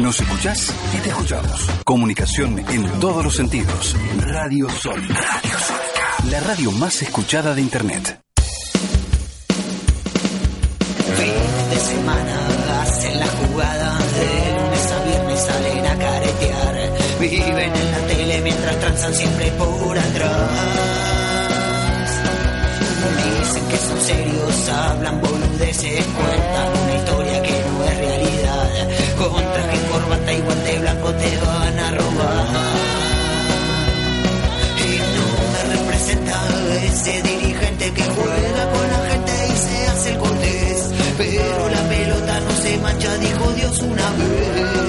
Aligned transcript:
¿Nos 0.00 0.18
escuchás? 0.18 0.74
Y 0.96 0.98
te 1.02 1.10
escuchamos. 1.10 1.68
Comunicación 1.84 2.58
en 2.70 2.88
todos 3.00 3.22
los 3.22 3.36
sentidos. 3.36 3.94
Radio 4.18 4.66
Sónica. 4.70 5.14
Radio 5.14 5.58
Sónica. 5.58 6.30
La 6.30 6.40
radio 6.40 6.72
más 6.72 7.02
escuchada 7.02 7.54
de 7.54 7.60
Internet. 7.60 8.18
Fin 11.16 11.70
de 11.70 11.76
semana 11.76 12.80
hacen 12.80 13.20
la 13.20 13.26
jugada. 13.26 13.98
De 13.98 14.58
lunes 14.58 14.92
a 14.92 15.04
viernes 15.04 15.40
salen 15.40 15.86
a 15.86 15.98
caretear. 15.98 16.92
Viven 17.20 17.76
en 17.76 17.92
la 17.92 17.98
tele 18.06 18.40
mientras 18.40 18.80
transan 18.80 19.14
siempre 19.14 19.50
por 19.52 19.98
atrás. 19.98 20.50
Dicen 23.38 23.68
que 23.68 23.76
son 23.76 24.00
serios, 24.00 24.68
hablan 24.70 25.20
boludeces, 25.20 26.06
cuentan 26.06 26.49
que 37.94 38.02
juega 38.02 38.70
con 38.72 38.88
la 38.90 39.10
gente 39.10 39.32
y 39.52 39.56
se 39.56 39.88
hace 39.88 40.10
el 40.10 40.18
cortés. 40.18 40.90
Pero 41.18 41.68
la 41.68 41.88
pelota 41.88 42.40
no 42.40 42.50
se 42.62 42.78
mancha, 42.78 43.16
dijo 43.18 43.52
Dios 43.52 43.78
una 43.80 44.10
vez. 44.10 44.79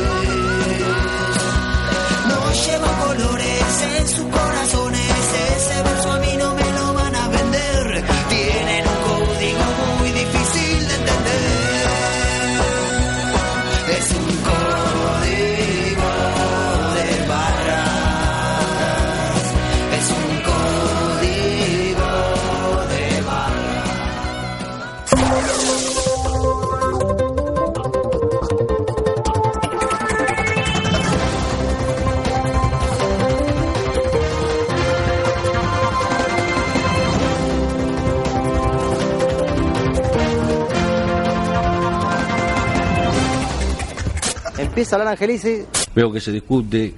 Empieza 44.61 44.95
a 44.95 44.99
hablar 44.99 45.13
Angelici. 45.13 45.63
Veo 45.95 46.11
que 46.11 46.21
se 46.21 46.31
discute 46.31 46.93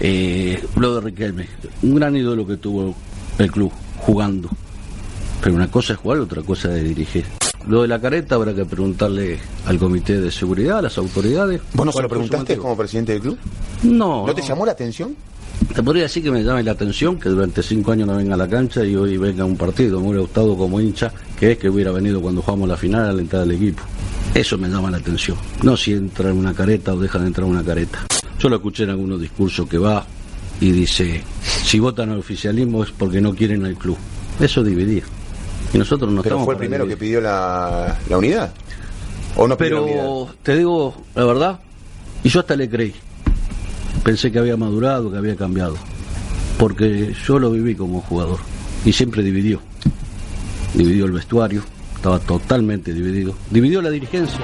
eh, 0.00 0.62
lo 0.76 0.96
de 0.96 1.00
Riquelme, 1.00 1.46
un 1.82 1.94
gran 1.94 2.16
ídolo 2.16 2.44
que 2.44 2.56
tuvo 2.56 2.94
el 3.38 3.50
club 3.52 3.72
jugando. 3.98 4.50
Pero 5.40 5.54
una 5.54 5.70
cosa 5.70 5.92
es 5.92 5.98
jugar, 6.00 6.18
otra 6.18 6.42
cosa 6.42 6.76
es 6.76 6.82
dirigir. 6.82 7.24
Lo 7.68 7.82
de 7.82 7.88
la 7.88 8.00
careta 8.00 8.34
habrá 8.34 8.52
que 8.52 8.64
preguntarle 8.64 9.38
al 9.66 9.78
comité 9.78 10.20
de 10.20 10.30
seguridad, 10.30 10.78
a 10.78 10.82
las 10.82 10.98
autoridades. 10.98 11.60
¿Vos 11.72 11.86
no 11.86 11.92
se 11.92 11.96
¿Cuál 11.96 12.02
lo 12.02 12.08
preguntaste 12.08 12.56
como 12.56 12.76
presidente 12.76 13.12
del 13.12 13.22
club? 13.22 13.38
No. 13.84 14.26
¿No 14.26 14.34
te 14.34 14.42
llamó 14.42 14.66
la 14.66 14.72
atención? 14.72 15.14
Te 15.72 15.82
podría 15.82 16.02
decir 16.02 16.22
que 16.22 16.30
me 16.30 16.42
llame 16.42 16.62
la 16.62 16.72
atención 16.72 17.18
que 17.18 17.28
durante 17.28 17.62
cinco 17.62 17.92
años 17.92 18.08
no 18.08 18.16
venga 18.16 18.34
a 18.34 18.36
la 18.36 18.48
cancha 18.48 18.84
y 18.84 18.96
hoy 18.96 19.16
venga 19.16 19.44
a 19.44 19.46
un 19.46 19.56
partido. 19.56 20.00
Me 20.00 20.08
hubiera 20.08 20.22
gustado 20.22 20.56
como 20.56 20.80
hincha 20.80 21.12
que 21.38 21.52
es 21.52 21.58
que 21.58 21.70
hubiera 21.70 21.92
venido 21.92 22.20
cuando 22.20 22.42
jugamos 22.42 22.68
la 22.68 22.76
final 22.76 23.08
a 23.08 23.12
la 23.12 23.20
entrada 23.20 23.44
del 23.46 23.56
equipo. 23.56 23.82
Eso 24.34 24.58
me 24.58 24.68
llama 24.68 24.90
la 24.90 24.96
atención. 24.96 25.36
No 25.62 25.76
si 25.76 25.92
entra 25.92 26.30
en 26.30 26.36
una 26.36 26.52
careta 26.52 26.92
o 26.92 26.98
deja 26.98 27.20
de 27.20 27.28
entrar 27.28 27.46
en 27.46 27.52
una 27.52 27.64
careta. 27.64 28.00
Yo 28.38 28.48
lo 28.48 28.56
escuché 28.56 28.82
en 28.82 28.90
algunos 28.90 29.20
discursos 29.20 29.68
que 29.68 29.78
va 29.78 30.04
y 30.60 30.72
dice, 30.72 31.22
si 31.42 31.78
votan 31.78 32.10
al 32.10 32.18
oficialismo 32.18 32.82
es 32.82 32.90
porque 32.90 33.20
no 33.20 33.32
quieren 33.32 33.64
al 33.64 33.76
club. 33.76 33.96
Eso 34.40 34.64
dividía. 34.64 35.04
Y 35.72 35.78
nosotros 35.78 36.10
no 36.10 36.22
Pero 36.22 36.36
estamos 36.36 36.44
fue 36.46 36.54
el 36.54 36.58
primero 36.58 36.86
que 36.86 36.96
pidió 36.96 37.20
la, 37.20 37.96
la 38.08 38.18
unidad. 38.18 38.52
¿O 39.36 39.46
no 39.46 39.56
pidió 39.56 39.76
la 39.76 39.80
unidad? 39.82 40.02
Pero 40.02 40.34
te 40.42 40.56
digo 40.56 40.94
la 41.14 41.24
verdad, 41.24 41.60
y 42.24 42.28
yo 42.28 42.40
hasta 42.40 42.56
le 42.56 42.68
creí. 42.68 42.94
Pensé 44.02 44.32
que 44.32 44.38
había 44.40 44.56
madurado, 44.56 45.12
que 45.12 45.18
había 45.18 45.36
cambiado. 45.36 45.76
Porque 46.58 47.14
yo 47.26 47.38
lo 47.38 47.50
viví 47.50 47.74
como 47.74 48.00
jugador. 48.00 48.38
Y 48.84 48.92
siempre 48.92 49.22
dividió. 49.22 49.60
Dividió 50.74 51.06
el 51.06 51.12
vestuario, 51.12 51.62
estaba 52.04 52.18
totalmente 52.18 52.92
dividido. 52.92 53.34
Dividió 53.50 53.80
la 53.80 53.88
dirigencia. 53.88 54.38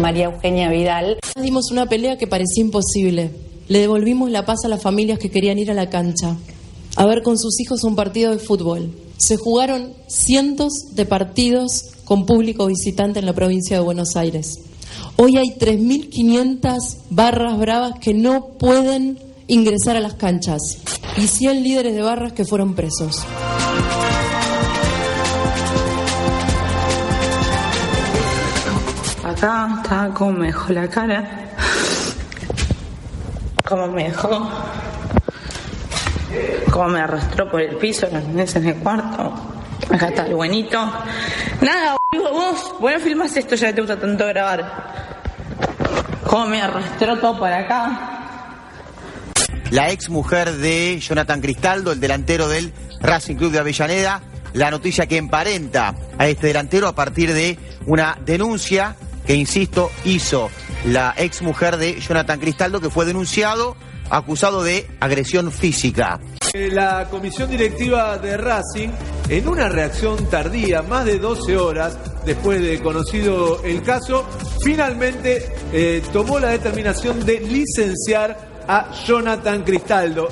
María 0.00 0.26
Eugenia 0.26 0.70
Vidal. 0.70 1.18
Dimos 1.42 1.72
una 1.72 1.86
pelea 1.86 2.16
que 2.16 2.28
parecía 2.28 2.62
imposible. 2.62 3.32
Le 3.66 3.80
devolvimos 3.80 4.30
la 4.30 4.46
paz 4.46 4.64
a 4.64 4.68
las 4.68 4.80
familias 4.80 5.18
que 5.18 5.32
querían 5.32 5.58
ir 5.58 5.72
a 5.72 5.74
la 5.74 5.90
cancha, 5.90 6.36
a 6.94 7.06
ver 7.06 7.22
con 7.24 7.38
sus 7.38 7.58
hijos 7.58 7.82
un 7.82 7.96
partido 7.96 8.30
de 8.30 8.38
fútbol. 8.38 8.94
Se 9.16 9.36
jugaron 9.36 9.94
cientos 10.06 10.72
de 10.92 11.06
partidos 11.06 11.86
con 12.04 12.24
público 12.24 12.66
visitante 12.66 13.18
en 13.18 13.26
la 13.26 13.32
provincia 13.32 13.76
de 13.76 13.82
Buenos 13.82 14.14
Aires. 14.14 14.69
Hoy 15.22 15.36
hay 15.36 15.50
3.500 15.50 16.96
barras 17.10 17.58
bravas 17.58 17.98
que 18.00 18.14
no 18.14 18.46
pueden 18.58 19.18
ingresar 19.48 19.94
a 19.94 20.00
las 20.00 20.14
canchas 20.14 20.78
y 21.14 21.26
100 21.26 21.62
líderes 21.62 21.94
de 21.94 22.00
barras 22.00 22.32
que 22.32 22.46
fueron 22.46 22.74
presos. 22.74 23.22
Acá 29.22 29.80
estaba 29.82 30.14
como 30.14 30.32
me 30.32 30.46
dejó 30.46 30.72
la 30.72 30.88
cara. 30.88 31.50
Como 33.68 33.88
me 33.88 34.04
dejó. 34.04 34.50
Como 36.72 36.88
me 36.88 37.00
arrastró 37.00 37.50
por 37.50 37.60
el 37.60 37.76
piso 37.76 38.08
las 38.10 38.26
meses 38.26 38.56
en 38.56 38.68
el 38.68 38.76
cuarto. 38.76 39.34
Acá 39.90 40.08
está 40.08 40.26
el 40.26 40.34
buenito. 40.34 40.78
Nada, 41.60 41.98
vos, 42.10 42.74
vos 42.80 42.90
no 42.90 43.00
filmás 43.00 43.36
esto, 43.36 43.54
ya 43.54 43.74
te 43.74 43.82
gusta 43.82 44.00
tanto 44.00 44.26
grabar. 44.26 45.09
Como 46.30 46.46
me 46.46 46.62
arrastró 46.62 47.18
todo 47.18 47.40
para 47.40 47.58
acá. 47.58 48.06
la 49.72 49.90
ex 49.90 50.08
mujer 50.08 50.52
de 50.58 51.00
Jonathan 51.00 51.40
Cristaldo, 51.40 51.90
el 51.90 51.98
delantero 51.98 52.48
del 52.48 52.72
Racing 53.00 53.34
Club 53.34 53.50
de 53.50 53.58
Avellaneda, 53.58 54.22
la 54.52 54.70
noticia 54.70 55.06
que 55.08 55.16
emparenta 55.16 55.92
a 56.18 56.28
este 56.28 56.46
delantero 56.46 56.86
a 56.86 56.94
partir 56.94 57.32
de 57.32 57.58
una 57.86 58.16
denuncia 58.24 58.94
que, 59.26 59.34
insisto, 59.34 59.90
hizo 60.04 60.50
la 60.84 61.14
ex 61.16 61.42
mujer 61.42 61.78
de 61.78 62.00
Jonathan 62.00 62.38
Cristaldo, 62.38 62.80
que 62.80 62.90
fue 62.90 63.06
denunciado, 63.06 63.76
acusado 64.08 64.62
de 64.62 64.88
agresión 65.00 65.50
física. 65.50 66.20
Eh, 66.54 66.70
La 66.72 67.08
comisión 67.10 67.50
directiva 67.50 68.18
de 68.18 68.36
Racing, 68.36 68.90
en 69.28 69.48
una 69.48 69.68
reacción 69.68 70.30
tardía, 70.30 70.82
más 70.82 71.06
de 71.06 71.18
12 71.18 71.56
horas 71.56 71.98
después 72.24 72.60
de 72.62 72.80
conocido 72.80 73.62
el 73.64 73.82
caso, 73.82 74.26
finalmente 74.62 75.52
eh, 75.72 76.02
tomó 76.12 76.38
la 76.38 76.48
determinación 76.48 77.24
de 77.24 77.40
licenciar 77.40 78.62
a 78.66 78.92
Jonathan 78.92 79.62
Cristaldo. 79.62 80.28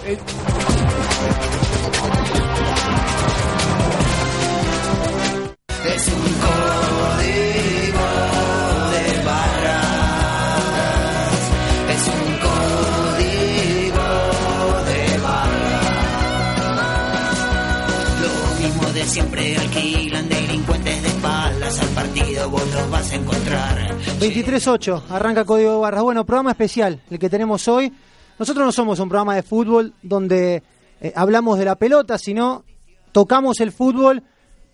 23.8, 24.19 25.03
arranca 25.11 25.45
Código 25.45 25.75
de 25.75 25.79
Barras. 25.79 26.03
Bueno, 26.03 26.27
programa 26.27 26.51
especial, 26.51 27.01
el 27.09 27.21
que 27.21 27.31
tenemos 27.31 27.69
hoy. 27.69 27.93
Nosotros 28.37 28.67
no 28.67 28.73
somos 28.73 28.99
un 28.99 29.09
programa 29.09 29.37
de 29.37 29.45
fútbol 29.45 29.95
donde 30.03 30.61
eh, 31.01 31.13
hablamos 31.15 31.57
de 31.57 31.65
la 31.65 31.77
pelota, 31.77 32.19
sino 32.19 32.65
tocamos 33.13 33.61
el 33.61 33.71
fútbol, 33.71 34.25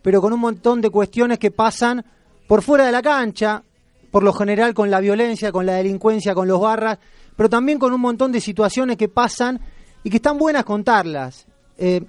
pero 0.00 0.22
con 0.22 0.32
un 0.32 0.40
montón 0.40 0.80
de 0.80 0.88
cuestiones 0.88 1.38
que 1.38 1.50
pasan 1.50 2.06
por 2.48 2.62
fuera 2.62 2.86
de 2.86 2.92
la 2.92 3.02
cancha, 3.02 3.62
por 4.10 4.22
lo 4.22 4.32
general 4.32 4.72
con 4.72 4.90
la 4.90 5.00
violencia, 5.00 5.52
con 5.52 5.66
la 5.66 5.74
delincuencia, 5.74 6.34
con 6.34 6.48
los 6.48 6.58
barras, 6.58 6.98
pero 7.36 7.50
también 7.50 7.78
con 7.78 7.92
un 7.92 8.00
montón 8.00 8.32
de 8.32 8.40
situaciones 8.40 8.96
que 8.96 9.10
pasan 9.10 9.60
y 10.02 10.08
que 10.08 10.16
están 10.16 10.38
buenas 10.38 10.64
contarlas. 10.64 11.44
Eh, 11.76 12.02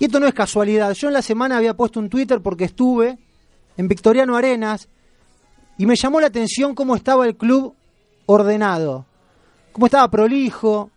y 0.00 0.06
esto 0.06 0.18
no 0.18 0.26
es 0.26 0.34
casualidad. 0.34 0.92
Yo 0.94 1.06
en 1.06 1.14
la 1.14 1.22
semana 1.22 1.58
había 1.58 1.74
puesto 1.74 2.00
un 2.00 2.08
Twitter 2.08 2.40
porque 2.40 2.64
estuve 2.64 3.18
en 3.76 3.86
Victoriano 3.86 4.34
Arenas 4.34 4.88
y 5.82 5.86
me 5.86 5.96
llamó 5.96 6.20
la 6.20 6.28
atención 6.28 6.76
cómo 6.76 6.94
estaba 6.94 7.26
el 7.26 7.36
club 7.36 7.74
ordenado, 8.26 9.04
cómo 9.72 9.86
estaba 9.86 10.08
prolijo, 10.08 10.92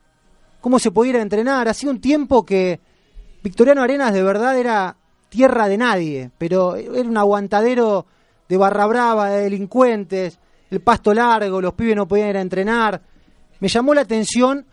cómo 0.62 0.78
se 0.78 0.92
pudiera 0.92 1.24
entrenar. 1.24 1.68
Hacía 1.68 1.90
un 1.90 2.00
tiempo 2.00 2.46
que 2.46 2.80
Victoriano 3.42 3.82
Arenas 3.82 4.14
de 4.14 4.22
verdad 4.22 4.56
era 4.60 4.96
tierra 5.28 5.68
de 5.68 5.80
nadie, 5.80 6.30
pero 6.38 6.76
era 6.76 7.10
un 7.10 7.18
aguantadero 7.18 8.06
de 8.48 8.58
barra 8.58 8.86
brava, 8.86 9.30
de 9.32 9.46
delincuentes, 9.46 10.38
el 10.70 10.82
pasto 10.82 11.16
largo, 11.16 11.60
los 11.62 11.74
pibes 11.74 11.96
no 11.96 12.08
podían 12.08 12.30
ir 12.30 12.38
a 12.38 12.42
entrenar. 12.42 13.02
Me 13.62 13.68
llamó 13.68 13.96
la 13.96 14.02
atención 14.02 14.68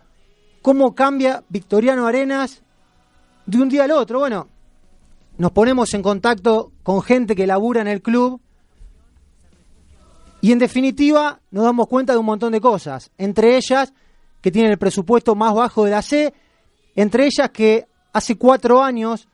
cómo 0.61 0.93
cambia 0.93 1.43
Victoriano 1.49 2.05
Arenas 2.05 2.61
de 3.47 3.57
un 3.59 3.67
día 3.67 3.85
al 3.85 3.91
otro. 3.93 4.19
Bueno, 4.19 4.47
nos 5.39 5.51
ponemos 5.53 5.91
en 5.95 6.03
contacto 6.03 6.71
con 6.83 7.01
gente 7.01 7.35
que 7.35 7.47
labura 7.47 7.81
en 7.81 7.87
el 7.87 8.03
club 8.03 8.42
y 10.43 10.51
en 10.51 10.59
definitiva 10.59 11.39
nos 11.51 11.63
damos 11.63 11.87
cuenta 11.87 12.11
de 12.11 12.19
un 12.19 12.25
montón 12.25 12.51
de 12.51 12.59
cosas, 12.59 13.11
entre 13.17 13.55
ellas 13.55 13.93
que 14.41 14.51
tienen 14.51 14.71
el 14.73 14.77
presupuesto 14.77 15.35
más 15.35 15.53
bajo 15.53 15.85
de 15.85 15.91
la 15.91 16.01
C, 16.01 16.33
entre 16.95 17.27
ellas 17.27 17.49
que 17.51 17.87
hace 18.11 18.35
cuatro 18.35 18.83
años 18.83 19.29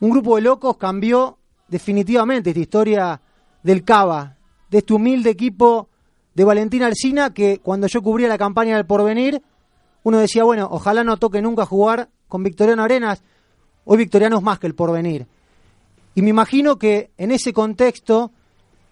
un 0.00 0.10
grupo 0.10 0.36
de 0.36 0.42
locos 0.42 0.76
cambió 0.76 1.38
definitivamente 1.68 2.50
esta 2.50 2.60
historia 2.60 3.22
del 3.62 3.82
Cava, 3.82 4.36
de 4.68 4.78
este 4.78 4.92
humilde 4.92 5.30
equipo 5.30 5.88
de 6.34 6.44
Valentín 6.44 6.82
Alcina 6.82 7.32
que 7.32 7.60
cuando 7.60 7.86
yo 7.86 8.02
cubría 8.02 8.28
la 8.28 8.36
campaña 8.36 8.76
del 8.76 8.84
porvenir, 8.84 9.40
uno 10.02 10.18
decía, 10.18 10.44
bueno, 10.44 10.68
ojalá 10.70 11.02
no 11.02 11.16
toque 11.16 11.40
nunca 11.40 11.64
jugar 11.64 12.10
con 12.28 12.42
Victoriano 12.42 12.82
Arenas, 12.82 13.22
hoy 13.86 13.96
Victoriano 13.96 14.36
es 14.36 14.42
más 14.42 14.58
que 14.58 14.66
el 14.66 14.74
porvenir. 14.74 15.26
Y 16.14 16.20
me 16.20 16.28
imagino 16.28 16.76
que 16.76 17.10
en 17.16 17.32
ese 17.32 17.54
contexto 17.54 18.32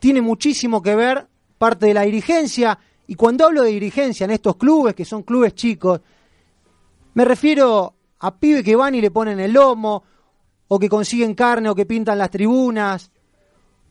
tiene 0.02 0.20
muchísimo 0.20 0.82
que 0.82 0.96
ver 0.96 1.28
parte 1.58 1.86
de 1.86 1.94
la 1.94 2.02
dirigencia, 2.02 2.76
y 3.06 3.14
cuando 3.14 3.46
hablo 3.46 3.62
de 3.62 3.70
dirigencia 3.70 4.24
en 4.24 4.32
estos 4.32 4.56
clubes, 4.56 4.96
que 4.96 5.04
son 5.04 5.22
clubes 5.22 5.54
chicos, 5.54 6.00
me 7.14 7.24
refiero 7.24 7.94
a 8.18 8.34
pibes 8.34 8.64
que 8.64 8.74
van 8.74 8.96
y 8.96 9.00
le 9.00 9.12
ponen 9.12 9.38
el 9.38 9.52
lomo, 9.52 10.02
o 10.66 10.76
que 10.76 10.88
consiguen 10.88 11.36
carne, 11.36 11.68
o 11.68 11.74
que 11.76 11.86
pintan 11.86 12.18
las 12.18 12.30
tribunas, 12.30 13.12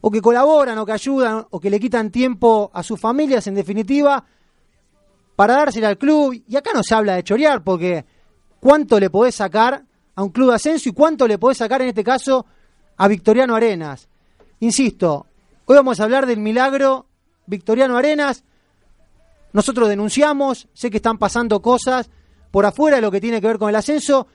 o 0.02 0.12
que 0.12 0.20
colaboran, 0.20 0.78
o 0.80 0.86
que 0.86 0.92
ayudan, 0.92 1.48
o 1.50 1.62
que 1.62 1.70
le 1.70 1.80
quitan 1.80 2.12
tiempo 2.12 2.70
a 2.74 2.84
sus 2.84 3.00
familias, 3.00 3.48
en 3.48 3.56
definitiva, 3.56 4.22
para 5.38 5.54
dársela 5.54 5.88
al 5.88 5.98
club. 5.98 6.44
Y 6.46 6.58
acá 6.58 6.72
no 6.74 6.84
se 6.84 6.94
habla 6.94 7.16
de 7.16 7.24
chorear, 7.24 7.64
porque 7.64 8.04
cuánto 8.60 9.00
le 9.00 9.10
podés 9.10 9.36
sacar 9.36 9.82
a 10.16 10.24
un 10.24 10.32
club 10.32 10.50
de 10.50 10.56
ascenso 10.56 10.90
y 10.90 10.92
cuánto 10.92 11.26
le 11.26 11.38
podés 11.38 11.60
sacar 11.60 11.82
en 11.82 11.88
este 11.88 12.04
caso 12.04 12.46
a 12.98 13.08
Victoriano 13.08 13.56
Arenas. 13.56 14.10
Insisto, 14.60 15.28
hoy 15.72 15.78
vamos 15.78 16.02
a 16.02 16.04
hablar 16.04 16.26
del 16.26 16.40
milagro 16.40 17.08
Victoriano 17.46 17.96
Arenas. 17.96 18.44
Nosotros 19.54 19.88
denunciamos, 19.88 20.68
sé 20.74 20.92
que 20.92 20.98
están 20.98 21.18
pasando 21.18 21.62
cosas 21.62 22.10
por 22.52 22.66
afuera 22.66 22.98
de 22.98 23.02
lo 23.02 23.10
que 23.10 23.22
tiene 23.22 23.40
que 23.40 23.48
ver 23.48 23.58
con 23.58 23.70
el 23.70 23.78
ascenso. 23.78 24.28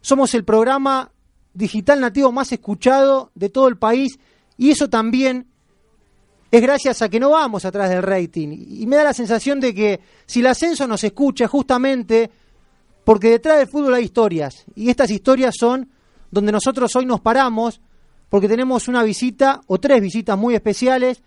Somos 0.00 0.34
el 0.34 0.44
programa 0.44 1.10
digital 1.52 2.00
nativo 2.00 2.30
más 2.30 2.52
escuchado 2.52 3.32
de 3.34 3.48
todo 3.48 3.66
el 3.66 3.76
país 3.76 4.20
y 4.56 4.70
eso 4.70 4.88
también 4.88 5.48
es 6.52 6.62
gracias 6.62 7.02
a 7.02 7.08
que 7.08 7.18
no 7.18 7.30
vamos 7.30 7.64
atrás 7.64 7.90
del 7.90 8.04
rating. 8.04 8.50
Y 8.52 8.86
me 8.86 8.94
da 8.94 9.02
la 9.02 9.14
sensación 9.14 9.58
de 9.58 9.74
que 9.74 10.00
si 10.26 10.40
el 10.40 10.46
ascenso 10.46 10.86
nos 10.86 11.02
escucha 11.02 11.48
justamente 11.48 12.30
porque 13.02 13.30
detrás 13.30 13.58
del 13.58 13.66
fútbol 13.66 13.94
hay 13.94 14.04
historias 14.04 14.64
y 14.76 14.90
estas 14.90 15.10
historias 15.10 15.56
son 15.58 15.90
donde 16.30 16.52
nosotros 16.52 16.94
hoy 16.94 17.04
nos 17.04 17.20
paramos 17.20 17.80
porque 18.34 18.48
tenemos 18.48 18.88
una 18.88 19.04
visita 19.04 19.60
o 19.68 19.78
tres 19.78 20.00
visitas 20.00 20.36
muy 20.36 20.56
especiales 20.56 21.22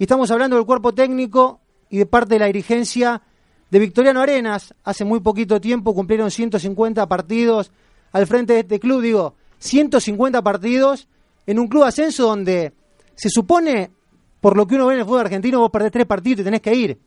y 0.00 0.02
estamos 0.02 0.32
hablando 0.32 0.56
del 0.56 0.66
cuerpo 0.66 0.92
técnico 0.92 1.60
y 1.88 1.98
de 1.98 2.06
parte 2.06 2.34
de 2.34 2.40
la 2.40 2.46
dirigencia 2.46 3.22
de 3.70 3.78
Victoriano 3.78 4.20
Arenas. 4.20 4.74
Hace 4.82 5.04
muy 5.04 5.20
poquito 5.20 5.60
tiempo 5.60 5.94
cumplieron 5.94 6.28
150 6.28 7.06
partidos 7.08 7.70
al 8.10 8.26
frente 8.26 8.54
de 8.54 8.58
este 8.58 8.80
club, 8.80 9.00
digo, 9.00 9.36
150 9.60 10.42
partidos 10.42 11.06
en 11.46 11.60
un 11.60 11.68
club 11.68 11.84
ascenso 11.84 12.24
donde 12.24 12.72
se 13.14 13.30
supone, 13.30 13.92
por 14.40 14.56
lo 14.56 14.66
que 14.66 14.74
uno 14.74 14.86
ve 14.86 14.94
en 14.94 14.98
el 14.98 15.06
fútbol 15.06 15.20
argentino, 15.20 15.60
vos 15.60 15.70
perdés 15.70 15.92
tres 15.92 16.06
partidos 16.06 16.40
y 16.40 16.44
tenés 16.46 16.62
que 16.62 16.74
ir. 16.74 16.98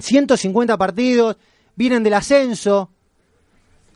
150 0.00 0.76
partidos, 0.76 1.36
vienen 1.76 2.02
del 2.02 2.14
ascenso. 2.14 2.90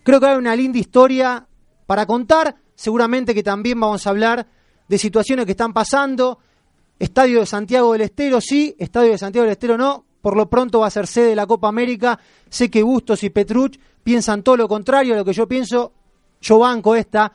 Creo 0.04 0.20
que 0.20 0.26
hay 0.26 0.36
una 0.36 0.54
linda 0.54 0.78
historia 0.78 1.44
para 1.86 2.06
contar. 2.06 2.54
Seguramente 2.76 3.34
que 3.34 3.42
también 3.42 3.80
vamos 3.80 4.06
a 4.06 4.10
hablar 4.10 4.46
de 4.88 4.98
situaciones 4.98 5.44
que 5.44 5.52
están 5.52 5.72
pasando. 5.72 6.38
Estadio 6.98 7.40
de 7.40 7.46
Santiago 7.46 7.92
del 7.92 8.02
Estero, 8.02 8.40
sí. 8.40 8.74
Estadio 8.78 9.12
de 9.12 9.18
Santiago 9.18 9.44
del 9.44 9.52
Estero, 9.52 9.76
no. 9.76 10.04
Por 10.20 10.36
lo 10.36 10.48
pronto 10.48 10.80
va 10.80 10.88
a 10.88 10.90
ser 10.90 11.06
sede 11.06 11.28
de 11.28 11.36
la 11.36 11.46
Copa 11.46 11.68
América. 11.68 12.18
Sé 12.48 12.70
que 12.70 12.82
Bustos 12.82 13.22
y 13.22 13.30
Petruch 13.30 13.78
piensan 14.02 14.42
todo 14.42 14.56
lo 14.56 14.68
contrario 14.68 15.14
a 15.14 15.16
lo 15.18 15.24
que 15.24 15.32
yo 15.32 15.46
pienso. 15.46 15.92
Yo 16.40 16.58
banco 16.58 16.94
esta 16.94 17.32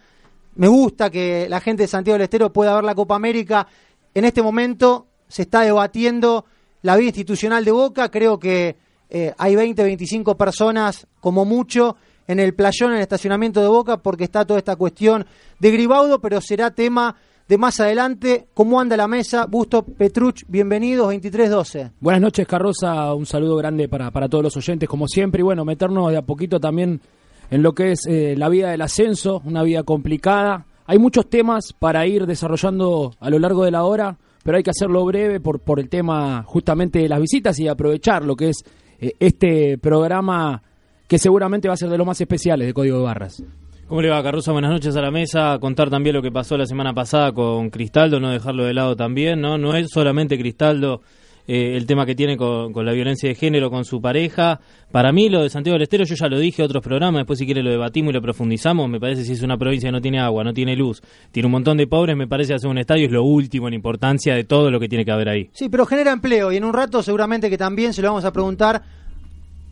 me 0.56 0.68
gusta 0.68 1.10
que 1.10 1.48
la 1.50 1.62
gente 1.62 1.84
de 1.84 1.88
Santiago 1.88 2.16
del 2.16 2.24
Estero 2.24 2.52
pueda 2.52 2.76
ver 2.76 2.84
la 2.84 2.96
Copa 2.96 3.16
América. 3.16 3.68
En 4.14 4.26
este 4.26 4.42
momento 4.42 5.08
se 5.28 5.44
está 5.44 5.62
debatiendo 5.62 6.46
la 6.82 6.98
vida 6.98 7.08
institucional 7.08 7.64
de 7.64 7.72
Boca. 7.72 8.12
Creo 8.12 8.38
que 8.38 8.76
eh, 9.10 9.34
hay 9.38 9.56
20, 9.56 9.82
25 9.82 10.36
personas 10.36 11.08
como 11.22 11.46
mucho 11.46 11.96
en 12.28 12.40
el 12.40 12.54
playón, 12.54 12.92
en 12.92 12.98
el 12.98 13.02
estacionamiento 13.02 13.62
de 13.62 13.68
Boca, 13.68 13.98
porque 13.98 14.26
está 14.26 14.46
toda 14.46 14.60
esta 14.60 14.76
cuestión 14.76 15.26
de 15.60 15.72
Gribaudo, 15.72 16.20
pero 16.20 16.42
será 16.42 16.72
tema 16.72 17.16
de 17.52 17.58
más 17.58 17.82
adelante. 17.82 18.48
¿Cómo 18.54 18.80
anda 18.80 18.96
la 18.96 19.10
mesa? 19.10 19.46
Busto 19.46 19.84
Petruch, 19.84 20.46
bienvenidos, 20.48 21.08
2312. 21.08 21.92
Buenas 22.00 22.22
noches, 22.22 22.48
Carroza. 22.48 23.14
Un 23.14 23.26
saludo 23.26 23.58
grande 23.58 23.90
para, 23.90 24.10
para 24.10 24.30
todos 24.30 24.42
los 24.42 24.56
oyentes, 24.56 24.88
como 24.88 25.06
siempre. 25.06 25.42
Y 25.42 25.44
bueno, 25.44 25.66
meternos 25.66 26.10
de 26.12 26.18
a 26.18 26.22
poquito 26.22 26.62
también 26.62 27.02
en 27.50 27.62
lo 27.62 27.74
que 27.74 27.92
es 27.92 28.08
eh, 28.08 28.36
la 28.38 28.48
vida 28.48 28.72
del 28.72 28.82
ascenso, 28.82 29.42
una 29.44 29.64
vida 29.64 29.84
complicada. 29.84 30.66
Hay 30.86 30.98
muchos 30.98 31.30
temas 31.30 31.74
para 31.78 32.08
ir 32.08 32.26
desarrollando 32.26 33.16
a 33.20 33.30
lo 33.30 33.38
largo 33.38 33.66
de 33.66 33.72
la 33.72 33.84
hora, 33.84 34.18
pero 34.46 34.56
hay 34.56 34.64
que 34.64 34.72
hacerlo 34.72 35.04
breve 35.04 35.42
por, 35.42 35.60
por 35.60 35.82
el 35.82 35.90
tema 35.90 36.44
justamente 36.44 37.00
de 37.00 37.10
las 37.10 37.20
visitas 37.20 37.60
y 37.60 37.68
aprovechar 37.68 38.24
lo 38.24 38.38
que 38.38 38.48
es 38.52 38.64
eh, 38.98 39.12
este 39.20 39.78
programa 39.78 40.64
que 41.06 41.20
seguramente 41.20 41.68
va 41.68 41.74
a 41.74 41.78
ser 41.78 41.90
de 41.90 41.98
los 41.98 42.08
más 42.08 42.22
especiales 42.22 42.66
de 42.66 42.74
Código 42.74 43.00
de 43.00 43.04
Barras. 43.04 43.44
¿Cómo 43.92 44.02
le 44.02 44.10
va, 44.10 44.24
Carroza? 44.24 44.54
Buenas 44.54 44.72
noches 44.72 44.96
a 44.96 45.02
la 45.02 45.12
mesa. 45.12 45.58
Contar 45.60 45.90
también 45.90 46.16
lo 46.16 46.22
que 46.22 46.32
pasó 46.32 46.58
la 46.58 46.66
semana 46.66 46.94
pasada 46.94 47.34
con 47.34 47.70
Cristaldo, 47.70 48.22
no 48.22 48.30
dejarlo 48.30 48.64
de 48.64 48.74
lado 48.74 48.96
también, 48.96 49.42
¿no? 49.42 49.58
No 49.58 49.76
es 49.76 49.90
solamente 49.90 50.40
Cristaldo 50.40 51.02
eh, 51.46 51.76
el 51.76 51.86
tema 51.86 52.06
que 52.06 52.16
tiene 52.16 52.38
con, 52.38 52.74
la 52.86 52.94
violencia 52.94 53.28
de 53.28 53.36
género 53.36 53.70
con 53.70 53.84
su 53.84 54.00
pareja. 54.00 54.62
Para 54.94 55.12
mí 55.12 55.28
lo 55.28 55.44
de 55.44 55.50
Santiago 55.50 55.74
del 55.74 55.82
Estero, 55.82 56.06
yo 56.06 56.16
ya 56.16 56.30
lo 56.30 56.40
dije 56.40 56.62
en 56.62 56.68
otros 56.68 56.82
programas, 56.82 57.20
después 57.20 57.38
si 57.38 57.46
quiere 57.46 57.62
lo 57.62 57.70
debatimos 57.70 58.12
y 58.12 58.14
lo 58.14 58.22
profundizamos, 58.22 58.90
me 58.90 58.98
parece 58.98 59.26
si 59.26 59.34
es 59.34 59.42
una 59.42 59.58
provincia 59.58 59.90
que 59.90 59.92
no 59.92 60.00
tiene 60.00 60.22
agua, 60.22 60.46
no 60.46 60.54
tiene 60.54 60.78
luz, 60.78 61.02
tiene 61.34 61.48
un 61.48 61.52
montón 61.52 61.76
de 61.76 61.86
pobres, 61.86 62.16
me 62.16 62.30
parece 62.30 62.54
hacer 62.54 62.70
un 62.70 62.78
estadio 62.78 63.08
es 63.08 63.12
lo 63.12 63.26
último 63.26 63.68
en 63.68 63.74
importancia 63.74 64.34
de 64.34 64.46
todo 64.46 64.72
lo 64.72 64.80
que 64.80 64.88
tiene 64.88 65.04
que 65.04 65.12
haber 65.12 65.28
ahí. 65.28 65.50
Sí, 65.52 65.68
pero 65.68 65.86
genera 65.86 66.14
empleo 66.14 66.54
y 66.54 66.56
en 66.56 66.64
un 66.64 66.72
rato 66.72 67.04
seguramente 67.04 67.50
que 67.50 67.58
también 67.58 67.92
se 67.92 68.02
lo 68.02 68.08
vamos 68.08 68.24
a 68.24 68.32
preguntar 68.32 68.84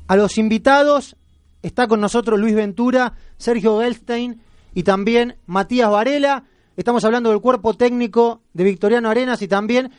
a 0.07 0.15
los 0.17 0.37
invitados. 0.37 1.15
Está 1.61 1.87
con 1.87 1.99
nosotros 1.99 2.39
Luis 2.39 2.55
Ventura, 2.55 3.13
Sergio 3.37 3.79
Gelstein 3.79 4.41
y 4.73 4.83
también 4.83 5.35
Matías 5.45 5.91
Varela. 5.91 6.45
Estamos 6.77 7.03
hablando 7.03 7.31
del 7.31 7.41
cuerpo 7.41 7.73
técnico 7.73 8.41
de 8.53 8.63
Victoriano 8.63 9.09
Arenas 9.09 9.41
y 9.41 9.47
también 9.47 9.91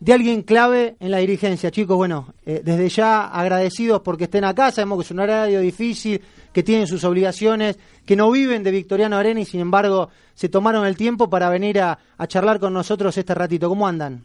de 0.00 0.12
alguien 0.12 0.42
clave 0.42 0.96
en 1.00 1.10
la 1.10 1.18
dirigencia. 1.18 1.70
Chicos, 1.70 1.96
bueno, 1.96 2.34
eh, 2.44 2.60
desde 2.64 2.88
ya 2.88 3.28
agradecidos 3.28 4.02
porque 4.02 4.24
estén 4.24 4.44
acá, 4.44 4.70
sabemos 4.70 4.98
que 4.98 5.04
es 5.04 5.10
un 5.10 5.20
horario 5.20 5.60
difícil, 5.60 6.20
que 6.52 6.62
tienen 6.62 6.86
sus 6.86 7.04
obligaciones, 7.04 7.78
que 8.04 8.16
no 8.16 8.30
viven 8.30 8.62
de 8.62 8.70
Victoriano 8.70 9.16
Arena 9.16 9.40
y 9.40 9.44
sin 9.44 9.60
embargo 9.60 10.10
se 10.34 10.48
tomaron 10.48 10.86
el 10.86 10.96
tiempo 10.96 11.30
para 11.30 11.48
venir 11.48 11.80
a, 11.80 11.98
charlar 12.28 12.60
con 12.60 12.72
nosotros 12.72 13.16
este 13.16 13.34
ratito. 13.34 13.68
¿Cómo 13.68 13.86
andan? 13.86 14.22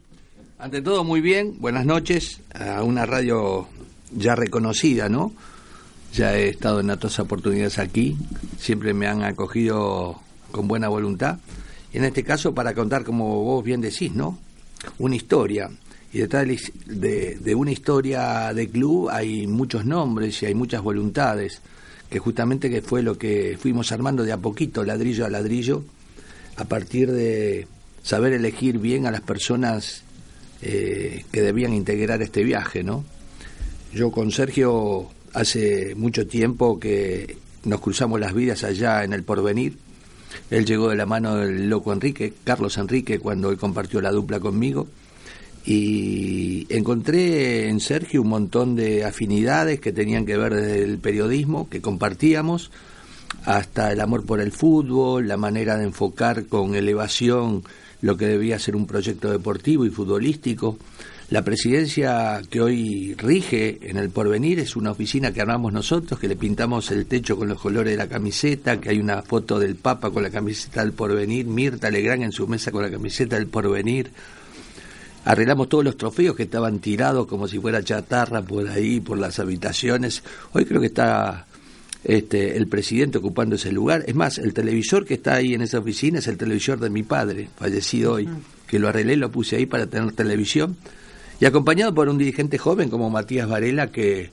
Ante 0.59 0.81
todo, 0.81 1.03
muy 1.03 1.21
bien, 1.21 1.55
buenas 1.59 1.85
noches 1.85 2.39
a 2.53 2.83
una 2.83 3.05
radio 3.05 3.67
ya 4.15 4.35
reconocida, 4.35 5.09
¿no? 5.09 5.31
Ya 6.13 6.35
he 6.35 6.49
estado 6.49 6.81
en 6.81 6.89
otras 6.89 7.19
oportunidades 7.19 7.79
aquí, 7.79 8.17
siempre 8.59 8.93
me 8.93 9.07
han 9.07 9.23
acogido 9.23 10.19
con 10.51 10.67
buena 10.67 10.89
voluntad. 10.89 11.39
Y 11.93 11.97
en 11.97 12.05
este 12.05 12.23
caso, 12.23 12.53
para 12.53 12.73
contar, 12.73 13.03
como 13.03 13.43
vos 13.43 13.63
bien 13.63 13.81
decís, 13.81 14.13
¿no? 14.13 14.37
una 14.99 15.15
historia. 15.15 15.69
Y 16.13 16.19
detrás 16.19 16.45
de, 16.85 17.55
una 17.55 17.71
historia 17.71 18.53
de 18.53 18.69
club 18.69 19.09
hay 19.09 19.47
muchos 19.47 19.85
nombres 19.85 20.41
y 20.43 20.45
hay 20.45 20.55
muchas 20.55 20.81
voluntades 20.81 21.61
que 22.09 22.19
justamente 22.19 22.69
que 22.69 22.81
fue 22.81 23.01
lo 23.01 23.17
que 23.17 23.57
fuimos 23.59 23.91
armando 23.93 24.23
de 24.23 24.33
a 24.33 24.37
poquito, 24.37 24.83
ladrillo 24.83 25.25
a 25.25 25.29
ladrillo, 25.29 25.83
a 26.57 26.65
partir 26.65 27.09
de 27.11 27.67
saber 28.03 28.33
elegir 28.33 28.79
bien 28.79 29.05
a 29.05 29.11
las 29.11 29.21
personas 29.21 30.03
eh, 30.61 31.23
que 31.31 31.41
debían 31.41 31.73
integrar 31.73 32.21
este 32.21 32.43
viaje, 32.43 32.83
¿no? 32.83 33.05
Yo 33.93 34.11
con 34.11 34.31
Sergio 34.31 35.09
hace 35.33 35.95
mucho 35.95 36.27
tiempo 36.27 36.79
que 36.79 37.37
nos 37.63 37.79
cruzamos 37.79 38.19
las 38.19 38.33
vidas 38.33 38.63
allá 38.63 39.03
en 39.03 39.13
el 39.13 39.23
porvenir. 39.23 39.77
Él 40.49 40.65
llegó 40.65 40.89
de 40.89 40.95
la 40.95 41.05
mano 41.05 41.35
del 41.35 41.69
loco 41.69 41.93
Enrique, 41.93 42.33
Carlos 42.43 42.77
Enrique, 42.77 43.19
cuando 43.19 43.51
él 43.51 43.57
compartió 43.57 44.01
la 44.01 44.11
dupla 44.11 44.39
conmigo. 44.39 44.87
Y 45.65 46.65
encontré 46.69 47.69
en 47.69 47.79
Sergio 47.79 48.23
un 48.23 48.29
montón 48.29 48.75
de 48.75 49.05
afinidades 49.05 49.79
que 49.79 49.91
tenían 49.91 50.25
que 50.25 50.37
ver 50.37 50.55
desde 50.55 50.83
el 50.83 50.97
periodismo, 50.97 51.69
que 51.69 51.81
compartíamos, 51.81 52.71
hasta 53.45 53.91
el 53.91 54.01
amor 54.01 54.25
por 54.25 54.41
el 54.41 54.51
fútbol, 54.51 55.27
la 55.27 55.37
manera 55.37 55.77
de 55.77 55.85
enfocar 55.85 56.45
con 56.47 56.75
elevación 56.75 57.63
lo 58.01 58.17
que 58.17 58.25
debía 58.25 58.57
ser 58.59 58.75
un 58.75 58.87
proyecto 58.87 59.31
deportivo 59.31 59.85
y 59.85 59.91
futbolístico. 59.91 60.77
La 61.31 61.43
presidencia 61.43 62.41
que 62.49 62.59
hoy 62.59 63.15
rige 63.17 63.79
en 63.83 63.95
el 63.95 64.09
porvenir 64.09 64.59
es 64.59 64.75
una 64.75 64.91
oficina 64.91 65.31
que 65.31 65.39
armamos 65.39 65.71
nosotros, 65.71 66.19
que 66.19 66.27
le 66.27 66.35
pintamos 66.35 66.91
el 66.91 67.05
techo 67.05 67.37
con 67.37 67.47
los 67.47 67.57
colores 67.57 67.93
de 67.93 67.95
la 67.95 68.09
camiseta, 68.09 68.81
que 68.81 68.89
hay 68.89 68.99
una 68.99 69.21
foto 69.21 69.57
del 69.57 69.77
Papa 69.77 70.11
con 70.11 70.23
la 70.23 70.29
camiseta 70.29 70.81
del 70.81 70.91
porvenir, 70.91 71.45
Mirta 71.45 71.89
Legrand 71.89 72.23
en 72.23 72.33
su 72.33 72.49
mesa 72.49 72.69
con 72.73 72.83
la 72.83 72.91
camiseta 72.91 73.37
del 73.37 73.47
porvenir. 73.47 74.11
Arreglamos 75.23 75.69
todos 75.69 75.85
los 75.85 75.95
trofeos 75.95 76.35
que 76.35 76.43
estaban 76.43 76.79
tirados 76.79 77.27
como 77.27 77.47
si 77.47 77.59
fuera 77.59 77.81
chatarra 77.81 78.41
por 78.41 78.67
ahí, 78.67 78.99
por 78.99 79.17
las 79.17 79.39
habitaciones. 79.39 80.23
Hoy 80.51 80.65
creo 80.65 80.81
que 80.81 80.87
está 80.87 81.47
este, 82.03 82.57
el 82.57 82.67
presidente 82.67 83.19
ocupando 83.19 83.55
ese 83.55 83.71
lugar. 83.71 84.03
Es 84.05 84.15
más, 84.15 84.37
el 84.37 84.53
televisor 84.53 85.05
que 85.05 85.13
está 85.13 85.35
ahí 85.35 85.53
en 85.53 85.61
esa 85.61 85.79
oficina 85.79 86.19
es 86.19 86.27
el 86.27 86.35
televisor 86.35 86.77
de 86.81 86.89
mi 86.89 87.03
padre, 87.03 87.47
fallecido 87.55 88.15
hoy, 88.15 88.27
que 88.67 88.79
lo 88.79 88.89
arreglé, 88.89 89.15
lo 89.15 89.31
puse 89.31 89.55
ahí 89.55 89.65
para 89.65 89.87
tener 89.87 90.11
televisión 90.11 90.75
y 91.41 91.45
acompañado 91.47 91.93
por 91.93 92.07
un 92.07 92.19
dirigente 92.19 92.59
joven 92.59 92.89
como 92.89 93.09
Matías 93.09 93.49
Varela 93.49 93.87
que 93.87 94.29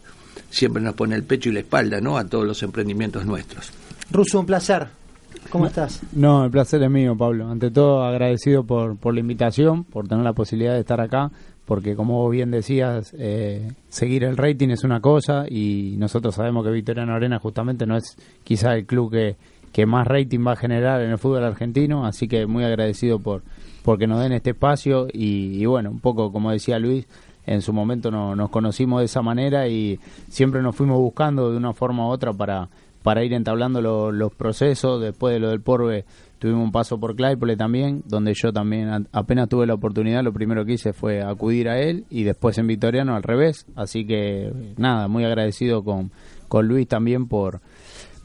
siempre 0.51 0.83
nos 0.83 0.95
pone 0.95 1.17
el 1.17 1.25
pecho 1.25 1.49
y 1.49 1.53
la 1.53 1.61
espalda 1.61 2.03
¿no? 2.03 2.19
a 2.19 2.25
todos 2.25 2.45
los 2.45 2.63
emprendimientos 2.63 3.25
nuestros. 3.25 3.73
Ruso, 4.11 4.39
un 4.39 4.47
placer. 4.47 4.89
¿Cómo 5.49 5.67
estás? 5.67 6.03
No, 6.13 6.45
el 6.45 6.51
placer 6.51 6.83
es 6.83 6.91
mío, 6.91 7.17
Pablo. 7.17 7.49
Ante 7.49 7.71
todo, 7.71 8.05
agradecido 8.05 8.65
por, 8.65 8.99
por 8.99 9.15
la 9.15 9.21
invitación, 9.21 9.85
por 9.85 10.07
tener 10.07 10.23
la 10.23 10.35
posibilidad 10.35 10.75
de 10.75 10.81
estar 10.81 11.01
acá, 11.01 11.31
porque 11.65 11.97
como 11.97 12.29
bien 12.29 12.51
decías, 12.51 13.15
eh, 13.19 13.73
seguir 13.89 14.25
el 14.25 14.37
rating 14.37 14.69
es 14.69 14.85
una 14.85 15.01
cosa 15.01 15.47
y 15.49 15.95
nosotros 15.97 16.35
sabemos 16.35 16.63
que 16.67 16.73
Victoriano 16.73 17.15
Arena 17.15 17.39
justamente 17.39 17.87
no 17.87 17.97
es 17.97 18.19
quizá 18.45 18.75
el 18.75 18.85
club 18.85 19.11
que, 19.11 19.37
que 19.73 19.87
más 19.87 20.07
rating 20.07 20.47
va 20.47 20.53
a 20.53 20.57
generar 20.57 21.01
en 21.01 21.11
el 21.11 21.19
fútbol 21.19 21.45
argentino, 21.45 22.05
así 22.05 22.29
que 22.29 22.45
muy 22.47 22.65
agradecido 22.65 23.19
por, 23.19 23.43
porque 23.89 24.07
nos 24.07 24.21
den 24.21 24.33
este 24.33 24.51
espacio 24.51 25.09
y, 25.11 25.65
bueno, 25.65 25.91
un 25.91 26.01
poco 26.01 26.31
como 26.31 26.51
decía 26.51 26.79
Luis, 26.79 27.07
en 27.47 27.63
su 27.63 27.73
momento 27.73 28.11
no, 28.11 28.37
nos 28.37 28.51
conocimos 28.51 28.99
de 28.99 29.07
esa 29.07 29.23
manera 29.23 29.67
y 29.67 29.99
siempre 30.29 30.61
nos 30.61 30.77
fuimos 30.77 30.99
buscando 30.99 31.51
de 31.51 31.57
una 31.57 31.73
forma 31.73 32.07
u 32.07 32.11
otra 32.11 32.35
para, 32.35 32.69
para 33.03 33.25
ir 33.25 33.33
entablando 33.33 33.81
los 34.13 34.35
procesos. 34.35 35.01
Después 35.01 35.33
de 35.33 35.41
lo 35.41 35.49
del 35.49 35.63
Porbe 35.63 36.05
tuvimos 36.39 36.65
un 36.65 36.71
paso 36.71 37.01
por 37.01 37.17
Claypole 37.17 37.57
también, 37.57 38.03
donde 38.05 38.35
yo 38.35 38.53
también 38.53 39.09
apenas 39.11 39.49
tuve 39.49 39.67
la 39.67 39.73
oportunidad, 39.73 40.23
lo 40.23 40.35
primero 40.35 40.67
que 40.67 40.75
hice 40.75 40.93
fue 40.93 41.23
acudir 41.23 41.71
a 41.71 41.81
él 41.81 42.05
y 42.11 42.25
después 42.25 42.59
en 42.59 42.67
Victoriano 42.67 43.17
al 43.17 43.23
revés. 43.23 43.65
Así 43.75 44.05
que 44.05 44.53
nada, 44.77 45.09
muy 45.09 45.25
agradecido 45.25 45.83
con, 45.83 46.11
con 46.49 46.69
Luis 46.69 46.87
también 46.87 47.27
por 47.27 47.63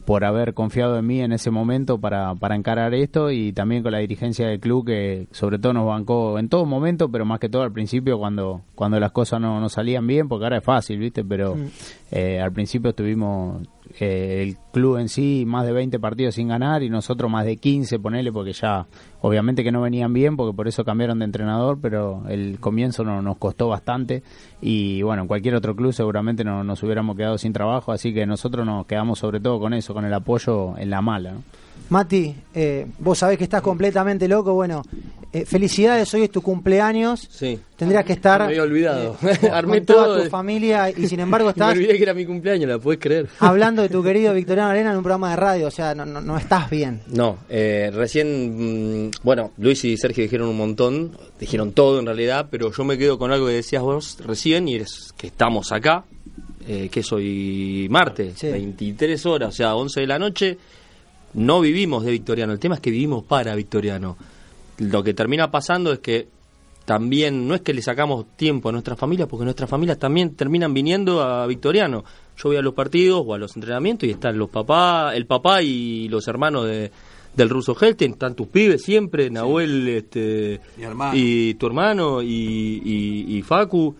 por 0.04 0.24
haber 0.24 0.54
confiado 0.54 0.98
en 0.98 1.06
mí 1.06 1.20
en 1.20 1.32
ese 1.32 1.50
momento 1.50 1.98
para, 1.98 2.34
para 2.34 2.56
encarar 2.56 2.94
esto 2.94 3.30
y 3.30 3.52
también 3.52 3.82
con 3.82 3.92
la 3.92 3.98
dirigencia 3.98 4.46
del 4.46 4.60
club 4.60 4.86
que 4.86 5.26
sobre 5.30 5.58
todo 5.58 5.72
nos 5.72 5.86
bancó 5.86 6.38
en 6.38 6.48
todo 6.48 6.66
momento, 6.66 7.10
pero 7.10 7.24
más 7.24 7.40
que 7.40 7.48
todo 7.48 7.62
al 7.62 7.72
principio 7.72 8.18
cuando, 8.18 8.62
cuando 8.74 9.00
las 9.00 9.12
cosas 9.12 9.40
no, 9.40 9.60
no 9.60 9.68
salían 9.68 10.06
bien, 10.06 10.28
porque 10.28 10.44
ahora 10.44 10.58
es 10.58 10.64
fácil, 10.64 10.98
¿viste? 10.98 11.24
Pero 11.24 11.54
mm. 11.54 11.68
Eh, 12.16 12.40
al 12.40 12.52
principio 12.52 12.90
estuvimos 12.90 13.66
eh, 13.98 14.44
el 14.44 14.56
club 14.72 14.98
en 14.98 15.08
sí 15.08 15.42
más 15.44 15.66
de 15.66 15.72
20 15.72 15.98
partidos 15.98 16.36
sin 16.36 16.46
ganar 16.46 16.84
y 16.84 16.88
nosotros 16.88 17.28
más 17.28 17.44
de 17.44 17.56
15, 17.56 17.98
ponele, 17.98 18.30
porque 18.30 18.52
ya 18.52 18.86
obviamente 19.20 19.64
que 19.64 19.72
no 19.72 19.80
venían 19.80 20.12
bien, 20.12 20.36
porque 20.36 20.54
por 20.54 20.68
eso 20.68 20.84
cambiaron 20.84 21.18
de 21.18 21.24
entrenador, 21.24 21.80
pero 21.82 22.22
el 22.28 22.60
comienzo 22.60 23.02
no, 23.02 23.20
nos 23.20 23.36
costó 23.38 23.66
bastante 23.66 24.22
y 24.62 25.02
bueno, 25.02 25.22
en 25.22 25.28
cualquier 25.28 25.56
otro 25.56 25.74
club 25.74 25.92
seguramente 25.92 26.44
no, 26.44 26.62
nos 26.62 26.84
hubiéramos 26.84 27.16
quedado 27.16 27.36
sin 27.36 27.52
trabajo, 27.52 27.90
así 27.90 28.14
que 28.14 28.26
nosotros 28.26 28.64
nos 28.64 28.86
quedamos 28.86 29.18
sobre 29.18 29.40
todo 29.40 29.58
con 29.58 29.74
eso, 29.74 29.92
con 29.92 30.04
el 30.04 30.14
apoyo 30.14 30.78
en 30.78 30.90
la 30.90 31.02
mala. 31.02 31.34
Mati, 31.90 32.34
eh, 32.54 32.86
vos 32.98 33.18
sabés 33.18 33.36
que 33.36 33.44
estás 33.44 33.60
completamente 33.60 34.26
loco. 34.26 34.54
Bueno, 34.54 34.82
eh, 35.32 35.44
felicidades, 35.44 36.12
hoy 36.14 36.22
es 36.22 36.30
tu 36.30 36.40
cumpleaños. 36.40 37.28
Sí. 37.30 37.58
Tendrías 37.76 38.04
que 38.04 38.14
estar. 38.14 38.40
Me 38.40 38.46
había 38.46 38.62
olvidado. 38.62 39.16
Eh, 39.22 39.48
Armé 39.52 39.78
con 39.78 39.86
toda 39.86 40.22
tu 40.22 40.30
familia 40.30 40.90
y 40.90 41.06
sin 41.06 41.20
embargo 41.20 41.50
estás. 41.50 41.74
Me 41.74 41.82
olvidé 41.82 41.96
que 41.98 42.02
era 42.02 42.14
mi 42.14 42.24
cumpleaños, 42.24 42.70
¿la 42.70 42.78
puedes 42.78 43.00
creer? 43.00 43.28
Hablando 43.38 43.82
de 43.82 43.90
tu 43.90 44.02
querido 44.02 44.32
Victoriano 44.32 44.70
Arena 44.70 44.92
en 44.92 44.96
un 44.96 45.02
programa 45.02 45.30
de 45.30 45.36
radio, 45.36 45.66
o 45.66 45.70
sea, 45.70 45.94
no, 45.94 46.06
no, 46.06 46.38
estás 46.38 46.70
bien. 46.70 47.02
No, 47.08 47.38
recién. 47.48 49.06
Mm, 49.06 49.10
bueno, 49.22 49.52
Luis 49.58 49.84
y 49.84 49.96
Sergio 49.98 50.24
dijeron 50.24 50.48
un 50.48 50.56
montón, 50.56 51.16
dijeron 51.38 51.72
todo 51.72 52.00
en 52.00 52.06
realidad, 52.06 52.48
pero 52.50 52.72
yo 52.72 52.84
me 52.84 52.96
quedo 52.96 53.18
con 53.18 53.30
algo 53.30 53.46
que 53.46 53.52
decías 53.54 53.82
vos 53.82 54.18
recién 54.24 54.68
y 54.68 54.76
es 54.76 55.12
que 55.16 55.26
estamos 55.26 55.70
acá. 55.70 56.04
que 56.64 57.02
soy 57.02 57.88
martes, 57.90 58.40
23 58.40 59.26
horas, 59.26 59.48
o 59.50 59.52
sea, 59.52 59.74
11 59.74 60.00
de 60.00 60.06
la 60.06 60.18
noche 60.18 60.58
no 61.34 61.60
vivimos 61.60 62.04
de 62.04 62.12
Victoriano, 62.12 62.52
el 62.52 62.58
tema 62.58 62.76
es 62.76 62.80
que 62.80 62.90
vivimos 62.90 63.24
para 63.24 63.54
Victoriano. 63.54 64.16
Lo 64.78 65.02
que 65.02 65.14
termina 65.14 65.50
pasando 65.50 65.92
es 65.92 65.98
que 66.00 66.28
también 66.84 67.48
no 67.48 67.54
es 67.54 67.62
que 67.62 67.72
le 67.72 67.82
sacamos 67.82 68.26
tiempo 68.36 68.68
a 68.68 68.72
nuestras 68.72 68.98
familias, 68.98 69.28
porque 69.28 69.44
nuestras 69.44 69.70
familias 69.70 69.98
también 69.98 70.34
terminan 70.34 70.74
viniendo 70.74 71.22
a 71.22 71.46
Victoriano. 71.46 72.04
Yo 72.36 72.48
voy 72.48 72.56
a 72.56 72.62
los 72.62 72.74
partidos 72.74 73.22
o 73.24 73.34
a 73.34 73.38
los 73.38 73.54
entrenamientos 73.56 74.08
y 74.08 74.12
están 74.12 74.36
los 74.36 74.50
papás, 74.50 75.14
el 75.14 75.26
papá 75.26 75.62
y 75.62 76.08
los 76.08 76.26
hermanos 76.28 76.66
de, 76.66 76.90
del 77.34 77.48
ruso 77.48 77.76
Helten, 77.80 78.12
están 78.12 78.34
tus 78.34 78.48
pibes 78.48 78.82
siempre, 78.82 79.30
Nahuel 79.30 79.88
este, 79.88 80.60
y 81.14 81.54
tu 81.54 81.66
hermano 81.66 82.22
y, 82.22 83.24
y 83.28 83.42
Facu. 83.42 83.94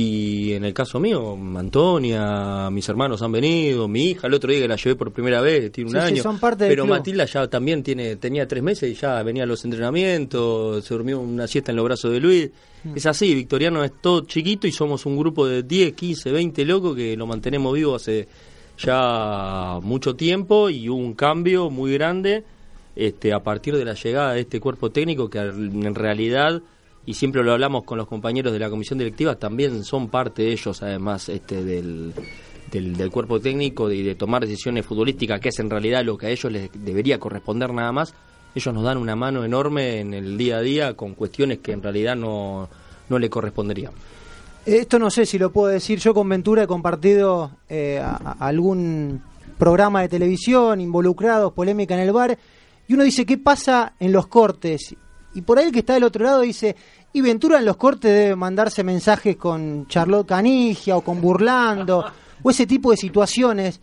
Y 0.00 0.52
en 0.52 0.62
el 0.62 0.72
caso 0.72 1.00
mío, 1.00 1.36
Antonia, 1.56 2.70
mis 2.70 2.88
hermanos 2.88 3.20
han 3.20 3.32
venido, 3.32 3.88
mi 3.88 4.10
hija 4.10 4.28
el 4.28 4.34
otro 4.34 4.52
día 4.52 4.60
que 4.60 4.68
la 4.68 4.76
llevé 4.76 4.94
por 4.94 5.10
primera 5.10 5.40
vez, 5.40 5.72
tiene 5.72 5.90
un 5.90 5.96
año. 5.96 6.22
pero 6.56 6.86
Matilda 6.86 7.24
ya 7.24 7.48
también 7.48 7.82
tiene 7.82 8.14
tenía 8.14 8.46
tres 8.46 8.62
meses 8.62 8.92
y 8.92 8.94
ya 8.94 9.20
venía 9.24 9.42
a 9.42 9.46
los 9.46 9.64
entrenamientos, 9.64 10.84
se 10.84 10.94
durmió 10.94 11.18
una 11.18 11.48
siesta 11.48 11.72
en 11.72 11.76
los 11.76 11.84
brazos 11.84 12.12
de 12.12 12.20
Luis. 12.20 12.48
Mm. 12.84 12.96
Es 12.96 13.06
así, 13.06 13.34
Victoriano 13.34 13.82
es 13.82 13.90
todo 14.00 14.20
chiquito 14.20 14.68
y 14.68 14.72
somos 14.72 15.04
un 15.04 15.18
grupo 15.18 15.48
de 15.48 15.64
10, 15.64 15.94
15, 15.94 16.30
20 16.30 16.64
locos 16.64 16.94
que 16.94 17.16
lo 17.16 17.26
mantenemos 17.26 17.74
vivo 17.74 17.96
hace 17.96 18.28
ya 18.78 19.80
mucho 19.82 20.14
tiempo 20.14 20.70
y 20.70 20.88
hubo 20.88 20.96
un 20.96 21.14
cambio 21.14 21.70
muy 21.70 21.92
grande 21.94 22.44
este, 22.94 23.32
a 23.32 23.40
partir 23.40 23.76
de 23.76 23.84
la 23.84 23.94
llegada 23.94 24.34
de 24.34 24.42
este 24.42 24.60
cuerpo 24.60 24.90
técnico 24.90 25.28
que 25.28 25.40
en 25.40 25.94
realidad 25.96 26.62
y 27.08 27.14
siempre 27.14 27.42
lo 27.42 27.52
hablamos 27.52 27.84
con 27.84 27.96
los 27.96 28.06
compañeros 28.06 28.52
de 28.52 28.58
la 28.58 28.68
comisión 28.68 28.98
directiva, 28.98 29.34
también 29.34 29.82
son 29.82 30.08
parte 30.08 30.42
de 30.42 30.52
ellos, 30.52 30.82
además, 30.82 31.30
este, 31.30 31.64
del, 31.64 32.12
del, 32.70 33.10
cuerpo 33.10 33.40
técnico 33.40 33.90
y 33.90 34.02
de, 34.02 34.14
tomar 34.14 34.42
decisiones 34.42 34.84
futbolísticas, 34.84 35.40
que 35.40 35.48
es 35.48 35.58
en 35.58 35.70
realidad 35.70 36.04
lo 36.04 36.18
que 36.18 36.26
a 36.26 36.28
ellos 36.28 36.52
les 36.52 36.70
debería 36.74 37.18
corresponder 37.18 37.72
nada 37.72 37.92
más. 37.92 38.12
Ellos 38.54 38.74
nos 38.74 38.84
dan 38.84 38.98
una 38.98 39.16
mano 39.16 39.42
enorme 39.42 40.00
en 40.00 40.12
el 40.12 40.36
día 40.36 40.58
a 40.58 40.60
día 40.60 40.92
con 40.92 41.14
cuestiones 41.14 41.60
que 41.60 41.72
en 41.72 41.82
realidad 41.82 42.14
no, 42.14 42.68
no 43.08 43.18
le 43.18 43.30
corresponderían. 43.30 43.92
Esto 44.66 44.98
no 44.98 45.08
sé 45.08 45.24
si 45.24 45.38
lo 45.38 45.50
puedo 45.50 45.68
decir. 45.68 45.98
Yo 46.00 46.12
con 46.12 46.28
Ventura 46.28 46.64
he 46.64 46.66
compartido 46.66 47.52
eh, 47.70 48.04
algún 48.38 49.22
programa 49.56 50.02
de 50.02 50.10
televisión, 50.10 50.78
involucrados, 50.78 51.54
polémica 51.54 51.94
en 51.94 52.00
el 52.00 52.12
bar, 52.12 52.38
y 52.86 52.92
uno 52.92 53.02
dice, 53.02 53.24
¿qué 53.24 53.38
pasa 53.38 53.94
en 53.98 54.12
los 54.12 54.26
cortes? 54.26 54.94
Y 55.34 55.42
por 55.42 55.58
ahí 55.58 55.66
el 55.66 55.72
que 55.72 55.80
está 55.80 55.94
del 55.94 56.04
otro 56.04 56.24
lado 56.24 56.40
dice, 56.40 56.74
y 57.12 57.20
Ventura 57.20 57.58
en 57.58 57.64
los 57.64 57.76
cortes 57.76 58.12
debe 58.12 58.36
mandarse 58.36 58.84
mensajes 58.84 59.36
con 59.36 59.86
Charlotte 59.86 60.28
Canigia 60.28 60.96
o 60.96 61.00
con 61.00 61.20
Burlando 61.20 62.04
o 62.42 62.50
ese 62.50 62.66
tipo 62.66 62.90
de 62.90 62.96
situaciones. 62.96 63.80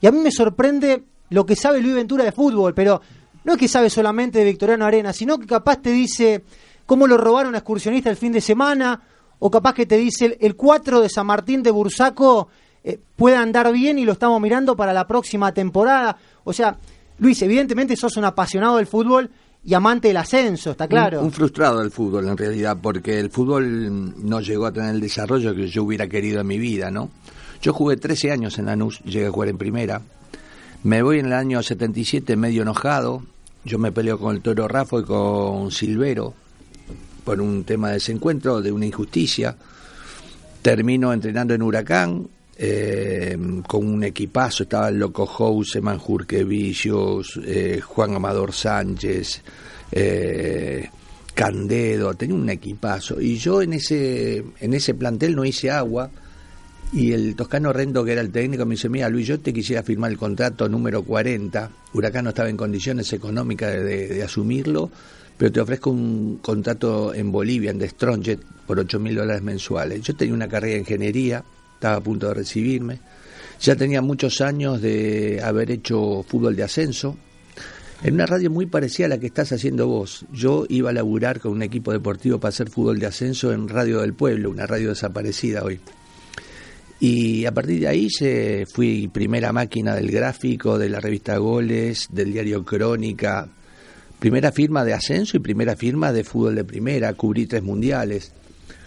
Y 0.00 0.06
a 0.06 0.12
mí 0.12 0.18
me 0.20 0.30
sorprende 0.30 1.02
lo 1.30 1.44
que 1.44 1.56
sabe 1.56 1.80
Luis 1.80 1.94
Ventura 1.94 2.24
de 2.24 2.32
fútbol, 2.32 2.74
pero 2.74 3.00
no 3.44 3.52
es 3.52 3.58
que 3.58 3.68
sabe 3.68 3.90
solamente 3.90 4.38
de 4.38 4.44
Victoriano 4.44 4.84
Arena, 4.84 5.12
sino 5.12 5.38
que 5.38 5.46
capaz 5.46 5.82
te 5.82 5.90
dice 5.90 6.44
cómo 6.86 7.06
lo 7.06 7.16
robaron 7.16 7.54
a 7.54 7.58
excursionista 7.58 8.10
el 8.10 8.16
fin 8.16 8.32
de 8.32 8.40
semana, 8.40 9.00
o 9.40 9.50
capaz 9.50 9.74
que 9.74 9.86
te 9.86 9.96
dice 9.96 10.36
el 10.40 10.56
4 10.56 11.00
de 11.00 11.08
San 11.08 11.26
Martín 11.26 11.62
de 11.62 11.70
Bursaco 11.70 12.48
eh, 12.82 12.98
puede 13.16 13.36
andar 13.36 13.70
bien 13.72 13.98
y 13.98 14.04
lo 14.04 14.12
estamos 14.12 14.40
mirando 14.40 14.76
para 14.76 14.92
la 14.92 15.06
próxima 15.06 15.52
temporada. 15.52 16.16
O 16.44 16.52
sea, 16.52 16.78
Luis, 17.18 17.40
evidentemente 17.42 17.96
sos 17.96 18.16
un 18.16 18.24
apasionado 18.24 18.76
del 18.76 18.86
fútbol 18.86 19.30
y 19.68 19.74
amante 19.74 20.08
del 20.08 20.16
ascenso, 20.16 20.70
está 20.70 20.88
claro. 20.88 21.20
Un, 21.20 21.30
frustrado 21.30 21.80
del 21.80 21.90
fútbol 21.90 22.26
en 22.26 22.38
realidad, 22.38 22.78
porque 22.80 23.20
el 23.20 23.28
fútbol 23.28 24.14
no 24.26 24.40
llegó 24.40 24.64
a 24.64 24.72
tener 24.72 24.94
el 24.94 25.00
desarrollo 25.02 25.54
que 25.54 25.68
yo 25.68 25.84
hubiera 25.84 26.08
querido 26.08 26.40
en 26.40 26.46
mi 26.46 26.56
vida, 26.56 26.90
¿no? 26.90 27.10
Yo 27.60 27.74
jugué 27.74 27.98
13 27.98 28.32
años 28.32 28.58
en 28.58 28.64
Lanús, 28.64 29.00
llegué 29.04 29.26
a 29.26 29.30
jugar 29.30 29.50
en 29.50 29.58
primera. 29.58 30.00
Me 30.84 31.02
voy 31.02 31.18
en 31.18 31.26
el 31.26 31.34
año 31.34 31.62
77 31.62 32.34
medio 32.34 32.62
enojado. 32.62 33.22
Yo 33.62 33.78
me 33.78 33.92
peleo 33.92 34.18
con 34.18 34.34
el 34.34 34.40
Toro 34.40 34.68
Rafa 34.68 35.00
y 35.00 35.02
con 35.02 35.70
Silvero 35.70 36.32
por 37.26 37.38
un 37.38 37.64
tema 37.64 37.88
de 37.88 37.94
desencuentro, 37.94 38.62
de 38.62 38.72
una 38.72 38.86
injusticia. 38.86 39.54
Termino 40.62 41.12
entrenando 41.12 41.52
en 41.52 41.60
Huracán, 41.60 42.26
eh, 42.60 43.38
con 43.68 43.86
un 43.86 44.02
equipazo, 44.02 44.64
estaba 44.64 44.90
Loco 44.90 45.24
House, 45.26 45.78
Manjurquevillos, 45.80 47.40
eh, 47.44 47.80
Juan 47.80 48.16
Amador 48.16 48.52
Sánchez, 48.52 49.42
eh, 49.92 50.90
Candedo, 51.32 52.14
tenía 52.14 52.34
un 52.34 52.50
equipazo. 52.50 53.20
Y 53.20 53.36
yo 53.36 53.62
en 53.62 53.74
ese, 53.74 54.44
en 54.58 54.74
ese 54.74 54.94
plantel 54.94 55.36
no 55.36 55.44
hice 55.44 55.70
agua. 55.70 56.10
Y 56.92 57.12
el 57.12 57.36
Toscano 57.36 57.72
Rendo, 57.72 58.04
que 58.04 58.12
era 58.12 58.22
el 58.22 58.30
técnico, 58.30 58.64
me 58.66 58.74
dice, 58.74 58.88
mira 58.88 59.08
Luis, 59.08 59.28
yo 59.28 59.38
te 59.38 59.52
quisiera 59.52 59.82
firmar 59.84 60.10
el 60.10 60.18
contrato 60.18 60.68
número 60.68 61.04
40. 61.04 61.70
Huracán 61.92 62.24
no 62.24 62.30
estaba 62.30 62.48
en 62.48 62.56
condiciones 62.56 63.12
económicas 63.12 63.72
de, 63.72 64.08
de 64.08 64.22
asumirlo, 64.22 64.90
pero 65.36 65.52
te 65.52 65.60
ofrezco 65.60 65.90
un 65.90 66.38
contrato 66.38 67.14
en 67.14 67.30
Bolivia, 67.30 67.70
en 67.70 67.78
The 67.78 67.90
Strongjet, 67.90 68.40
por 68.66 68.80
8 68.80 68.98
mil 68.98 69.14
dólares 69.14 69.42
mensuales. 69.42 70.00
Yo 70.00 70.16
tenía 70.16 70.34
una 70.34 70.48
carrera 70.48 70.74
de 70.74 70.80
ingeniería, 70.80 71.44
estaba 71.78 71.96
a 71.96 72.00
punto 72.00 72.26
de 72.26 72.34
recibirme. 72.34 72.98
Ya 73.60 73.76
tenía 73.76 74.02
muchos 74.02 74.40
años 74.40 74.82
de 74.82 75.40
haber 75.42 75.70
hecho 75.70 76.24
fútbol 76.24 76.56
de 76.56 76.64
ascenso, 76.64 77.16
en 78.02 78.14
una 78.14 78.26
radio 78.26 78.50
muy 78.50 78.66
parecida 78.66 79.06
a 79.06 79.08
la 79.10 79.18
que 79.18 79.26
estás 79.26 79.52
haciendo 79.52 79.86
vos. 79.86 80.24
Yo 80.32 80.66
iba 80.68 80.90
a 80.90 80.92
laburar 80.92 81.40
con 81.40 81.52
un 81.52 81.62
equipo 81.62 81.92
deportivo 81.92 82.38
para 82.38 82.50
hacer 82.50 82.68
fútbol 82.68 82.98
de 82.98 83.06
ascenso 83.06 83.52
en 83.52 83.68
Radio 83.68 84.00
del 84.00 84.14
Pueblo, 84.14 84.50
una 84.50 84.66
radio 84.66 84.90
desaparecida 84.90 85.64
hoy. 85.64 85.80
Y 87.00 87.44
a 87.46 87.52
partir 87.52 87.80
de 87.80 87.88
ahí 87.88 88.10
se 88.10 88.66
fui 88.72 89.08
primera 89.08 89.52
máquina 89.52 89.94
del 89.94 90.10
gráfico, 90.10 90.78
de 90.78 90.88
la 90.88 91.00
revista 91.00 91.36
Goles, 91.38 92.08
del 92.10 92.32
diario 92.32 92.64
Crónica, 92.64 93.48
primera 94.18 94.50
firma 94.50 94.84
de 94.84 94.94
ascenso 94.94 95.36
y 95.36 95.40
primera 95.40 95.76
firma 95.76 96.12
de 96.12 96.24
fútbol 96.24 96.56
de 96.56 96.64
primera, 96.64 97.14
cubrí 97.14 97.46
tres 97.46 97.62
mundiales, 97.62 98.32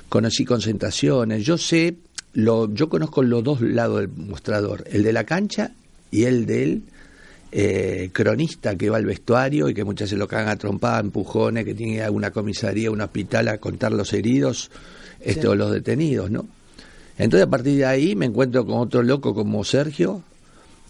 conocí 0.09 0.43
concentraciones, 0.43 1.45
yo 1.45 1.57
sé, 1.57 1.95
lo, 2.33 2.73
yo 2.73 2.89
conozco 2.89 3.23
los 3.23 3.43
dos 3.43 3.61
lados 3.61 3.99
del 3.99 4.09
mostrador, 4.09 4.85
el 4.91 5.03
de 5.03 5.13
la 5.13 5.23
cancha 5.23 5.71
y 6.11 6.23
el 6.23 6.45
del 6.45 6.83
eh, 7.51 8.09
cronista 8.13 8.75
que 8.75 8.89
va 8.89 8.97
al 8.97 9.05
vestuario 9.05 9.67
y 9.67 9.73
que 9.73 9.83
muchas 9.83 10.07
veces 10.07 10.19
lo 10.19 10.27
cagan 10.27 10.49
a 10.49 10.55
trompada, 10.55 10.99
empujones, 10.99 11.65
que 11.65 11.73
tiene 11.73 12.01
alguna 12.01 12.31
comisaría, 12.31 12.89
un 12.91 13.01
hospital 13.01 13.49
a 13.49 13.57
contar 13.57 13.91
los 13.91 14.13
heridos 14.13 14.71
este, 15.19 15.41
Sí. 15.41 15.47
o 15.47 15.55
los 15.55 15.71
detenidos, 15.71 16.31
¿no? 16.31 16.45
Entonces 17.17 17.45
a 17.45 17.49
partir 17.49 17.77
de 17.77 17.85
ahí 17.85 18.15
me 18.15 18.25
encuentro 18.25 18.65
con 18.65 18.77
otro 18.77 19.03
loco 19.03 19.33
como 19.33 19.63
Sergio, 19.63 20.23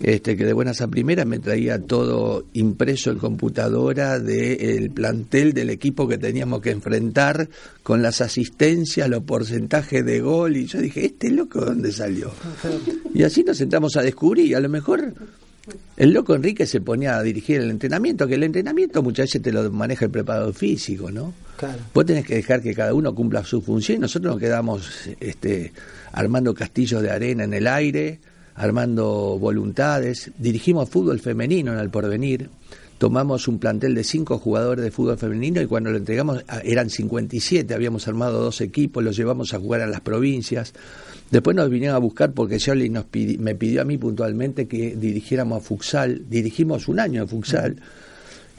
este 0.03 0.35
que 0.35 0.45
de 0.45 0.53
buenas 0.53 0.81
a 0.81 0.87
primeras 0.87 1.25
me 1.25 1.39
traía 1.39 1.79
todo 1.79 2.45
impreso 2.53 3.11
en 3.11 3.19
computadora 3.19 4.19
del 4.19 4.89
plantel 4.91 5.53
del 5.53 5.69
equipo 5.69 6.07
que 6.07 6.17
teníamos 6.17 6.61
que 6.61 6.71
enfrentar 6.71 7.49
con 7.83 8.01
las 8.01 8.21
asistencias, 8.21 9.09
los 9.09 9.23
porcentajes 9.23 10.05
de 10.05 10.19
gol 10.19 10.57
y 10.57 10.65
yo 10.65 10.79
dije, 10.79 11.05
¿este 11.05 11.29
loco 11.29 11.61
dónde 11.61 11.91
salió? 11.91 12.31
Y 13.13 13.23
así 13.23 13.43
nos 13.43 13.57
sentamos 13.57 13.95
a 13.97 14.01
descubrir 14.01 14.47
y 14.47 14.53
a 14.53 14.59
lo 14.59 14.69
mejor 14.69 15.13
el 15.97 16.11
loco 16.11 16.33
Enrique 16.33 16.65
se 16.65 16.81
ponía 16.81 17.17
a 17.17 17.23
dirigir 17.23 17.61
el 17.61 17.69
entrenamiento, 17.69 18.27
que 18.27 18.35
el 18.35 18.43
entrenamiento 18.43 19.03
muchas 19.03 19.25
veces 19.25 19.41
te 19.41 19.51
lo 19.51 19.69
maneja 19.71 20.05
el 20.05 20.11
preparador 20.11 20.53
físico, 20.53 21.11
¿no? 21.11 21.33
Claro. 21.57 21.79
Vos 21.93 22.05
tenés 22.05 22.25
que 22.25 22.35
dejar 22.35 22.61
que 22.61 22.73
cada 22.73 22.93
uno 22.93 23.13
cumpla 23.13 23.43
su 23.43 23.61
función 23.61 23.97
y 23.97 24.01
nosotros 24.01 24.33
nos 24.33 24.41
quedamos 24.41 25.09
este, 25.19 25.71
armando 26.11 26.53
castillos 26.55 27.03
de 27.03 27.11
arena 27.11 27.43
en 27.43 27.53
el 27.53 27.67
aire, 27.67 28.19
armando 28.61 29.37
voluntades, 29.39 30.31
dirigimos 30.37 30.89
fútbol 30.89 31.19
femenino 31.19 31.73
en 31.73 31.79
el 31.79 31.89
porvenir, 31.89 32.49
tomamos 32.97 33.47
un 33.47 33.57
plantel 33.57 33.95
de 33.95 34.03
cinco 34.03 34.37
jugadores 34.37 34.83
de 34.83 34.91
fútbol 34.91 35.17
femenino 35.17 35.59
y 35.61 35.65
cuando 35.65 35.89
lo 35.89 35.97
entregamos 35.97 36.43
a- 36.47 36.59
eran 36.59 36.89
57, 36.89 37.73
habíamos 37.73 38.07
armado 38.07 38.39
dos 38.41 38.61
equipos, 38.61 39.03
los 39.03 39.17
llevamos 39.17 39.53
a 39.53 39.59
jugar 39.59 39.81
a 39.81 39.87
las 39.87 40.01
provincias. 40.01 40.73
Después 41.31 41.55
nos 41.55 41.69
vinieron 41.69 41.95
a 41.95 41.99
buscar 41.99 42.33
porque 42.33 42.59
Shirley 42.59 42.89
nos 42.89 43.05
me 43.39 43.55
pidió 43.55 43.81
a 43.81 43.85
mí 43.85 43.97
puntualmente 43.97 44.67
que 44.67 44.95
dirigiéramos 44.95 45.57
a 45.59 45.65
futsal, 45.65 46.23
dirigimos 46.29 46.87
un 46.87 46.99
año 46.99 47.21
de 47.21 47.27
futsal. 47.27 47.75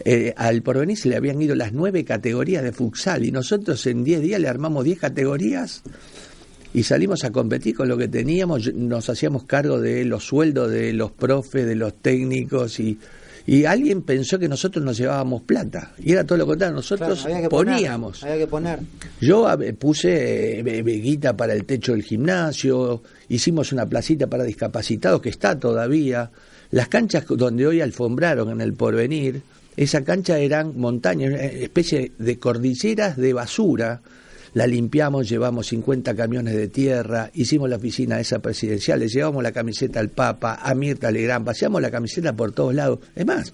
Eh, 0.05 0.35
al 0.37 0.63
porvenir 0.63 0.97
se 0.97 1.09
le 1.11 1.17
habían 1.17 1.41
ido 1.41 1.55
las 1.55 1.73
nueve 1.73 2.05
categorías 2.05 2.65
de 2.65 2.73
futsal 2.73 3.25
y 3.25 3.31
nosotros 3.31 3.87
en 3.87 4.03
10 4.03 4.21
días 4.23 4.41
le 4.41 4.49
armamos 4.49 4.83
10 4.85 4.99
categorías 4.99 5.83
y 6.75 6.83
salimos 6.85 7.25
a 7.25 7.31
competir 7.31 7.75
con 7.77 7.89
lo 7.89 7.97
que 7.99 8.09
teníamos, 8.09 8.73
nos 8.75 9.09
hacíamos 9.11 9.45
cargo 9.45 9.81
de 9.81 10.05
los 10.05 10.25
sueldos 10.25 10.71
de 10.71 10.93
los 10.93 11.11
profes, 11.11 11.67
de 11.67 11.75
los 11.77 11.95
técnicos 11.95 12.81
y, 12.81 12.99
y 13.47 13.65
alguien 13.65 14.03
pensó 14.03 14.39
que 14.39 14.49
nosotros 14.49 14.85
nos 14.85 14.97
llevábamos 14.97 15.43
plata 15.43 15.93
y 16.03 16.13
era 16.13 16.25
todo 16.25 16.39
lo 16.39 16.47
contrario, 16.47 16.75
nosotros 16.77 17.19
Claro, 17.21 17.35
había 17.35 17.43
que 17.43 17.49
poner, 17.51 17.75
poníamos. 17.75 18.23
había 18.23 18.39
que 18.39 18.47
poner. 18.47 18.79
Yo 19.21 19.47
puse 19.79 20.61
eh, 20.61 20.63
ve- 20.63 20.83
veguita 20.83 21.37
para 21.37 21.53
el 21.53 21.65
techo 21.65 21.93
del 21.93 22.03
gimnasio, 22.05 23.03
hicimos 23.29 23.73
una 23.73 23.87
placita 23.87 24.27
para 24.29 24.45
discapacitados 24.45 25.21
que 25.21 25.29
está 25.29 25.59
todavía. 25.59 26.31
Las 26.71 26.89
canchas 26.89 27.25
donde 27.29 27.67
hoy 27.67 27.81
alfombraron 27.83 28.49
en 28.51 28.61
el 28.63 28.73
porvenir, 28.73 29.43
esa 29.77 30.03
cancha 30.05 30.39
eran 30.39 30.79
montañas, 30.79 31.31
una 31.35 31.43
especie 31.43 32.13
de 32.19 32.39
cordilleras 32.39 33.17
de 33.19 33.33
basura. 33.35 34.01
La 34.55 34.67
limpiamos, 34.67 35.29
llevamos 35.29 35.69
50 35.69 36.15
camiones 36.15 36.55
de 36.55 36.69
tierra, 36.69 37.31
hicimos 37.33 37.71
la 37.71 37.77
oficina 37.77 38.21
esa 38.21 38.41
presidencial, 38.41 39.01
le 39.01 39.09
llevamos 39.09 39.43
la 39.43 39.53
camiseta 39.53 39.99
al 39.99 40.11
Papa, 40.11 40.59
a 40.63 40.75
Mirta 40.75 41.11
Legrand, 41.11 41.45
paseamos 41.45 41.81
la 41.81 41.91
camiseta 41.91 42.35
por 42.35 42.53
todos 42.53 42.75
lados. 42.75 42.99
Es 43.15 43.25
más, 43.25 43.53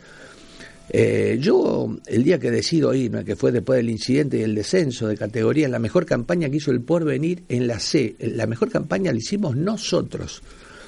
eh, 0.91 1.39
yo, 1.41 1.97
el 2.07 2.25
día 2.25 2.39
que 2.39 2.51
decido 2.51 2.93
irme, 2.95 3.25
que 3.25 3.37
fue 3.37 3.53
después 3.53 3.77
del 3.77 3.91
incidente 3.91 4.39
y 4.39 4.43
el 4.43 4.55
descenso 4.55 5.07
de 5.07 5.17
categoría, 5.17 5.67
en 5.67 5.73
la 5.73 5.79
mejor 5.79 6.05
campaña 6.05 6.49
que 6.49 6.57
hizo 6.57 6.73
el 6.73 6.81
Porvenir 6.81 7.45
en 7.49 7.69
la 7.69 7.79
C, 7.79 8.17
la 8.19 8.47
mejor 8.47 8.71
campaña 8.71 9.13
la 9.13 9.19
hicimos 9.19 9.57
nosotros, 9.57 10.43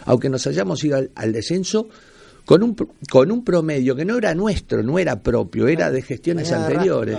aunque 0.07 0.29
nos 0.29 0.47
hayamos 0.47 0.83
ido 0.83 0.97
al, 0.97 1.11
al 1.15 1.33
descenso 1.33 1.89
con 2.45 2.65
un, 2.65 2.75
con 2.75 3.31
un 3.31 3.45
promedio 3.45 3.95
que 3.95 4.05
no 4.05 4.19
era 4.19 4.35
nuestro, 4.35 4.83
no 4.83 4.99
era 4.99 5.23
propio, 5.23 5.69
era 5.69 5.91
de 5.91 6.03
gestiones 6.03 6.51
anteriores. 6.51 7.19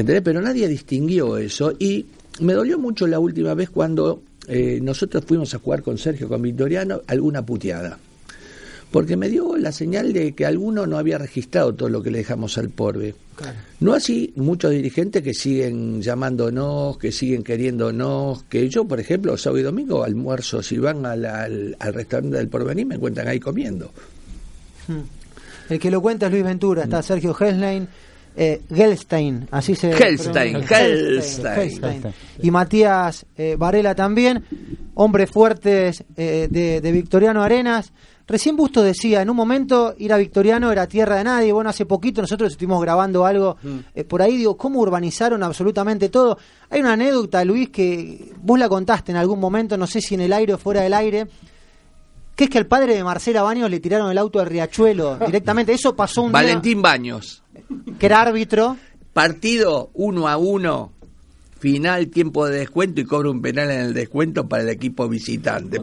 ¿Entendés? 0.00 0.22
Pero 0.22 0.40
nadie 0.42 0.68
distinguió 0.68 1.36
eso 1.38 1.72
y 1.78 2.06
me 2.40 2.52
dolió 2.52 2.78
mucho 2.78 3.06
la 3.06 3.18
última 3.18 3.54
vez 3.54 3.70
cuando 3.70 4.22
eh, 4.46 4.78
nosotros 4.82 5.24
fuimos 5.26 5.54
a 5.54 5.58
jugar 5.58 5.82
con 5.82 5.96
Sergio, 5.96 6.28
con 6.28 6.42
Victoriano, 6.42 7.00
alguna 7.06 7.44
puteada 7.44 7.98
porque 8.90 9.16
me 9.16 9.28
dio 9.28 9.56
la 9.56 9.72
señal 9.72 10.12
de 10.12 10.32
que 10.32 10.46
alguno 10.46 10.86
no 10.86 10.96
había 10.96 11.18
registrado 11.18 11.74
todo 11.74 11.88
lo 11.88 12.02
que 12.02 12.10
le 12.10 12.18
dejamos 12.18 12.56
al 12.56 12.70
porve. 12.70 13.14
No 13.80 13.92
así 13.92 14.32
muchos 14.36 14.70
dirigentes 14.70 15.22
que 15.22 15.34
siguen 15.34 16.00
llamándonos, 16.00 16.96
que 16.96 17.12
siguen 17.12 17.42
queriéndonos, 17.42 18.44
que 18.44 18.68
yo, 18.70 18.86
por 18.86 18.98
ejemplo, 18.98 19.36
sábado 19.36 19.58
y 19.58 19.62
domingo 19.64 20.02
almuerzo, 20.02 20.62
si 20.62 20.78
van 20.78 21.04
al, 21.04 21.26
al, 21.26 21.76
al 21.78 21.92
restaurante 21.92 22.38
del 22.38 22.48
porvenir, 22.48 22.86
me 22.86 22.94
encuentran 22.94 23.28
ahí 23.28 23.40
comiendo. 23.40 23.92
Hmm. 24.88 25.00
El 25.68 25.78
que 25.78 25.90
lo 25.90 26.00
cuenta 26.00 26.26
es 26.26 26.32
Luis 26.32 26.44
Ventura, 26.44 26.84
está 26.84 27.02
Sergio 27.02 27.36
Helstein, 27.38 27.88
eh, 28.36 28.60
Gelstein, 28.72 29.48
así 29.50 29.74
se 29.74 29.92
Gelstein. 29.92 30.62
Gelstein. 30.62 31.54
Gelstein. 31.54 32.14
Y 32.42 32.50
Matías 32.50 33.26
eh, 33.36 33.56
Varela 33.58 33.94
también, 33.94 34.44
hombres 34.94 35.30
fuertes 35.30 36.04
eh, 36.16 36.48
de, 36.50 36.80
de 36.80 36.92
Victoriano 36.92 37.42
Arenas. 37.42 37.92
Recién 38.28 38.56
Busto 38.56 38.82
decía, 38.82 39.22
en 39.22 39.30
un 39.30 39.36
momento 39.36 39.94
ir 39.98 40.12
a 40.12 40.16
Victoriano 40.16 40.72
era 40.72 40.88
tierra 40.88 41.16
de 41.16 41.24
nadie. 41.24 41.52
Bueno, 41.52 41.70
hace 41.70 41.86
poquito 41.86 42.20
nosotros 42.20 42.50
estuvimos 42.50 42.80
grabando 42.82 43.24
algo 43.24 43.56
eh, 43.94 44.02
por 44.02 44.20
ahí. 44.20 44.36
Digo, 44.36 44.56
¿cómo 44.56 44.80
urbanizaron 44.80 45.44
absolutamente 45.44 46.08
todo? 46.08 46.36
Hay 46.68 46.80
una 46.80 46.94
anécdota, 46.94 47.44
Luis, 47.44 47.68
que 47.70 48.32
vos 48.42 48.58
la 48.58 48.68
contaste 48.68 49.12
en 49.12 49.18
algún 49.18 49.38
momento, 49.38 49.76
no 49.76 49.86
sé 49.86 50.00
si 50.00 50.16
en 50.16 50.22
el 50.22 50.32
aire 50.32 50.54
o 50.54 50.58
fuera 50.58 50.80
del 50.80 50.94
aire, 50.94 51.28
que 52.34 52.44
es 52.44 52.50
que 52.50 52.58
al 52.58 52.66
padre 52.66 52.96
de 52.96 53.04
Marcela 53.04 53.42
Baños 53.42 53.70
le 53.70 53.78
tiraron 53.78 54.10
el 54.10 54.18
auto 54.18 54.40
al 54.40 54.46
riachuelo 54.46 55.18
directamente. 55.24 55.72
Eso 55.72 55.94
pasó 55.94 56.22
un 56.22 56.32
Valentín 56.32 56.82
Baños. 56.82 57.44
Que 57.98 58.06
era 58.06 58.22
árbitro. 58.22 58.76
Partido 59.12 59.90
uno 59.94 60.28
a 60.28 60.36
uno, 60.36 60.92
final, 61.58 62.08
tiempo 62.08 62.46
de 62.46 62.58
descuento 62.58 63.00
y 63.00 63.04
cobra 63.04 63.30
un 63.30 63.40
penal 63.40 63.70
en 63.70 63.80
el 63.80 63.94
descuento 63.94 64.48
para 64.48 64.62
el 64.62 64.68
equipo 64.68 65.08
visitante. 65.08 65.80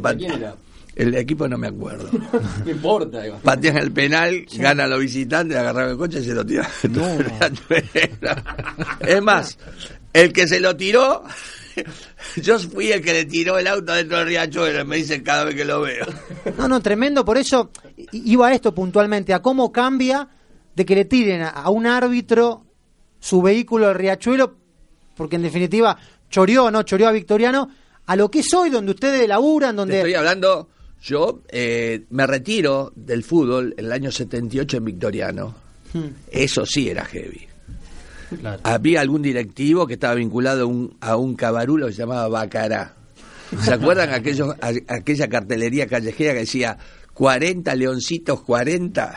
El 0.96 1.16
equipo 1.16 1.48
no 1.48 1.58
me 1.58 1.68
acuerdo. 1.68 2.10
No 2.66 2.72
importa. 2.72 3.22
Patean 3.42 3.78
el 3.78 3.92
penal, 3.92 4.46
gana 4.58 4.88
los 4.88 5.00
visitantes, 5.00 5.58
agarraron 5.58 5.92
el 5.92 5.98
coche 5.98 6.20
y 6.20 6.24
se 6.24 6.34
lo 6.34 6.46
tiraron. 6.46 6.72
es 9.00 9.22
más, 9.22 9.58
el 10.14 10.32
que 10.32 10.48
se 10.48 10.60
lo 10.60 10.76
tiró, 10.76 11.24
yo 12.38 12.60
fui 12.60 12.92
el 12.92 13.02
que 13.02 13.14
le 13.14 13.26
tiró 13.26 13.58
el 13.58 13.68
auto 13.68 13.94
dentro 13.94 14.20
del 14.20 14.28
riachuelo, 14.28 14.86
me 14.86 14.98
dicen 14.98 15.24
cada 15.24 15.46
vez 15.46 15.56
que 15.56 15.66
lo 15.66 15.82
veo. 15.82 16.06
No, 16.58 16.68
no, 16.68 16.82
tremendo. 16.82 17.26
Por 17.26 17.38
eso 17.38 17.72
iba 18.12 18.48
a 18.48 18.54
esto 18.54 18.74
puntualmente, 18.74 19.34
a 19.34 19.42
cómo 19.42 19.72
cambia 19.72 20.28
de 20.76 20.86
que 20.86 20.96
le 20.96 21.06
tiren 21.06 21.42
a, 21.42 21.50
a 21.50 21.70
un 21.70 21.86
árbitro 21.86 22.64
su 23.20 23.42
vehículo 23.42 23.88
al 23.88 23.96
riachuelo, 23.96 24.56
porque 25.16 25.36
en 25.38 25.44
definitiva 25.44 25.98
choreó, 26.30 26.70
¿no? 26.72 26.84
Choreó 26.84 27.08
a 27.08 27.12
Victoriano, 27.12 27.70
a 28.06 28.16
lo 28.16 28.30
que 28.30 28.40
es 28.40 28.54
hoy, 28.54 28.70
donde 28.70 28.92
ustedes 28.92 29.28
laburan, 29.28 29.72
Te 29.72 29.78
donde... 29.78 29.98
estoy 29.98 30.14
hablando, 30.16 30.68
Yo 31.02 31.42
eh, 31.50 32.04
me 32.10 32.26
retiro 32.28 32.92
del 32.96 33.24
fútbol 33.24 33.74
en 33.78 33.86
el 33.86 33.92
año 33.92 34.12
78 34.12 34.78
en 34.78 34.86
Victoriano. 34.86 35.56
Hmm. 35.94 36.08
Eso 36.32 36.66
sí 36.66 36.90
era 36.90 37.06
heavy. 37.06 37.48
Había 38.64 39.02
algún 39.02 39.22
directivo 39.22 39.86
que 39.86 39.94
estaba 39.94 40.16
vinculado 40.16 40.64
a 40.64 40.66
un, 40.66 40.98
a 41.02 41.16
un 41.18 41.36
cabarulo 41.36 41.86
que 41.88 41.94
se 41.94 42.00
llamaba 42.00 42.28
Bacará. 42.30 42.96
¿Se 43.62 43.72
acuerdan 43.74 44.10
aquellos, 44.12 44.50
a- 44.60 44.72
aquella 44.96 45.28
cartelería 45.30 45.86
callejera 45.88 46.34
que 46.34 46.40
decía 46.40 46.78
40 47.13 47.76
leoncitos, 47.76 48.41
40? 48.41 49.15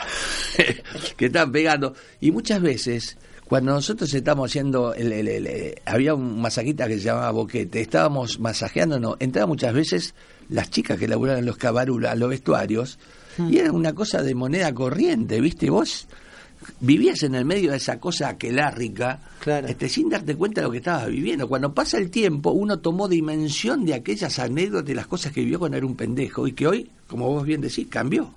que 1.16 1.26
estaban 1.26 1.52
pegando. 1.52 1.94
Y 2.20 2.30
muchas 2.30 2.61
veces, 2.61 3.16
cuando 3.46 3.72
nosotros 3.72 4.12
estábamos 4.12 4.50
haciendo, 4.50 4.94
el, 4.94 5.12
el- 5.12 5.28
el- 5.28 5.74
había 5.85 6.14
un 6.14 6.40
masajista 6.40 6.87
que 6.88 6.94
se 6.98 7.04
llamaba 7.04 7.30
Boquete, 7.30 7.80
estábamos 7.80 8.38
masajeándonos, 8.40 9.16
entraban 9.20 9.48
muchas 9.50 9.72
veces 9.74 10.14
las 10.48 10.70
chicas 10.70 10.98
que 10.98 11.09
laburaban 11.09 11.44
los 11.44 11.56
cabarulos, 11.56 12.11
a 12.11 12.14
los 12.14 12.28
vestuarios, 12.30 12.98
y 13.50 13.59
era 13.59 13.70
una 13.72 13.92
cosa 13.94 14.22
de 14.22 14.35
moneda 14.35 14.72
corriente, 14.72 15.40
¿viste? 15.42 15.68
Vos 15.68 16.09
vivías 16.80 17.22
en 17.22 17.34
el 17.34 17.44
medio 17.44 17.70
de 17.70 17.78
esa 17.78 17.98
cosa 17.98 18.28
aquelárrica, 18.28 19.20
este, 19.46 19.88
sin 19.88 20.08
darte 20.08 20.36
cuenta 20.36 20.60
de 20.60 20.66
lo 20.66 20.70
que 20.70 20.78
estabas 20.78 21.08
viviendo. 21.08 21.48
Cuando 21.48 21.72
pasa 21.72 21.98
el 21.98 22.10
tiempo, 22.10 22.50
uno 22.50 22.78
tomó 22.78 23.08
dimensión 23.08 23.84
de 23.84 23.94
aquellas 23.94 24.38
anécdotas, 24.38 24.86
de 24.86 24.94
las 24.94 25.06
cosas 25.06 25.32
que 25.32 25.40
vivió 25.40 25.58
cuando 25.58 25.78
era 25.78 25.86
un 25.86 25.96
pendejo, 25.96 26.46
y 26.46 26.52
que 26.52 26.66
hoy, 26.66 26.90
como 27.06 27.28
vos 27.28 27.44
bien 27.44 27.60
decís, 27.60 27.86
cambió. 27.88 28.30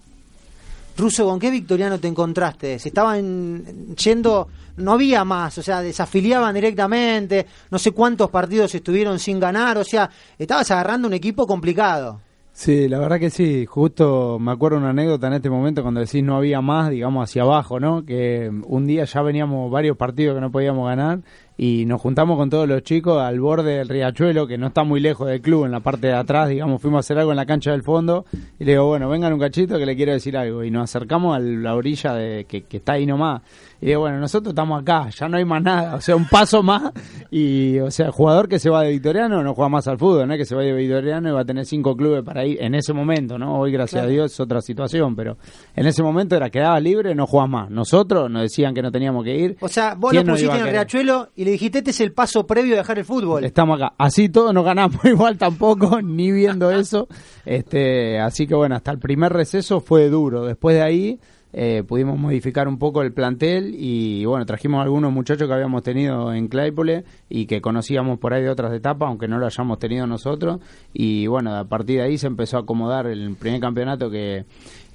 Ruso, 0.98 1.26
¿con 1.26 1.40
qué 1.40 1.50
victoriano 1.50 1.98
te 1.98 2.08
encontraste? 2.08 2.78
Se 2.78 2.90
estaban 2.90 3.96
yendo, 3.96 4.50
no 4.78 4.94
había 4.94 5.24
más, 5.24 5.58
o 5.58 5.64
sea, 5.64 5.82
desafiliaban 5.82 6.54
directamente, 6.54 7.46
no 7.72 7.80
sé 7.80 7.92
cuántos 7.92 8.30
partidos 8.30 8.76
estuvieron 8.76 9.18
sin 9.18 9.40
ganar, 9.40 9.78
o 9.78 9.84
sea, 9.84 10.10
estabas 10.38 10.70
agarrando 10.72 11.08
un 11.08 11.14
equipo 11.14 11.48
complicado. 11.48 12.20
Sí, 12.60 12.90
la 12.90 13.00
verdad 13.00 13.22
que 13.22 13.30
sí. 13.30 13.66
Justo 13.66 14.38
me 14.38 14.52
acuerdo 14.52 14.80
una 14.80 14.90
anécdota 14.90 15.28
en 15.28 15.34
este 15.34 15.50
momento 15.50 15.82
cuando 15.82 16.02
decís 16.02 16.22
no 16.22 16.36
había 16.36 16.60
más, 16.60 16.90
digamos, 16.90 17.24
hacia 17.24 17.44
abajo, 17.44 17.80
¿no? 17.80 18.04
Que 18.04 18.52
un 18.68 18.86
día 18.86 19.06
ya 19.06 19.22
veníamos 19.22 19.72
varios 19.72 19.96
partidos 19.96 20.36
que 20.36 20.42
no 20.42 20.52
podíamos 20.52 20.86
ganar 20.86 21.20
y 21.56 21.86
nos 21.86 22.02
juntamos 22.02 22.38
con 22.38 22.50
todos 22.50 22.68
los 22.68 22.84
chicos 22.84 23.22
al 23.22 23.40
borde 23.40 23.78
del 23.78 23.88
riachuelo, 23.88 24.46
que 24.46 24.58
no 24.58 24.68
está 24.68 24.84
muy 24.84 25.00
lejos 25.00 25.30
del 25.30 25.40
club, 25.40 25.64
en 25.64 25.72
la 25.72 25.80
parte 25.80 26.08
de 26.08 26.14
atrás, 26.14 26.50
digamos, 26.50 26.82
fuimos 26.82 26.98
a 26.98 27.00
hacer 27.00 27.18
algo 27.18 27.32
en 27.32 27.38
la 27.38 27.46
cancha 27.46 27.72
del 27.72 27.82
fondo 27.82 28.26
y 28.60 28.66
le 28.66 28.74
digo, 28.74 28.88
bueno, 28.88 29.08
vengan 29.08 29.32
un 29.32 29.40
cachito 29.40 29.78
que 29.78 29.86
le 29.86 29.96
quiero 29.96 30.12
decir 30.12 30.36
algo. 30.36 30.62
Y 30.62 30.70
nos 30.70 30.84
acercamos 30.84 31.38
a 31.38 31.40
la 31.40 31.76
orilla 31.76 32.14
de 32.14 32.44
que, 32.44 32.64
que 32.64 32.78
está 32.78 32.94
ahí 32.94 33.06
nomás. 33.06 33.42
Y 33.82 33.88
digo, 33.88 34.02
bueno, 34.02 34.20
nosotros 34.20 34.52
estamos 34.52 34.82
acá, 34.82 35.10
ya 35.10 35.30
no 35.30 35.38
hay 35.38 35.46
más 35.46 35.64
nada, 35.64 35.96
o 35.96 36.02
sea, 36.02 36.16
un 36.16 36.28
paso 36.28 36.62
más 36.62 36.92
y, 37.32 37.80
o 37.80 37.90
sea, 37.92 38.08
el 38.08 38.12
jugador 38.12 38.50
que 38.50 38.60
se 38.60 38.70
va 38.70 38.84
de 38.84 38.92
Victoriano 38.92 39.42
no 39.42 39.54
juega 39.54 39.70
más 39.70 39.88
al 39.88 39.98
fútbol, 39.98 40.28
¿no? 40.28 40.36
Que 40.36 40.46
se 40.46 40.54
va 40.56 40.64
de 40.64 40.74
Victoriano 40.74 41.30
y 41.30 41.32
va 41.32 41.42
a 41.42 41.46
tener 41.46 41.66
cinco 41.66 41.96
clubes 41.96 42.24
para 42.24 42.46
ir 42.46 42.62
en 42.62 42.76
ese 42.76 42.92
momento, 42.94 43.38
¿no? 43.38 43.58
Hoy, 43.60 43.72
gracias 43.72 44.02
Claro. 44.02 44.08
a 44.08 44.12
Dios, 44.12 44.34
es 44.34 44.40
otra 44.40 44.62
situación, 44.62 45.16
pero 45.16 45.38
en 45.76 45.88
ese 45.88 46.04
momento 46.04 46.36
era 46.36 46.50
quedaba 46.50 46.80
libre, 46.80 47.16
no 47.16 47.26
jugás 47.26 47.50
más. 47.50 47.70
Nosotros 47.70 48.30
nos 48.30 48.42
decían 48.42 48.74
que 48.74 48.82
no 48.82 48.92
teníamos 48.92 49.24
que 49.24 49.36
ir. 49.38 49.58
O 49.62 49.68
sea, 49.70 49.96
vos 49.96 50.12
¿Quién 50.12 50.28
lo 50.28 50.34
pusiste 50.34 50.56
en 50.56 50.62
el 50.66 50.72
riachuelo 50.72 51.30
y 51.36 51.46
le 51.46 51.52
dijiste, 51.52 51.78
este 51.80 51.92
es 51.92 52.02
el 52.02 52.12
paso 52.12 52.46
previo 52.46 52.76
a 52.76 52.78
dejar 52.80 53.00
el 53.00 53.06
fútbol. 53.06 53.46
Estamos 53.46 53.82
acá. 53.82 53.94
Así 53.98 54.30
todos 54.30 54.54
no 54.54 54.64
ganamos 54.64 55.00
igual 55.06 55.38
tampoco, 55.38 56.02
ni 56.02 56.32
viendo 56.32 56.70
eso. 56.72 57.08
Este, 57.46 58.20
así 58.20 58.46
que 58.46 58.56
bueno, 58.56 58.76
hasta 58.76 58.92
el 58.92 59.00
primer 59.00 59.32
receso 59.34 59.80
fue 59.80 60.10
duro. 60.10 60.46
Después 60.46 60.76
de 60.76 60.82
ahí 60.82 61.20
eh, 61.52 61.84
pudimos 61.88 62.20
modificar 62.20 62.68
un 62.68 62.78
poco 62.78 63.02
el 63.02 63.12
plantel 63.12 63.74
y 63.76 64.24
bueno, 64.26 64.46
trajimos 64.46 64.84
algunos 64.84 65.12
muchachos 65.12 65.48
que 65.48 65.54
habíamos 65.54 65.82
tenido 65.82 66.32
en 66.32 66.48
Claypole 66.48 67.06
y 67.28 67.48
que 67.48 67.60
conocíamos 67.60 68.20
por 68.20 68.34
ahí 68.34 68.44
de 68.44 68.50
otras 68.50 68.72
etapas, 68.72 69.08
aunque 69.08 69.28
no 69.28 69.40
lo 69.40 69.48
hayamos 69.48 69.80
tenido 69.80 70.06
nosotros. 70.06 70.60
Y 70.94 71.26
bueno, 71.26 71.56
a 71.56 71.66
partir 71.66 71.98
de 71.98 72.04
ahí 72.04 72.18
se 72.20 72.28
empezó 72.28 72.58
a 72.58 72.62
acomodar 72.62 73.08
el 73.08 73.36
primer 73.36 73.60
campeonato 73.62 74.12
que 74.12 74.46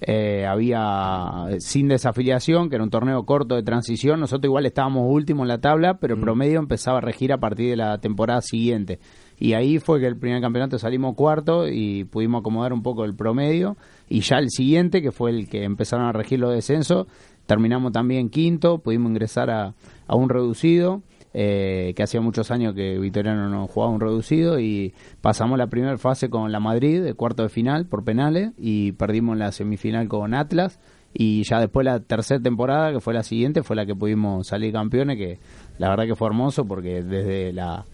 eh, 0.01 0.47
había 0.47 1.47
sin 1.59 1.89
desafiliación, 1.89 2.69
que 2.69 2.77
era 2.77 2.85
un 2.85 2.91
torneo 2.91 3.25
corto 3.25 3.57
de 3.57 3.65
transición. 3.65 4.21
Nosotros 4.21 4.45
igual 4.49 4.67
estábamos 4.67 5.07
últimos 5.09 5.45
en 5.45 5.49
la 5.49 5.59
tabla, 5.59 5.95
pero 5.95 6.15
el 6.15 6.21
promedio 6.21 6.61
empezaba 6.61 6.99
a 6.99 7.01
regir 7.01 7.33
a 7.33 7.39
partir 7.39 7.71
de 7.71 7.77
la 7.77 7.99
temporada 7.99 8.41
siguiente. 8.43 9.01
Y 9.39 9.55
ahí 9.55 9.79
fue 9.81 9.99
que 9.99 10.07
el 10.07 10.17
primer 10.17 10.41
campeonato 10.41 10.79
salimos 10.79 11.17
cuarto 11.17 11.67
y 11.67 12.05
pudimos 12.05 12.41
acomodar 12.41 12.73
un 12.73 12.83
poco 12.83 13.05
el 13.05 13.17
promedio. 13.17 13.77
Y 14.09 14.21
ya 14.21 14.37
el 14.37 14.51
siguiente, 14.51 15.03
que 15.03 15.13
fue 15.13 15.31
el 15.31 15.49
que 15.49 15.65
empezaron 15.65 16.07
a 16.07 16.13
regir 16.13 16.41
los 16.41 16.53
descensos, 16.53 17.07
terminamos 17.47 17.93
también 17.93 18.29
quinto, 18.31 18.79
pudimos 18.79 19.11
ingresar 19.11 19.51
a, 19.51 19.75
a 20.07 20.17
un 20.17 20.29
reducido. 20.29 21.03
eh, 21.37 21.95
que 21.97 22.03
hacía 22.05 22.21
muchos 22.21 22.53
años 22.53 22.75
que 22.75 22.97
Victoriano 22.97 23.49
no 23.49 23.67
jugaba 23.67 23.93
un 23.93 24.01
reducido 24.01 24.61
y 24.61 24.95
pasamos 25.21 25.59
la 25.59 25.67
primera 25.67 25.99
fase 25.99 26.31
con 26.31 26.53
la 26.53 26.61
Madrid 26.61 27.03
de 27.03 27.15
cuarto 27.15 27.43
de 27.43 27.49
final 27.49 27.87
por 27.87 28.05
penales 28.05 28.53
y 28.57 28.93
perdimos 28.93 29.37
la 29.37 29.51
semifinal 29.51 30.07
con 30.07 30.33
Atlas 30.33 30.79
y 31.13 31.43
ya 31.43 31.59
después 31.59 31.85
la 31.85 31.99
tercera 31.99 32.41
temporada 32.41 32.93
que 32.93 33.01
fue 33.01 33.15
la 33.15 33.25
siguiente 33.25 33.65
fue 33.65 33.75
la 33.75 33.85
que 33.85 33.97
pudimos 33.97 34.47
salir 34.47 34.73
campeones 34.73 35.17
que 35.17 35.41
la 35.79 35.89
verdad 35.89 36.05
que 36.07 36.15
fue 36.15 36.29
hermoso 36.29 36.67
porque 36.67 37.03
desde 37.03 37.53
la 37.53 37.85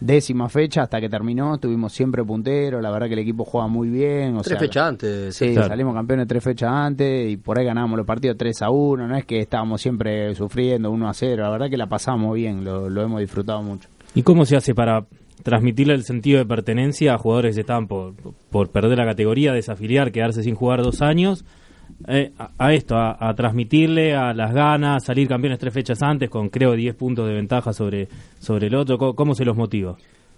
décima 0.00 0.48
fecha 0.48 0.82
hasta 0.82 1.00
que 1.00 1.08
terminó 1.08 1.54
estuvimos 1.54 1.92
siempre 1.92 2.22
punteros 2.22 2.82
la 2.82 2.90
verdad 2.90 3.06
que 3.06 3.14
el 3.14 3.20
equipo 3.20 3.44
juega 3.44 3.66
muy 3.66 3.88
bien 3.88 4.36
o 4.36 4.42
Tres 4.42 4.58
sea, 4.58 4.58
fechas 4.58 4.88
antes. 4.88 5.34
Sí, 5.36 5.52
Claro. 5.52 5.68
salimos 5.68 5.94
campeones 5.94 6.26
tres 6.28 6.44
fechas 6.44 6.70
antes 6.70 7.30
y 7.30 7.36
por 7.38 7.58
ahí 7.58 7.64
ganábamos 7.64 7.96
los 7.96 8.06
partidos 8.06 8.36
3 8.36 8.62
a 8.62 8.70
1. 8.70 9.08
No 9.08 9.16
es 9.16 9.24
que 9.24 9.40
estábamos 9.40 9.80
siempre 9.80 10.34
sufriendo 10.34 10.90
1 10.90 11.08
a 11.08 11.14
0. 11.14 11.42
La 11.42 11.50
verdad 11.50 11.70
que 11.70 11.76
la 11.76 11.86
pasamos 11.88 12.34
bien, 12.34 12.64
lo, 12.64 12.90
lo 12.90 13.02
hemos 13.02 13.20
disfrutado 13.20 13.62
mucho. 13.62 13.88
¿Y 14.14 14.22
cómo 14.22 14.44
se 14.44 14.56
hace 14.56 14.74
para 14.74 15.06
transmitirle 15.42 15.94
el 15.94 16.04
sentido 16.04 16.38
de 16.38 16.46
pertenencia 16.46 17.14
a 17.14 17.18
jugadores 17.18 17.54
que 17.54 17.60
estaban 17.60 17.86
por, 17.86 18.14
por 18.50 18.70
perder 18.70 18.98
la 18.98 19.04
categoría, 19.06 19.52
desafiliar, 19.52 20.12
quedarse 20.12 20.42
sin 20.42 20.54
jugar 20.54 20.82
dos 20.82 21.02
años? 21.02 21.44
Eh, 22.08 22.32
a, 22.38 22.50
a 22.58 22.72
esto, 22.72 22.96
a, 22.96 23.16
a 23.18 23.34
transmitirle 23.34 24.14
a 24.14 24.32
las 24.32 24.52
ganas, 24.52 25.04
salir 25.04 25.28
campeones 25.28 25.58
tres 25.58 25.72
fechas 25.72 26.02
antes 26.02 26.30
con 26.30 26.48
creo 26.48 26.72
10 26.72 26.94
puntos 26.94 27.26
de 27.26 27.34
ventaja 27.34 27.72
sobre, 27.72 28.08
sobre 28.38 28.66
el 28.66 28.74
otro. 28.74 28.98
¿Cómo, 28.98 29.14
cómo 29.14 29.34
se 29.34 29.44
los 29.44 29.56
motiva? 29.56 29.96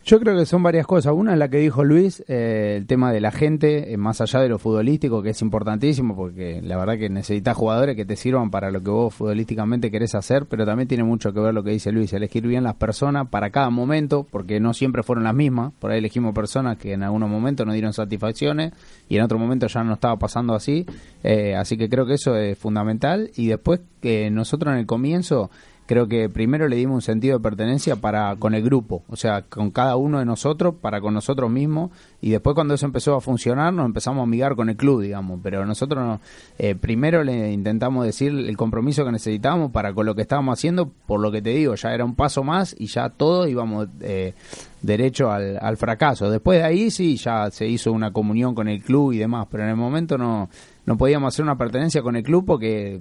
Yo 0.08 0.18
creo 0.18 0.38
que 0.38 0.46
son 0.46 0.62
varias 0.62 0.86
cosas. 0.86 1.12
Una 1.14 1.34
es 1.34 1.38
la 1.38 1.50
que 1.50 1.58
dijo 1.58 1.84
Luis, 1.84 2.24
eh, 2.28 2.76
el 2.78 2.86
tema 2.86 3.12
de 3.12 3.20
la 3.20 3.30
gente, 3.30 3.92
eh, 3.92 3.98
más 3.98 4.22
allá 4.22 4.40
de 4.40 4.48
lo 4.48 4.58
futbolístico, 4.58 5.22
que 5.22 5.28
es 5.28 5.42
importantísimo, 5.42 6.16
porque 6.16 6.62
la 6.62 6.78
verdad 6.78 6.96
que 6.96 7.10
necesitas 7.10 7.54
jugadores 7.54 7.94
que 7.94 8.06
te 8.06 8.16
sirvan 8.16 8.50
para 8.50 8.70
lo 8.70 8.82
que 8.82 8.88
vos 8.88 9.12
futbolísticamente 9.12 9.90
querés 9.90 10.14
hacer, 10.14 10.46
pero 10.46 10.64
también 10.64 10.88
tiene 10.88 11.04
mucho 11.04 11.34
que 11.34 11.40
ver 11.40 11.52
lo 11.52 11.62
que 11.62 11.72
dice 11.72 11.92
Luis, 11.92 12.10
elegir 12.14 12.46
bien 12.46 12.64
las 12.64 12.76
personas 12.76 13.28
para 13.28 13.50
cada 13.50 13.68
momento, 13.68 14.26
porque 14.30 14.60
no 14.60 14.72
siempre 14.72 15.02
fueron 15.02 15.24
las 15.24 15.34
mismas. 15.34 15.74
Por 15.78 15.90
ahí 15.90 15.98
elegimos 15.98 16.34
personas 16.34 16.78
que 16.78 16.94
en 16.94 17.02
algunos 17.02 17.28
momentos 17.28 17.66
nos 17.66 17.74
dieron 17.74 17.92
satisfacciones 17.92 18.72
y 19.10 19.18
en 19.18 19.22
otro 19.24 19.38
momento 19.38 19.66
ya 19.66 19.84
no 19.84 19.92
estaba 19.92 20.16
pasando 20.16 20.54
así. 20.54 20.86
Eh, 21.22 21.54
así 21.54 21.76
que 21.76 21.90
creo 21.90 22.06
que 22.06 22.14
eso 22.14 22.34
es 22.34 22.56
fundamental. 22.56 23.30
Y 23.36 23.48
después 23.48 23.80
que 24.00 24.30
nosotros 24.30 24.72
en 24.72 24.78
el 24.78 24.86
comienzo 24.86 25.50
creo 25.88 26.06
que 26.06 26.28
primero 26.28 26.68
le 26.68 26.76
dimos 26.76 26.94
un 26.96 27.02
sentido 27.02 27.38
de 27.38 27.42
pertenencia 27.42 27.96
para 27.96 28.36
con 28.36 28.54
el 28.54 28.62
grupo, 28.62 29.02
o 29.08 29.16
sea, 29.16 29.42
con 29.42 29.70
cada 29.70 29.96
uno 29.96 30.18
de 30.18 30.26
nosotros, 30.26 30.74
para 30.80 31.00
con 31.00 31.14
nosotros 31.14 31.50
mismos, 31.50 31.90
y 32.20 32.28
después 32.30 32.54
cuando 32.54 32.74
eso 32.74 32.84
empezó 32.84 33.16
a 33.16 33.20
funcionar 33.22 33.72
nos 33.72 33.86
empezamos 33.86 34.20
a 34.20 34.24
amigar 34.24 34.54
con 34.54 34.68
el 34.68 34.76
club, 34.76 35.00
digamos, 35.00 35.40
pero 35.42 35.64
nosotros 35.64 36.04
no- 36.04 36.20
eh, 36.58 36.74
primero 36.74 37.24
le 37.24 37.52
intentamos 37.52 38.04
decir 38.04 38.32
el 38.32 38.56
compromiso 38.56 39.02
que 39.04 39.12
necesitábamos 39.12 39.72
para 39.72 39.94
con 39.94 40.04
lo 40.04 40.14
que 40.14 40.20
estábamos 40.22 40.58
haciendo, 40.58 40.90
por 41.06 41.20
lo 41.20 41.32
que 41.32 41.40
te 41.40 41.50
digo, 41.50 41.74
ya 41.74 41.94
era 41.94 42.04
un 42.04 42.14
paso 42.14 42.44
más 42.44 42.76
y 42.78 42.86
ya 42.86 43.08
todos 43.08 43.48
íbamos 43.48 43.88
eh, 44.02 44.34
derecho 44.82 45.32
al, 45.32 45.58
al 45.60 45.76
fracaso. 45.78 46.30
Después 46.30 46.58
de 46.58 46.64
ahí 46.66 46.90
sí, 46.90 47.16
ya 47.16 47.50
se 47.50 47.66
hizo 47.66 47.92
una 47.92 48.12
comunión 48.12 48.54
con 48.54 48.68
el 48.68 48.82
club 48.82 49.12
y 49.12 49.18
demás, 49.18 49.46
pero 49.50 49.62
en 49.64 49.70
el 49.70 49.76
momento 49.76 50.18
no 50.18 50.50
no 50.88 50.96
podíamos 50.96 51.34
hacer 51.34 51.44
una 51.44 51.58
pertenencia 51.58 52.00
con 52.00 52.16
el 52.16 52.22
club 52.22 52.46
porque 52.46 52.98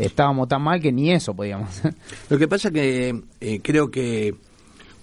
estábamos 0.00 0.48
tan 0.48 0.62
mal 0.62 0.80
que 0.80 0.90
ni 0.90 1.12
eso 1.12 1.32
podíamos. 1.32 1.80
Lo 2.28 2.36
que 2.36 2.48
pasa 2.48 2.72
que 2.72 3.22
eh, 3.40 3.60
creo 3.62 3.88
que 3.88 4.34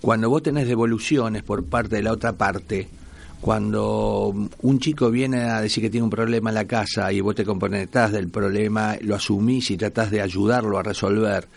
cuando 0.02 0.30
vos 0.30 0.44
tenés 0.44 0.68
devoluciones 0.68 1.44
por 1.44 1.64
parte 1.64 1.96
de 1.96 2.04
la 2.04 2.12
otra 2.12 2.34
parte, 2.34 2.90
cuando 3.40 4.34
un 4.62 4.80
chico 4.80 5.10
viene 5.10 5.44
a 5.44 5.62
decir 5.62 5.82
que 5.82 5.90
tiene 5.90 6.04
un 6.04 6.10
problema 6.10 6.50
en 6.50 6.56
la 6.56 6.66
casa 6.66 7.14
y 7.14 7.22
vos 7.22 7.34
te 7.34 7.46
componentás 7.46 8.12
del 8.12 8.28
problema, 8.28 8.98
lo 9.00 9.16
asumís 9.16 9.72
y 9.72 9.78
tratás 9.78 10.12
de 10.12 10.20
ayudarlo 10.20 10.78
a 10.78 10.84
resolver. 10.84 11.48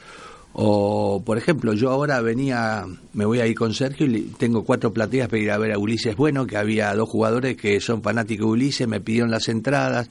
O, 0.52 1.20
por 1.26 1.36
ejemplo, 1.36 1.72
yo 1.74 1.90
ahora 1.90 2.20
venía, 2.20 2.84
me 3.12 3.24
voy 3.24 3.40
a 3.40 3.46
ir 3.46 3.56
con 3.56 3.74
Sergio 3.74 4.06
y 4.06 4.20
tengo 4.38 4.64
cuatro 4.64 4.92
plateas 4.92 5.28
para 5.28 5.42
ir 5.42 5.50
a 5.50 5.58
ver 5.58 5.72
a 5.72 5.78
Ulises 5.78 6.14
Bueno, 6.14 6.46
que 6.46 6.56
había 6.56 6.94
dos 6.94 7.08
jugadores 7.08 7.56
que 7.56 7.80
son 7.80 8.02
fanáticos 8.02 8.46
de 8.46 8.52
Ulises, 8.52 8.86
me 8.86 9.00
pidieron 9.00 9.32
las 9.32 9.48
entradas. 9.48 10.08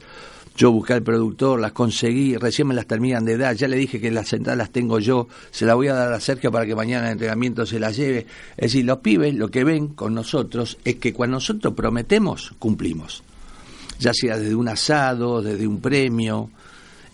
Yo 0.60 0.70
busqué 0.72 0.92
al 0.92 1.02
productor, 1.02 1.58
las 1.58 1.72
conseguí, 1.72 2.36
recién 2.36 2.68
me 2.68 2.74
las 2.74 2.84
terminan 2.84 3.24
de 3.24 3.38
dar, 3.38 3.56
ya 3.56 3.66
le 3.66 3.78
dije 3.78 3.98
que 3.98 4.10
las 4.10 4.30
entradas 4.34 4.58
las 4.58 4.68
tengo 4.70 4.98
yo, 4.98 5.26
se 5.50 5.64
las 5.64 5.74
voy 5.74 5.88
a 5.88 5.94
dar 5.94 6.12
a 6.12 6.20
Sergio 6.20 6.52
para 6.52 6.66
que 6.66 6.74
mañana 6.74 7.04
en 7.04 7.06
el 7.06 7.12
entrenamiento 7.12 7.64
se 7.64 7.80
las 7.80 7.96
lleve. 7.96 8.26
Es 8.58 8.72
decir, 8.72 8.84
los 8.84 8.98
pibes 8.98 9.34
lo 9.34 9.50
que 9.50 9.64
ven 9.64 9.88
con 9.88 10.12
nosotros 10.12 10.76
es 10.84 10.96
que 10.96 11.14
cuando 11.14 11.36
nosotros 11.38 11.72
prometemos, 11.72 12.52
cumplimos. 12.58 13.22
Ya 14.00 14.12
sea 14.12 14.36
desde 14.36 14.54
un 14.54 14.68
asado, 14.68 15.40
desde 15.40 15.66
un 15.66 15.80
premio. 15.80 16.50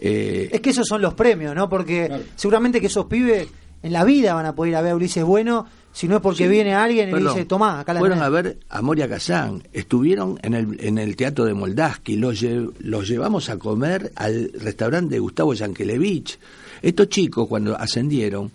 eh, 0.01 0.49
Es 0.51 0.61
que 0.61 0.71
esos 0.71 0.89
son 0.89 1.01
los 1.01 1.15
premios, 1.15 1.55
¿no? 1.55 1.69
Porque 1.69 2.11
seguramente 2.35 2.81
que 2.81 2.89
esos 2.89 3.07
pibes 3.07 3.47
en 3.81 3.93
la 3.93 4.03
vida 4.03 4.35
van 4.35 4.47
a 4.47 4.57
poder 4.57 4.71
ir 4.71 4.77
a 4.77 4.83
ver 4.83 4.91
a 4.91 4.97
Ulises 4.97 5.23
Bueno 5.23 5.69
Si 5.97 6.07
no 6.09 6.17
es 6.17 6.21
porque 6.23 6.45
Sí, 6.45 6.51
viene 6.51 6.75
alguien 6.75 7.09
y 7.09 7.13
perdón. 7.13 7.33
dice, 7.33 7.47
tomá, 7.47 7.81
acá 7.81 7.95
la 7.95 8.01
Fueron 8.01 8.19
tenés". 8.19 8.27
a 8.27 8.31
ver 8.31 8.59
a 8.69 8.83
Moria 8.83 9.09
Kazán, 9.09 9.63
estuvieron 9.73 10.39
en 10.43 10.53
el, 10.53 10.77
en 10.85 10.99
el 10.99 11.17
teatro 11.17 11.47
de 11.47 11.55
Moldaski, 11.55 12.17
los, 12.17 12.43
lle- 12.43 12.71
los 12.81 13.09
llevamos 13.09 13.49
a 13.49 13.57
comer 13.59 14.13
al 14.15 14.51
restaurante 14.61 15.15
de 15.15 15.21
Gustavo 15.21 15.55
Yankelevich. 15.55 16.39
Estos 16.83 17.09
chicos, 17.09 17.49
cuando 17.49 17.75
ascendieron, 17.79 18.51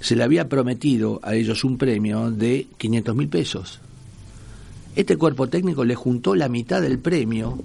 se 0.00 0.16
le 0.16 0.24
había 0.24 0.48
prometido 0.48 1.20
a 1.22 1.36
ellos 1.36 1.62
un 1.62 1.78
premio 1.78 2.32
de 2.32 2.66
500 2.78 3.14
mil 3.14 3.28
pesos. 3.28 3.78
Este 4.96 5.16
cuerpo 5.16 5.46
técnico 5.48 5.84
le 5.84 5.94
juntó 5.94 6.34
la 6.34 6.48
mitad 6.48 6.82
del 6.82 6.98
premio 6.98 7.60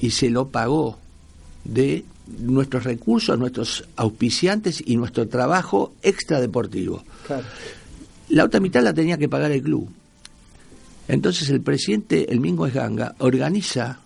y 0.00 0.12
se 0.12 0.30
lo 0.30 0.48
pagó 0.48 0.98
de 1.64 2.04
nuestros 2.38 2.84
recursos, 2.84 3.38
nuestros 3.38 3.84
auspiciantes 3.96 4.82
y 4.86 4.96
nuestro 4.96 5.28
trabajo 5.28 5.92
extradeportivo. 6.02 7.04
Claro. 7.26 7.44
La 8.32 8.44
otra 8.44 8.60
mitad 8.60 8.82
la 8.82 8.94
tenía 8.94 9.18
que 9.18 9.28
pagar 9.28 9.52
el 9.52 9.62
club. 9.62 9.88
Entonces 11.06 11.50
el 11.50 11.60
presidente, 11.60 12.32
el 12.32 12.40
Mingo 12.40 12.66
Esganga, 12.66 13.14
organiza 13.18 13.98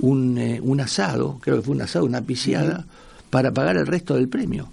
un, 0.00 0.38
eh, 0.38 0.60
un 0.62 0.80
asado, 0.80 1.38
creo 1.40 1.56
que 1.56 1.62
fue 1.62 1.74
un 1.74 1.82
asado, 1.82 2.04
una 2.04 2.20
piciada, 2.22 2.86
para 3.30 3.50
pagar 3.52 3.76
el 3.76 3.86
resto 3.86 4.14
del 4.14 4.28
premio. 4.28 4.68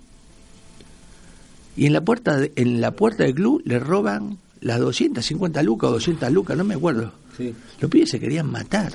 Y 1.76 1.88
en 1.88 1.94
la 1.94 2.02
puerta 2.02 2.38
de- 2.38 2.54
en 2.56 2.80
la 2.80 2.92
puerta 2.92 3.24
del 3.24 3.34
club 3.34 3.62
le 3.66 3.80
roban 3.80 4.38
las 4.62 4.80
250 4.80 5.64
lucas 5.64 5.90
o 5.90 5.94
200 5.94 6.32
lucas, 6.32 6.56
no 6.56 6.64
me 6.64 6.76
acuerdo. 6.76 7.12
Los 7.80 7.92
pibes 7.92 8.10
se 8.10 8.20
querían 8.20 8.50
matar. 8.50 8.94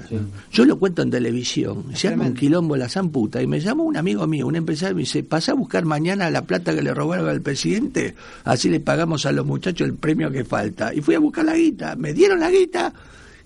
Yo 0.51 0.65
lo 0.65 0.79
cuento 0.79 1.03
en 1.03 1.11
televisión. 1.11 1.85
Se 1.95 2.09
arma 2.09 2.25
un 2.25 2.35
quilombo 2.35 2.77
la 2.77 2.89
zamputa 2.89 3.43
y 3.43 3.47
me 3.47 3.61
llamó 3.61 3.85
un 3.85 3.97
amigo 3.97 4.27
mío, 4.27 4.47
un 4.47 4.57
empresario, 4.57 4.93
y 4.93 4.95
me 4.97 5.01
dice, 5.03 5.23
pasa 5.23 5.53
a 5.53 5.55
buscar 5.55 5.85
mañana 5.85 6.31
la 6.31 6.43
plata 6.43 6.75
que 6.75 6.83
le 6.83 6.95
robaron 6.95 7.29
al 7.29 7.41
presidente, 7.41 8.15
así 8.45 8.69
le 8.69 8.81
pagamos 8.81 9.27
a 9.27 9.33
los 9.33 9.47
muchachos 9.47 9.87
el 9.87 9.95
premio 9.95 10.31
que 10.31 10.45
falta. 10.45 10.95
Y 10.95 11.01
fui 11.01 11.15
a 11.15 11.19
buscar 11.19 11.45
la 11.45 11.57
guita, 11.57 11.97
me 11.97 12.13
dieron 12.13 12.41
la 12.41 12.51
guita 12.51 12.93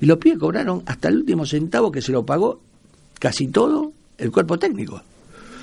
y 0.01 0.07
los 0.07 0.19
pibes 0.19 0.39
cobraron 0.39 0.83
hasta 0.87 1.09
el 1.09 1.17
último 1.17 1.47
centavo 1.47 1.91
que 1.91 2.03
se 2.03 2.13
lo 2.13 2.25
pagó 2.25 2.61
casi 3.19 3.49
todo 3.49 3.93
el 4.19 4.31
cuerpo 4.31 4.59
técnico. 4.59 5.01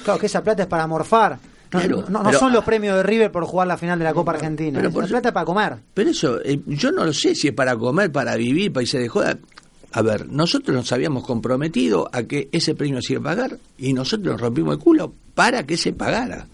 Claro, 0.03 0.19
que 0.19 0.25
esa 0.25 0.43
plata 0.43 0.63
es 0.63 0.67
para 0.67 0.87
morfar. 0.87 1.37
No, 1.73 1.79
Claro, 1.79 2.03
no- 2.09 2.19
no 2.19 2.23
pero- 2.25 2.39
son 2.39 2.51
los 2.53 2.63
premios 2.65 2.97
de 2.97 3.03
River 3.03 3.31
por 3.31 3.45
jugar 3.45 3.67
la 3.67 3.77
final 3.77 3.97
de 3.97 4.03
la 4.05 4.13
Copa 4.13 4.33
Argentina. 4.33 4.77
pero 4.79 4.91
por- 4.91 5.07
plata 5.07 5.29
es 5.29 5.33
para 5.33 5.45
comer. 5.45 5.77
Pero 5.93 6.09
eso, 6.09 6.39
eh, 6.43 6.59
yo 6.65 6.91
no 6.91 7.05
lo 7.05 7.13
sé 7.13 7.33
si 7.33 7.47
es 7.47 7.53
para 7.53 7.75
comer, 7.77 8.11
para 8.11 8.35
vivir, 8.35 8.73
para 8.73 8.83
irse 8.83 8.99
de 8.99 9.07
joda. 9.07 9.37
A 9.93 10.01
ver, 10.01 10.27
nosotros 10.29 10.75
nos 10.75 10.91
habíamos 10.91 11.25
comprometido 11.25 12.09
a 12.13 12.23
que 12.23 12.49
ese 12.51 12.75
premio 12.75 13.01
se 13.01 13.13
iba 13.13 13.21
a 13.31 13.35
pagar 13.35 13.57
y 13.77 13.93
nosotros 13.93 14.33
nos 14.33 14.41
rompimos 14.41 14.73
el 14.75 14.79
culo 14.79 15.13
para 15.33 15.65
que 15.65 15.77
se 15.77 15.93
pagara. 15.93 16.47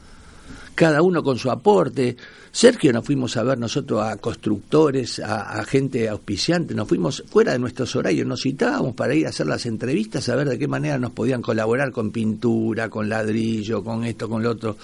Cada 0.78 1.02
uno 1.02 1.24
con 1.24 1.40
su 1.40 1.50
aporte. 1.50 2.16
Sergio 2.52 2.94
nos 2.94 3.04
fuimos 3.04 3.36
a 3.36 3.42
ver 3.42 3.58
nosotros 3.58 4.04
a 4.04 4.16
constructores, 4.18 5.18
a, 5.18 5.64
gente 5.64 6.08
auspiciante, 6.08 6.76
nos 6.76 6.88
fuimos 6.88 7.24
fuera 7.28 7.54
de 7.54 7.58
nuestros 7.58 7.96
horarios, 7.96 8.28
nos 8.28 8.44
citábamos 8.44 8.94
para 8.94 9.16
ir 9.16 9.26
a 9.26 9.30
hacer 9.30 9.48
las 9.48 9.66
entrevistas, 9.66 10.30
a 10.30 10.36
ver 10.36 10.48
de 10.48 10.60
qué 10.60 10.68
manera 10.68 11.00
nos 11.00 11.14
podían 11.14 11.42
colaborar 11.42 11.92
con 11.92 12.12
pintura, 12.12 12.90
con 12.90 13.10
ladrillo, 13.10 13.84
con 13.84 14.04
esto, 14.04 14.30
con 14.30 14.44
lo 14.44 14.52
otro. 14.52 14.78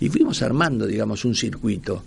Y 0.00 0.08
fuimos 0.08 0.42
armando, 0.42 0.84
digamos, 0.84 1.24
un 1.24 1.36
circuito. 1.36 2.02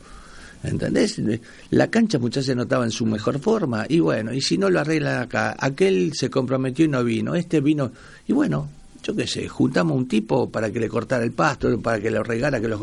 ¿Entendés? 0.61 1.21
La 1.69 1.89
cancha 1.89 2.19
muchas 2.19 2.43
veces 2.43 2.57
no 2.57 2.63
estaba 2.63 2.83
en 2.83 2.91
su 2.91 3.05
mejor 3.05 3.39
forma. 3.39 3.85
Y 3.87 4.01
bueno, 4.01 4.33
y 4.33 4.41
si 4.41 4.57
no 4.57 4.69
lo 4.69 4.81
arreglan 4.81 5.21
acá, 5.21 5.55
aquel 5.57 6.11
se 6.13 6.29
comprometió 6.29 6.83
y 6.83 6.89
no 6.89 7.05
vino, 7.05 7.35
este 7.35 7.61
vino. 7.61 7.89
Y 8.27 8.33
bueno, 8.33 8.67
yo 9.09 9.15
qué 9.15 9.25
sé, 9.25 9.47
juntamos 9.47 9.97
un 9.97 10.07
tipo 10.07 10.49
para 10.51 10.71
que 10.71 10.79
le 10.79 10.87
cortara 10.87 11.23
el 11.23 11.31
pasto, 11.31 11.79
para 11.81 11.99
que 11.99 12.11
lo 12.11 12.21
regara, 12.21 12.61
que 12.61 12.67
los, 12.67 12.81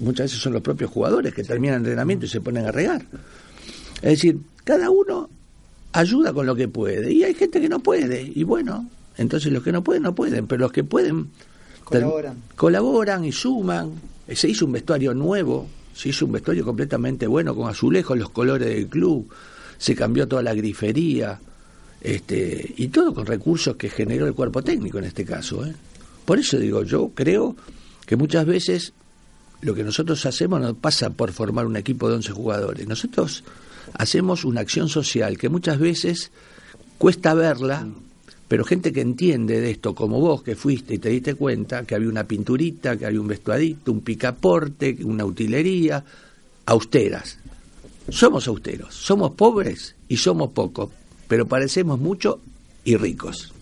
muchas 0.00 0.24
veces 0.24 0.40
son 0.40 0.52
los 0.52 0.62
propios 0.62 0.90
jugadores 0.90 1.32
que 1.32 1.44
terminan 1.44 1.76
el 1.76 1.80
entrenamiento 1.82 2.26
y 2.26 2.28
se 2.28 2.40
ponen 2.40 2.66
a 2.66 2.72
regar. 2.72 3.02
Es 3.96 4.10
decir, 4.10 4.38
cada 4.64 4.90
uno 4.90 5.30
ayuda 5.92 6.32
con 6.32 6.46
lo 6.46 6.56
que 6.56 6.66
puede. 6.66 7.12
Y 7.12 7.22
hay 7.22 7.34
gente 7.34 7.60
que 7.60 7.68
no 7.68 7.78
puede. 7.78 8.22
Y 8.34 8.42
bueno, 8.42 8.88
entonces 9.16 9.52
los 9.52 9.62
que 9.62 9.70
no 9.70 9.84
pueden, 9.84 10.02
no 10.02 10.16
pueden. 10.16 10.48
Pero 10.48 10.62
los 10.62 10.72
que 10.72 10.82
pueden 10.82 11.28
Colaboran. 11.84 12.42
colaboran 12.56 13.24
y 13.24 13.30
suman. 13.30 13.92
Se 14.32 14.48
hizo 14.48 14.66
un 14.66 14.72
vestuario 14.72 15.14
nuevo, 15.14 15.68
se 15.94 16.08
hizo 16.08 16.26
un 16.26 16.32
vestuario 16.32 16.64
completamente 16.64 17.28
bueno, 17.28 17.54
con 17.54 17.70
azulejos, 17.70 18.18
los 18.18 18.30
colores 18.30 18.68
del 18.68 18.88
club, 18.88 19.28
se 19.78 19.94
cambió 19.94 20.26
toda 20.26 20.42
la 20.42 20.54
grifería, 20.54 21.40
este, 22.00 22.74
y 22.76 22.88
todo 22.88 23.12
con 23.12 23.26
recursos 23.26 23.76
que 23.76 23.90
generó 23.90 24.26
el 24.26 24.34
cuerpo 24.34 24.62
técnico 24.62 24.98
en 24.98 25.04
este 25.04 25.24
caso. 25.24 25.64
¿eh? 25.64 25.74
Por 26.24 26.38
eso 26.38 26.58
digo, 26.58 26.82
yo 26.82 27.10
creo 27.14 27.56
que 28.06 28.16
muchas 28.16 28.46
veces 28.46 28.92
lo 29.60 29.74
que 29.74 29.82
nosotros 29.82 30.24
hacemos 30.26 30.60
no 30.60 30.74
pasa 30.74 31.10
por 31.10 31.32
formar 31.32 31.66
un 31.66 31.76
equipo 31.76 32.08
de 32.08 32.16
11 32.16 32.32
jugadores. 32.32 32.86
Nosotros 32.86 33.44
hacemos 33.94 34.44
una 34.44 34.60
acción 34.60 34.88
social 34.88 35.36
que 35.36 35.48
muchas 35.48 35.78
veces 35.78 36.30
cuesta 36.96 37.34
verla, 37.34 37.86
pero 38.46 38.64
gente 38.64 38.92
que 38.92 39.00
entiende 39.00 39.60
de 39.60 39.70
esto, 39.70 39.94
como 39.94 40.20
vos 40.20 40.42
que 40.42 40.54
fuiste 40.54 40.94
y 40.94 40.98
te 40.98 41.10
diste 41.10 41.34
cuenta 41.34 41.84
que 41.84 41.94
había 41.94 42.08
una 42.08 42.24
pinturita, 42.24 42.96
que 42.96 43.06
había 43.06 43.20
un 43.20 43.26
vestuadito, 43.26 43.92
un 43.92 44.00
picaporte, 44.00 44.96
una 45.04 45.24
utilería, 45.24 46.04
austeras. 46.66 47.38
Somos 48.08 48.48
austeros, 48.48 48.94
somos 48.94 49.32
pobres 49.32 49.94
y 50.08 50.16
somos 50.16 50.50
pocos, 50.50 50.90
pero 51.28 51.46
parecemos 51.46 52.00
mucho 52.00 52.40
y 52.84 52.96
ricos. 52.96 53.52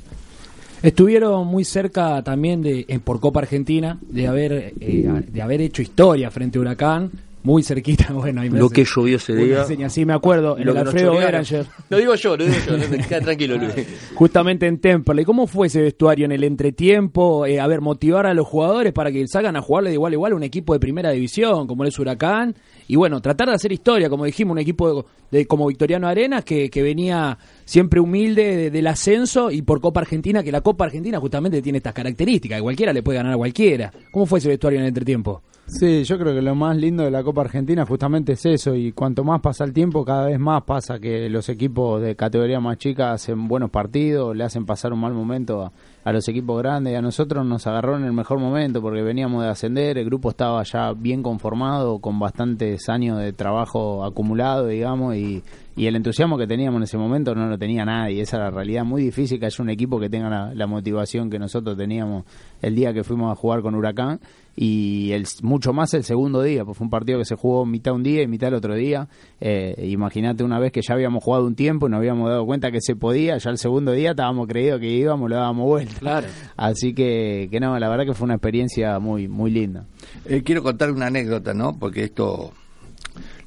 Estuvieron 0.83 1.47
muy 1.47 1.65
cerca 1.65 2.23
también 2.23 2.63
de 2.63 2.85
en 2.89 3.01
por 3.01 3.19
Copa 3.19 3.41
Argentina 3.41 3.99
de 4.09 4.27
haber 4.29 4.75
eh, 4.81 5.23
de 5.27 5.43
haber 5.43 5.61
hecho 5.61 5.83
historia 5.83 6.31
frente 6.31 6.59
a 6.59 6.61
Huracán, 6.61 7.11
muy 7.47 7.63
cerquita. 7.63 8.09
Bueno, 8.13 8.41
ahí 8.41 8.51
me 8.51 8.59
Lo 8.59 8.67
hace 8.67 8.75
que 8.75 8.85
llovió 8.85 9.17
ese 9.17 9.35
día. 9.35 9.89
sí 9.89 10.05
me 10.05 10.13
acuerdo, 10.13 10.59
en 10.59 10.67
Lo 10.67 10.73
el 10.73 10.79
Alfredo. 10.79 11.13
Beranger. 11.17 11.67
Lo 11.89 11.97
digo 11.99 12.15
yo, 12.17 12.37
lo 12.37 12.45
digo 12.45 12.57
yo, 12.67 12.77
no 12.77 12.85
queda 13.09 13.21
tranquilo, 13.21 13.57
Luis. 13.57 13.73
Justamente 14.15 14.67
en 14.67 14.79
Temperley. 14.79 15.25
¿Cómo 15.25 15.47
fue 15.47 15.69
ese 15.69 15.81
vestuario 15.81 16.25
en 16.25 16.33
el 16.33 16.43
entretiempo? 16.45 17.47
Eh, 17.47 17.61
a 17.61 17.67
ver, 17.67 17.81
motivar 17.81 18.27
a 18.27 18.35
los 18.35 18.47
jugadores 18.47 18.93
para 18.93 19.13
que 19.13 19.27
salgan 19.29 19.57
a 19.57 19.63
jugarle 19.63 19.91
de 19.91 19.95
igual 19.95 20.13
a 20.13 20.17
igual 20.17 20.33
a 20.33 20.37
un 20.37 20.43
equipo 20.43 20.73
de 20.73 20.81
primera 20.81 21.11
división, 21.11 21.67
como 21.67 21.85
es 21.85 21.99
Huracán. 21.99 22.55
Y 22.89 22.97
bueno, 22.97 23.21
tratar 23.21 23.49
de 23.49 23.55
hacer 23.55 23.71
historia, 23.73 24.09
como 24.09 24.25
dijimos, 24.25 24.53
un 24.53 24.59
equipo 24.59 25.05
de, 25.31 25.39
de- 25.39 25.47
como 25.47 25.67
Victoriano 25.67 26.07
Arenas 26.09 26.45
que, 26.45 26.69
que 26.71 26.83
venía 26.83 27.39
siempre 27.65 28.01
humilde 28.01 28.57
de- 28.57 28.71
del 28.71 28.87
ascenso 28.89 29.51
y 29.51 29.63
por 29.63 29.81
Copa 29.81 30.01
Argentina, 30.01 30.43
que 30.43 30.51
la 30.53 30.61
Copa 30.63 30.85
Argentina 30.85 31.19
justamente 31.21 31.63
tiene 31.63 31.79
estas 31.79 31.95
características, 31.95 32.59
que 32.59 32.63
cualquiera 32.63 32.93
le 32.93 33.03
puede 33.03 33.19
ganar 33.19 33.33
a 33.33 33.37
cualquiera. 33.37 33.93
¿Cómo 34.11 34.27
fue 34.27 34.39
ese 34.41 34.49
vestuario 34.49 34.79
en 34.79 34.85
el 34.85 34.89
entretiempo? 34.89 35.43
Sí, 35.69 36.05
yo 36.05 36.17
creo 36.17 36.33
que 36.33 36.43
lo 36.43 36.55
más 36.55 36.77
lindo 36.77 37.03
de 37.03 37.11
la 37.11 37.25
Copa 37.25 37.41
Argentina 37.41 37.85
justamente 37.85 38.35
es 38.35 38.47
eso 38.47 38.77
y 38.77 38.93
cuanto 38.93 39.25
más 39.25 39.41
pasa 39.41 39.65
el 39.65 39.73
tiempo 39.73 40.05
cada 40.05 40.27
vez 40.27 40.39
más 40.39 40.63
pasa 40.63 41.01
que 41.01 41.29
los 41.29 41.49
equipos 41.49 42.01
de 42.01 42.15
categoría 42.15 42.61
más 42.61 42.79
chica 42.79 43.11
hacen 43.11 43.49
buenos 43.49 43.71
partidos, 43.71 44.37
le 44.37 44.45
hacen 44.45 44.65
pasar 44.65 44.93
un 44.93 45.01
mal 45.01 45.13
momento 45.13 45.73
a, 46.05 46.13
los 46.13 46.29
equipos 46.29 46.63
grandes. 46.63 46.93
Y 46.93 46.97
a 46.97 47.03
nosotros 47.03 47.45
nos 47.45 47.67
agarró 47.67 47.97
en 47.97 48.05
el 48.05 48.13
mejor 48.13 48.39
momento 48.39 48.81
porque 48.81 49.03
veníamos 49.03 49.43
de 49.43 49.49
ascender, 49.49 49.99
el 49.99 50.05
grupo 50.05 50.31
estaba 50.31 50.63
ya 50.63 50.93
bien 50.93 51.21
conformado 51.21 51.99
con 51.99 52.21
bastantes 52.21 52.89
años 52.89 53.19
de 53.19 53.33
trabajo 53.33 54.05
acumulado, 54.05 54.69
digamos, 54.69 55.17
y, 55.17 55.43
y 55.75 55.87
el 55.89 55.97
entusiasmo 55.97 56.39
que 56.39 56.47
teníamos 56.47 56.79
en 56.79 56.85
ese 56.85 56.97
momento 56.97 57.35
no 57.35 57.49
lo 57.49 57.59
tenía 57.59 57.85
nadie, 57.85 58.23
esa 58.23 58.37
era 58.37 58.47
la 58.47 58.51
realidad 58.53 58.85
muy 58.85 59.03
difícil 59.03 59.41
que 59.41 59.47
haya 59.47 59.63
un 59.65 59.71
equipo 59.71 59.99
que 59.99 60.09
tenga 60.09 60.55
la 60.55 60.67
motivación 60.69 61.29
que 61.29 61.41
nosotros 61.41 61.77
teníamos 61.77 62.25
el 62.63 62.77
día 62.77 62.95
que 62.95 63.03
fuimos 63.03 63.33
a 63.33 63.35
jugar 63.35 63.63
con 63.63 63.75
Huracán 63.75 64.21
y 64.59 65.13
el, 65.13 65.27
mucho 65.43 65.75
más 65.75 65.93
el 65.93 66.03
segundo 66.03 66.43
día, 66.43 66.65
pues 66.65 66.79
fue 66.79 66.87
un 66.87 66.91
partido 66.91 67.19
que 67.19 67.27
se 67.27 67.37
jugó 67.37 67.67
mitad 67.67 67.93
un 67.93 68.03
día 68.03 68.23
y 68.23 68.27
mitad 68.27 68.49
el 68.49 68.55
otro 68.55 68.75
día. 68.75 69.07
Eh, 69.39 69.75
Imagínate 69.89 70.43
una 70.45 70.59
vez 70.59 70.73
que 70.73 70.81
ya 70.81 70.95
habíamos 70.95 71.23
jugado 71.23 71.47
un 71.47 71.55
tiempo 71.55 71.87
y 71.87 71.91
nos 71.91 71.99
habíamos 71.99 72.31
dado 72.31 72.47
cuenta 72.47 72.71
que 72.71 72.81
se 72.81 72.97
podía, 72.97 73.37
ya 73.37 73.51
el 73.51 73.59
segundo 73.59 73.93
día 73.93 74.11
estábamos 74.11 74.49
creídos 74.49 74.81
que 74.81 74.89
íbamos, 74.89 75.29
lo 75.29 75.37
dábamos 75.37 75.67
vuelta. 75.67 75.99
Claro. 75.99 76.27
Así 76.57 76.95
que, 76.95 77.49
que 77.51 77.61
no, 77.61 77.79
la 77.79 77.89
verdad 77.91 78.07
que 78.07 78.15
fue 78.15 78.25
una 78.25 78.35
experiencia 78.35 78.99
muy, 78.99 79.29
muy 79.29 79.51
linda. 79.51 79.85
Eh, 80.25 80.43
quiero 80.43 80.63
contar 80.63 80.91
una 80.91 81.09
anécdota, 81.09 81.53
¿no? 81.53 81.79
Porque 81.79 82.05
esto 82.05 82.53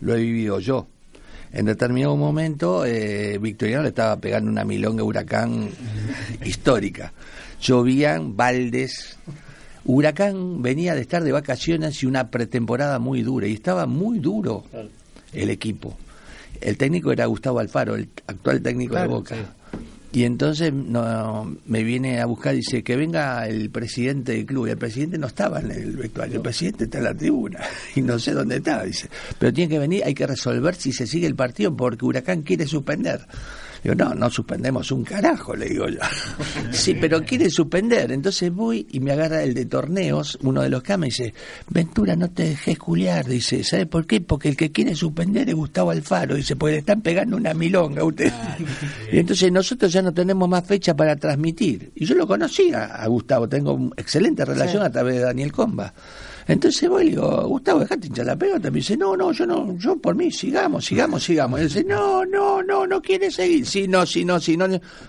lo 0.01 0.15
he 0.15 0.19
vivido 0.19 0.59
yo. 0.59 0.87
En 1.51 1.65
determinado 1.65 2.15
momento, 2.15 2.85
eh, 2.85 3.39
Victoriano 3.39 3.81
le 3.81 3.89
estaba 3.89 4.17
pegando 4.17 4.51
una 4.51 4.63
milonga 4.63 5.03
huracán 5.03 5.69
histórica. 6.45 7.11
Llovían 7.59 8.37
baldes. 8.37 9.17
Huracán 9.91 10.61
venía 10.61 10.93
de 10.93 11.01
estar 11.01 11.23
de 11.23 11.31
vacaciones 11.31 12.03
y 12.03 12.05
una 12.05 12.29
pretemporada 12.29 12.99
muy 12.99 13.23
dura, 13.23 13.47
y 13.47 13.53
estaba 13.53 13.87
muy 13.87 14.19
duro 14.19 14.63
el 15.33 15.49
equipo. 15.49 15.97
El 16.61 16.77
técnico 16.77 17.11
era 17.11 17.25
Gustavo 17.25 17.57
Alfaro, 17.57 17.95
el 17.95 18.07
actual 18.27 18.61
técnico 18.61 18.91
Claro, 18.91 19.09
de 19.09 19.15
Boca. 19.15 19.35
Y 20.11 20.25
entonces 20.25 20.71
no, 20.71 21.55
me 21.65 21.83
viene 21.83 22.19
a 22.19 22.27
buscar 22.27 22.53
y 22.53 22.57
dice 22.57 22.83
que 22.83 22.95
venga 22.95 23.47
el 23.47 23.71
presidente 23.71 24.33
del 24.33 24.45
club. 24.45 24.67
Y 24.67 24.71
el 24.71 24.77
presidente 24.77 25.17
no 25.17 25.25
estaba 25.25 25.59
en 25.59 25.71
el 25.71 25.97
vestuario, 25.97 26.35
el 26.35 26.41
presidente 26.43 26.83
está 26.83 26.99
en 26.99 27.03
la 27.05 27.15
tribuna. 27.15 27.59
Y 27.95 28.03
no 28.03 28.19
sé 28.19 28.33
dónde 28.33 28.57
estaba, 28.57 28.83
dice. 28.83 29.09
Pero 29.39 29.51
tiene 29.51 29.69
que 29.69 29.79
venir, 29.79 30.03
hay 30.03 30.13
que 30.13 30.27
resolver 30.27 30.75
si 30.75 30.91
se 30.91 31.07
sigue 31.07 31.25
el 31.25 31.35
partido 31.35 31.75
porque 31.75 32.05
Huracán 32.05 32.43
quiere 32.43 32.67
suspender. 32.67 33.25
Digo, 33.83 33.95
no, 33.95 34.13
no 34.13 34.29
suspendemos 34.29 34.91
un 34.91 35.03
carajo, 35.03 35.55
le 35.55 35.69
digo 35.69 35.87
yo. 35.87 35.99
sí, 36.71 36.95
pero 36.99 37.23
quiere 37.23 37.49
suspender. 37.49 38.11
Entonces 38.11 38.53
voy 38.53 38.87
y 38.91 38.99
me 38.99 39.11
agarra 39.11 39.43
el 39.43 39.53
de 39.53 39.65
torneos, 39.65 40.37
uno 40.41 40.61
de 40.61 40.69
los 40.69 40.83
que 40.83 40.97
me 40.97 41.07
dice, 41.07 41.33
Ventura, 41.69 42.15
no 42.15 42.29
te 42.29 42.43
dejes 42.49 42.77
culiar. 42.77 43.25
Dice, 43.25 43.63
¿sabe 43.63 43.85
por 43.85 44.05
qué? 44.05 44.21
Porque 44.21 44.49
el 44.49 44.57
que 44.57 44.71
quiere 44.71 44.95
suspender 44.95 45.49
es 45.49 45.55
Gustavo 45.55 45.91
Alfaro. 45.91 46.35
Dice, 46.35 46.55
porque 46.55 46.73
le 46.73 46.79
están 46.79 47.01
pegando 47.01 47.37
una 47.37 47.53
milonga 47.53 48.01
a 48.01 48.05
usted. 48.05 48.31
y 49.11 49.19
entonces 49.19 49.51
nosotros 49.51 49.91
ya 49.91 50.01
no 50.01 50.13
tenemos 50.13 50.47
más 50.49 50.65
fecha 50.65 50.95
para 50.95 51.15
transmitir. 51.15 51.91
Y 51.95 52.05
yo 52.05 52.15
lo 52.15 52.27
conocía 52.27 52.85
a 52.85 53.07
Gustavo, 53.07 53.47
tengo 53.47 53.91
excelente 53.97 54.45
relación 54.45 54.83
a 54.83 54.89
través 54.89 55.15
de 55.15 55.21
Daniel 55.21 55.51
Comba. 55.51 55.93
Entonces 56.49 56.89
voy 56.89 57.03
y 57.03 57.05
le 57.05 57.11
digo, 57.11 57.47
Gustavo, 57.47 57.81
dejate 57.81 58.07
hinchar 58.07 58.25
la 58.25 58.35
pelota. 58.35 58.71
Me 58.71 58.79
dice, 58.79 58.97
no, 58.97 59.15
no, 59.15 59.31
yo 59.31 59.45
no, 59.45 59.77
yo 59.77 59.95
por 59.97 60.15
mí, 60.15 60.31
sigamos, 60.31 60.83
sigamos, 60.83 61.23
sigamos. 61.23 61.59
Y 61.59 61.61
él 61.61 61.67
dice, 61.69 61.83
no, 61.83 62.25
no, 62.25 62.63
no, 62.63 62.87
no 62.87 63.01
quiere 63.03 63.29
seguir. 63.29 63.67
Sí, 63.67 63.87
no, 63.87 64.03
sí, 64.03 64.25
no, 64.25 64.39
sí, 64.39 64.57
no. 64.57 64.65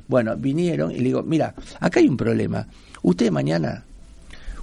Bueno, 0.06 0.36
vinieron 0.36 0.90
y 0.90 0.96
le 0.96 1.04
digo, 1.04 1.22
mira, 1.22 1.54
acá 1.80 1.98
hay 1.98 2.08
un 2.08 2.18
problema. 2.18 2.68
Ustedes 3.00 3.32
mañana, 3.32 3.86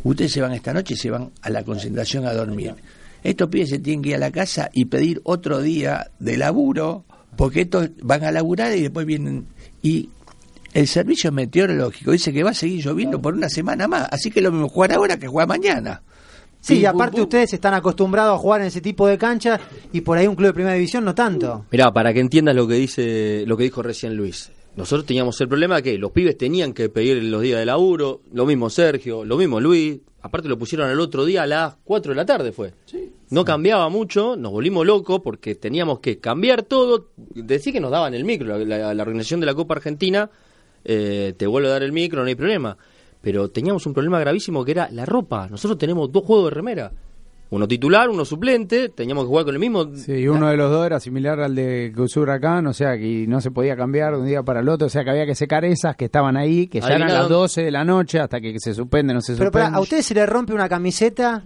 ustedes 0.04 0.32
se 0.32 0.40
van 0.40 0.54
esta 0.54 0.72
noche 0.72 0.94
y 0.94 0.98
se 0.98 1.10
van 1.10 1.32
a 1.42 1.50
la 1.50 1.64
concentración 1.64 2.28
a 2.28 2.34
dormir. 2.34 2.76
Estos 3.24 3.50
pibes 3.50 3.70
se 3.70 3.80
tienen 3.80 4.04
que 4.04 4.10
ir 4.10 4.16
a 4.16 4.20
la 4.20 4.32
casa 4.32 4.70
y 4.72 4.86
pedir 4.86 5.20
otro 5.24 5.60
día 5.62 6.12
de 6.20 6.38
laburo, 6.38 7.06
porque 7.36 7.62
estos 7.62 7.90
van 8.04 8.24
a 8.24 8.32
laburar 8.32 8.78
y 8.78 8.84
después 8.84 9.08
vienen. 9.08 9.48
Y 9.82 10.12
el 10.76 10.88
servicio 10.88 11.32
meteorológico 11.32 12.12
dice 12.12 12.32
que 12.32 12.44
va 12.44 12.52
a 12.52 12.54
seguir 12.54 12.86
lloviendo 12.86 13.20
por 13.20 13.34
una 13.34 13.50
semana 13.50 13.88
más, 13.88 14.08
así 14.12 14.30
que 14.30 14.42
lo 14.42 14.52
mismo 14.52 14.70
jugar 14.70 14.94
ahora 14.94 15.18
que 15.18 15.28
jugar 15.28 15.48
mañana. 15.48 16.04
Sí, 16.60 16.80
y 16.80 16.86
aparte 16.86 17.22
ustedes 17.22 17.54
están 17.54 17.74
acostumbrados 17.74 18.36
a 18.36 18.38
jugar 18.38 18.62
en 18.62 18.68
ese 18.68 18.82
tipo 18.82 19.08
de 19.08 19.18
canchas 19.18 19.60
y 19.94 20.02
por 20.02 20.18
ahí 20.18 20.28
un 20.28 20.36
club 20.36 20.48
de 20.48 20.54
primera 20.54 20.76
división 20.76 21.06
no 21.06 21.16
tanto. 21.16 21.66
Mirá, 21.72 21.92
para 21.92 22.14
que 22.14 22.20
entiendas 22.20 22.56
lo 22.56 22.68
que 22.68 22.76
dice, 22.76 23.44
lo 23.48 23.56
que 23.56 23.64
dijo 23.64 23.82
recién 23.82 24.16
Luis. 24.16 24.52
Nosotros 24.76 25.06
teníamos 25.06 25.40
el 25.42 25.48
problema 25.48 25.82
que 25.82 25.98
los 25.98 26.12
pibes 26.12 26.38
tenían 26.38 26.74
que 26.74 26.90
pedir 26.90 27.24
los 27.24 27.42
días 27.42 27.60
de 27.60 27.66
laburo, 27.66 28.22
lo 28.32 28.46
mismo 28.46 28.70
Sergio, 28.70 29.26
lo 29.26 29.38
mismo 29.38 29.60
Luis, 29.60 30.00
aparte 30.22 30.48
lo 30.48 30.58
pusieron 30.58 30.90
al 30.90 31.00
otro 31.00 31.26
día 31.26 31.44
a 31.44 31.48
las 31.48 31.76
4 31.84 32.12
de 32.12 32.16
la 32.16 32.26
tarde 32.26 32.52
fue. 32.52 32.74
No 33.30 33.44
cambiaba 33.44 33.90
mucho, 33.90 34.36
nos 34.36 34.52
volvimos 34.52 34.86
locos 34.86 35.22
porque 35.24 35.56
teníamos 35.56 36.00
que 36.00 36.20
cambiar 36.20 36.64
todo, 36.64 37.08
decir 37.18 37.74
que 37.74 37.80
nos 37.80 37.92
daban 37.92 38.14
el 38.14 38.24
micro, 38.24 38.58
la, 38.58 38.94
la 38.94 39.04
organización 39.04 39.40
de 39.40 39.48
la 39.48 39.56
Copa 39.56 39.76
Argentina 39.76 40.30
eh, 40.86 41.34
te 41.36 41.48
vuelve 41.48 41.70
a 41.70 41.72
dar 41.72 41.84
el 41.84 41.92
micro, 41.92 42.22
no 42.22 42.28
hay 42.28 42.36
problema 42.36 42.78
pero 43.28 43.50
teníamos 43.50 43.86
un 43.86 43.94
problema 43.94 44.22
gravísimo 44.22 44.64
que 44.64 44.72
era 44.72 44.88
la 44.90 45.06
ropa. 45.06 45.50
Nosotros 45.50 45.78
tenemos 45.78 46.10
dos 46.10 46.24
juegos 46.24 46.46
de 46.46 46.56
remera. 46.56 46.94
Uno 47.50 47.68
titular, 47.68 48.08
uno 48.10 48.24
suplente, 48.24 48.88
teníamos 48.88 49.26
que 49.26 49.28
jugar 49.28 49.44
con 49.44 49.54
el 49.54 49.60
mismo. 49.60 49.94
Sí, 49.98 50.30
uno 50.30 50.48
de 50.48 50.56
los 50.56 50.72
dos 50.72 50.86
era 50.86 50.98
similar 51.02 51.42
al 51.42 51.54
de 51.54 51.94
Huracán, 52.16 52.68
o 52.68 52.74
sea 52.74 52.98
que 52.98 53.26
no 53.28 53.42
se 53.42 53.52
podía 53.52 53.76
cambiar 53.76 54.14
de 54.14 54.20
un 54.22 54.28
día 54.28 54.44
para 54.44 54.62
el 54.62 54.70
otro, 54.70 54.88
o 54.88 54.90
sea 54.90 55.04
que 55.04 55.10
había 55.10 55.26
que 55.26 55.36
secar 55.36 55.66
esas 55.66 55.98
que 55.98 56.06
estaban 56.06 56.38
ahí, 56.38 56.68
que 56.68 56.80
ya 56.80 56.88
eran 56.88 57.12
las 57.12 57.28
12 57.28 57.64
de 57.64 57.72
la 57.72 57.84
noche 57.84 58.18
hasta 58.22 58.40
que 58.40 58.58
se 58.60 58.74
suspende, 58.74 59.14
no 59.14 59.20
se 59.20 59.34
suspende. 59.34 59.52
Pero 59.52 59.76
a 59.76 59.82
ustedes 59.82 60.06
se 60.06 60.14
le 60.14 60.26
rompe 60.26 60.54
una 60.54 60.70
camiseta 60.70 61.44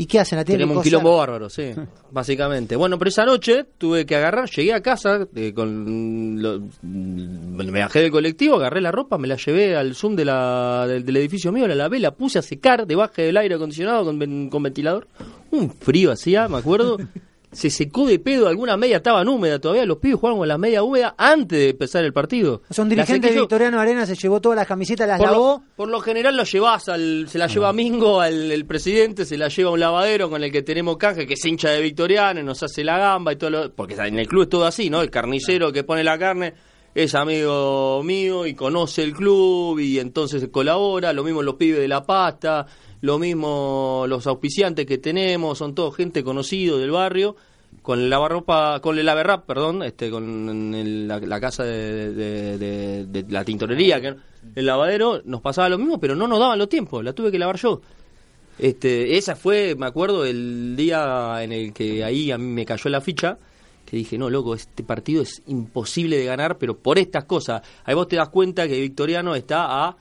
¿Y 0.00 0.06
qué 0.06 0.18
hacen? 0.18 0.38
¿La 0.38 0.46
Tenemos 0.46 0.78
un 0.78 0.82
quilombo 0.82 1.18
bárbaro, 1.18 1.50
sí, 1.50 1.72
básicamente. 2.10 2.74
Bueno, 2.74 2.98
pero 2.98 3.10
esa 3.10 3.26
noche 3.26 3.66
tuve 3.76 4.06
que 4.06 4.16
agarrar, 4.16 4.48
llegué 4.48 4.72
a 4.72 4.80
casa, 4.80 5.28
eh, 5.36 5.52
con 5.52 6.36
me 6.82 7.80
bajé 7.80 8.00
del 8.00 8.10
colectivo, 8.10 8.56
agarré 8.56 8.80
la 8.80 8.92
ropa, 8.92 9.18
me 9.18 9.28
la 9.28 9.36
llevé 9.36 9.76
al 9.76 9.94
zoom 9.94 10.16
de 10.16 10.24
la, 10.24 10.86
del, 10.88 11.14
edificio 11.18 11.52
mío, 11.52 11.68
la 11.68 11.74
lavé, 11.74 11.98
la 11.98 12.12
puse 12.12 12.38
a 12.38 12.42
secar 12.42 12.86
debajo 12.86 13.12
del 13.20 13.36
aire 13.36 13.56
acondicionado 13.56 14.06
con, 14.06 14.48
con 14.48 14.62
ventilador. 14.62 15.06
Un 15.50 15.70
frío 15.70 16.12
hacía, 16.12 16.48
me 16.48 16.56
acuerdo. 16.56 16.96
se 17.52 17.70
secó 17.70 18.06
de 18.06 18.18
pedo, 18.18 18.48
alguna 18.48 18.76
media 18.76 18.98
estaban 18.98 19.26
húmedas 19.28 19.60
todavía, 19.60 19.84
los 19.84 19.98
pibes 19.98 20.18
jugaban 20.18 20.38
con 20.38 20.48
las 20.48 20.58
medias 20.58 20.82
húmedas 20.82 21.14
antes 21.16 21.58
de 21.58 21.68
empezar 21.70 22.04
el 22.04 22.12
partido. 22.12 22.62
O 22.68 22.74
sea, 22.74 22.84
un 22.84 22.90
dirigente 22.90 23.28
de 23.28 23.40
Victoriano 23.40 23.80
Arena 23.80 24.06
se 24.06 24.14
llevó 24.14 24.40
todas 24.40 24.56
las 24.56 24.66
camisetas, 24.66 25.08
las 25.08 25.18
por 25.18 25.30
lavó. 25.30 25.62
Lo, 25.66 25.76
por 25.76 25.88
lo 25.88 26.00
general 26.00 26.36
lo 26.36 26.44
llevas 26.44 26.88
al, 26.88 27.26
se 27.28 27.38
la 27.38 27.48
lleva 27.48 27.72
Mingo, 27.72 28.20
al 28.20 28.52
el 28.52 28.66
presidente, 28.66 29.24
se 29.24 29.36
la 29.36 29.48
lleva 29.48 29.70
a 29.70 29.72
un 29.72 29.80
lavadero 29.80 30.30
con 30.30 30.42
el 30.44 30.52
que 30.52 30.62
tenemos 30.62 30.96
canje, 30.96 31.26
que 31.26 31.34
es 31.34 31.44
hincha 31.44 31.70
de 31.70 31.80
Victoriano, 31.80 32.40
y 32.40 32.44
nos 32.44 32.62
hace 32.62 32.84
la 32.84 32.98
gamba 32.98 33.32
y 33.32 33.36
todo 33.36 33.50
lo, 33.50 33.72
porque 33.72 33.94
en 33.94 34.18
el 34.18 34.28
club 34.28 34.42
es 34.42 34.48
todo 34.48 34.66
así, 34.66 34.88
¿no? 34.88 35.02
El 35.02 35.10
carnicero 35.10 35.72
que 35.72 35.82
pone 35.82 36.04
la 36.04 36.18
carne 36.18 36.54
es 36.94 37.14
amigo 37.14 38.02
mío 38.04 38.46
y 38.46 38.54
conoce 38.54 39.02
el 39.02 39.12
club 39.12 39.78
y 39.78 39.98
entonces 39.98 40.48
colabora, 40.48 41.12
lo 41.12 41.24
mismo 41.24 41.42
los 41.42 41.54
pibes 41.54 41.80
de 41.80 41.88
la 41.88 42.04
pasta, 42.04 42.66
lo 43.00 43.18
mismo 43.18 44.04
los 44.08 44.26
auspiciantes 44.26 44.86
que 44.86 44.98
tenemos, 44.98 45.58
son 45.58 45.74
todos 45.74 45.96
gente 45.96 46.24
conocido 46.24 46.78
del 46.78 46.90
barrio 46.90 47.36
con 47.82 48.00
el 48.00 48.10
lavarropa, 48.10 48.80
con 48.80 48.98
el 48.98 49.06
laverrap, 49.06 49.46
perdón, 49.46 49.82
este, 49.82 50.10
con 50.10 51.06
la, 51.08 51.40
casa 51.40 51.64
de, 51.64 53.24
la 53.28 53.44
tintorería, 53.44 54.00
que 54.00 54.14
el 54.54 54.66
lavadero, 54.66 55.22
nos 55.24 55.40
pasaba 55.40 55.68
lo 55.68 55.78
mismo, 55.78 55.98
pero 55.98 56.14
no 56.14 56.26
nos 56.26 56.40
daban 56.40 56.58
los 56.58 56.68
tiempos, 56.68 57.02
la 57.04 57.12
tuve 57.12 57.30
que 57.30 57.38
lavar 57.38 57.56
yo. 57.56 57.80
Este, 58.58 59.16
esa 59.16 59.36
fue, 59.36 59.74
me 59.76 59.86
acuerdo, 59.86 60.26
el 60.26 60.76
día 60.76 61.42
en 61.42 61.52
el 61.52 61.72
que 61.72 62.04
ahí 62.04 62.30
a 62.30 62.36
mí 62.36 62.46
me 62.46 62.66
cayó 62.66 62.90
la 62.90 63.00
ficha, 63.00 63.38
que 63.90 63.96
dije, 63.96 64.16
no, 64.16 64.30
loco, 64.30 64.54
este 64.54 64.84
partido 64.84 65.22
es 65.22 65.42
imposible 65.48 66.16
de 66.16 66.24
ganar, 66.24 66.58
pero 66.58 66.76
por 66.76 66.98
estas 66.98 67.24
cosas. 67.24 67.60
Ahí 67.84 67.94
vos 67.94 68.06
te 68.06 68.16
das 68.16 68.28
cuenta 68.28 68.68
que 68.68 68.80
Victoriano 68.80 69.34
está 69.34 69.86
a, 69.86 69.96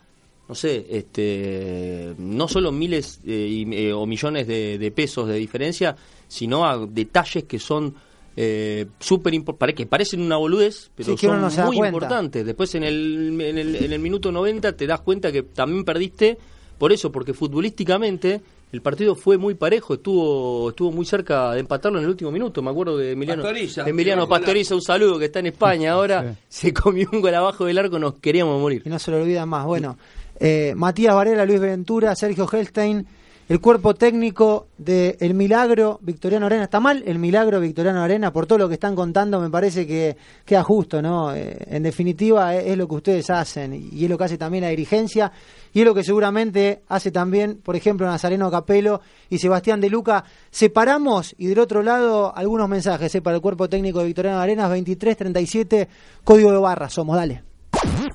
no 0.47 0.53
sé, 0.53 0.85
este, 0.89 2.13
no 2.19 2.47
solo 2.47 2.71
miles 2.71 3.19
eh, 3.25 3.65
eh, 3.71 3.91
o 3.91 4.05
millones 4.05 4.47
de 4.47 4.93
pesos 4.95 5.27
de 5.27 5.35
diferencia, 5.35 5.95
sino 6.27 6.65
a 6.69 6.77
detalles 6.85 7.45
que 7.45 7.57
son 7.57 7.95
eh, 8.41 8.85
súper 8.99 9.33
importantes, 9.33 9.75
que 9.75 9.85
parecen 9.85 10.21
una 10.21 10.37
boludez, 10.37 10.91
pero 10.95 11.17
son 11.17 11.65
muy 11.65 11.77
importantes. 11.85 12.45
Después 12.45 12.73
en 12.75 12.83
el, 12.83 13.41
en, 13.41 13.57
el, 13.57 13.75
en 13.75 13.91
el 13.91 13.99
minuto 13.99 14.31
90 14.31 14.77
te 14.77 14.87
das 14.87 15.01
cuenta 15.01 15.29
que 15.29 15.43
también 15.43 15.83
perdiste 15.83 16.37
por 16.77 16.93
eso, 16.93 17.11
porque 17.11 17.33
futbolísticamente 17.33 18.39
el 18.71 18.81
partido 18.81 19.15
fue 19.15 19.37
muy 19.37 19.55
parejo, 19.55 19.95
estuvo 19.95 20.69
estuvo 20.69 20.91
muy 20.91 21.05
cerca 21.05 21.53
de 21.53 21.59
empatarlo 21.59 21.97
en 21.97 22.05
el 22.05 22.11
último 22.11 22.31
minuto. 22.31 22.61
Me 22.61 22.69
acuerdo 22.69 22.97
de 22.97 23.13
Emiliano 23.13 23.41
Pastoriza, 23.41 23.89
Emiliano 23.89 24.27
Pastoriza, 24.27 24.75
un 24.75 24.81
saludo 24.81 25.17
que 25.17 25.25
está 25.25 25.39
en 25.39 25.47
España 25.47 25.93
ahora, 25.93 26.35
se 26.47 26.73
comió 26.73 27.09
un 27.11 27.21
gol 27.21 27.33
abajo 27.33 27.65
del 27.65 27.77
arco, 27.77 27.97
nos 27.97 28.19
queríamos 28.19 28.59
morir. 28.61 28.83
Y 28.85 28.89
no 28.89 28.99
se 28.99 29.11
lo 29.11 29.17
olvidan 29.17 29.49
más. 29.49 29.65
Bueno, 29.65 29.97
eh, 30.39 30.73
Matías 30.75 31.15
Varela, 31.15 31.45
Luis 31.45 31.59
Ventura, 31.59 32.15
Sergio 32.15 32.47
Helstein 32.51 33.05
el 33.49 33.59
cuerpo 33.59 33.95
técnico 33.95 34.67
de 34.77 35.17
El 35.19 35.33
Milagro 35.33 35.97
Victoriano 36.03 36.45
Arena. 36.45 36.65
¿Está 36.65 36.79
mal 36.79 37.03
el 37.07 37.17
Milagro 37.17 37.59
Victoriano 37.59 38.03
Arena? 38.03 38.31
Por 38.31 38.45
todo 38.45 38.59
lo 38.59 38.67
que 38.67 38.75
están 38.75 38.95
contando 38.95 39.41
me 39.41 39.49
parece 39.49 39.87
que 39.87 40.15
queda 40.45 40.63
justo, 40.63 41.01
¿no? 41.01 41.33
Eh, 41.33 41.57
en 41.65 41.81
definitiva 41.81 42.55
es, 42.55 42.77
lo 42.77 42.87
que 42.87 42.95
ustedes 42.95 43.27
hacen 43.31 43.73
y 43.73 44.03
es 44.03 44.09
lo 44.09 44.19
que 44.19 44.23
hace 44.25 44.37
también 44.37 44.65
la 44.65 44.69
dirigencia 44.69 45.31
y 45.73 45.79
es 45.79 45.85
lo 45.85 45.95
que 45.95 46.03
seguramente 46.03 46.83
hace 46.89 47.09
también, 47.09 47.59
por 47.63 47.75
ejemplo, 47.75 48.05
Nazareno 48.05 48.51
Capelo 48.51 49.01
y 49.31 49.39
Sebastián 49.39 49.81
de 49.81 49.89
Luca. 49.89 50.23
Separamos 50.51 51.33
y 51.39 51.47
del 51.47 51.57
otro 51.57 51.81
lado 51.81 52.31
algunos 52.35 52.69
mensajes 52.69 53.13
¿eh? 53.15 53.21
para 53.23 53.37
el 53.37 53.41
cuerpo 53.41 53.67
técnico 53.67 53.99
de 53.99 54.05
Victoriano 54.05 54.39
Arenas 54.39 54.69
2337, 54.69 55.89
código 56.23 56.51
de 56.51 56.59
barra, 56.59 56.87
somos, 56.87 57.15
dale. 57.15 57.43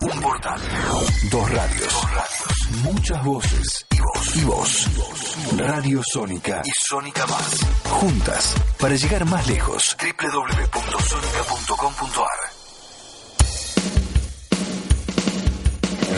Un 0.00 0.20
portal, 0.20 0.60
dos 1.32 1.50
radios, 1.50 1.92
dos 1.92 2.14
radios, 2.14 2.33
muchas 2.82 3.22
voces 3.24 3.86
y 3.90 3.98
vos, 4.00 4.36
y 4.36 4.44
vos. 4.44 4.88
Radio 5.56 6.00
Sónica 6.02 6.62
y 6.64 6.70
Sónica 6.70 7.26
Más. 7.26 7.60
Juntas 7.84 8.54
para 8.78 8.94
llegar 8.94 9.24
más 9.26 9.46
lejos. 9.46 9.94
www.sonica.com.ar 10.00 12.54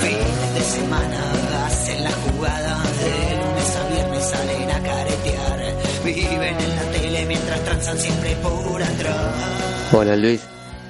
Fin 0.01 0.19
de 0.55 0.61
semana 0.61 1.67
hacen 1.67 2.05
la 2.05 2.13
jugada. 2.13 2.83
De 2.83 3.37
lunes 3.37 3.77
a 3.77 3.89
viernes 3.89 4.25
salen 4.25 4.71
a 4.71 4.81
caretear. 4.83 5.75
Viven 6.05 6.61
en 6.61 6.77
la 6.77 6.83
tele 6.93 7.27
mientras 7.27 7.65
transan 7.65 7.99
siempre 7.99 8.37
por 8.37 8.81
atrás. 8.83 9.35
Hola 9.93 10.17
Luis. 10.17 10.41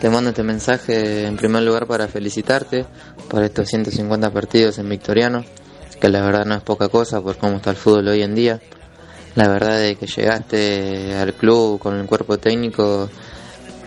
Te 0.01 0.11
mando 0.11 0.31
este 0.31 0.43
mensaje 0.43 1.27
en 1.27 1.37
primer 1.37 1.63
lugar 1.63 1.87
para 1.87 2.07
felicitarte 2.07 2.85
por 3.29 3.43
estos 3.43 3.69
150 3.69 4.31
partidos 4.31 4.79
en 4.79 4.89
Victoriano, 4.89 5.45
que 5.99 6.09
la 6.09 6.21
verdad 6.21 6.45
no 6.45 6.55
es 6.55 6.63
poca 6.63 6.89
cosa 6.89 7.23
por 7.23 7.39
cómo 7.39 7.57
está 7.57 7.71
el 7.71 7.77
fútbol 7.77 8.09
hoy 8.09 8.23
en 8.23 8.35
día. 8.35 8.61
La 9.35 9.49
verdad 9.49 9.83
es 9.83 9.97
que 9.99 10.07
llegaste 10.07 11.15
al 11.15 11.33
club 11.35 11.79
con 11.79 11.99
el 11.99 12.07
cuerpo 12.07 12.39
técnico 12.39 13.09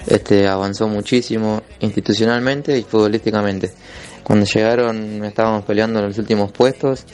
este 0.08 0.48
avanzó 0.48 0.88
muchísimo 0.88 1.62
institucionalmente 1.80 2.78
y 2.78 2.84
futbolísticamente. 2.84 3.72
Cuando 4.24 4.46
llegaron 4.46 5.24
estábamos 5.24 5.66
peleando 5.66 6.00
en 6.00 6.08
los 6.08 6.18
últimos 6.18 6.52
puestos 6.52 7.06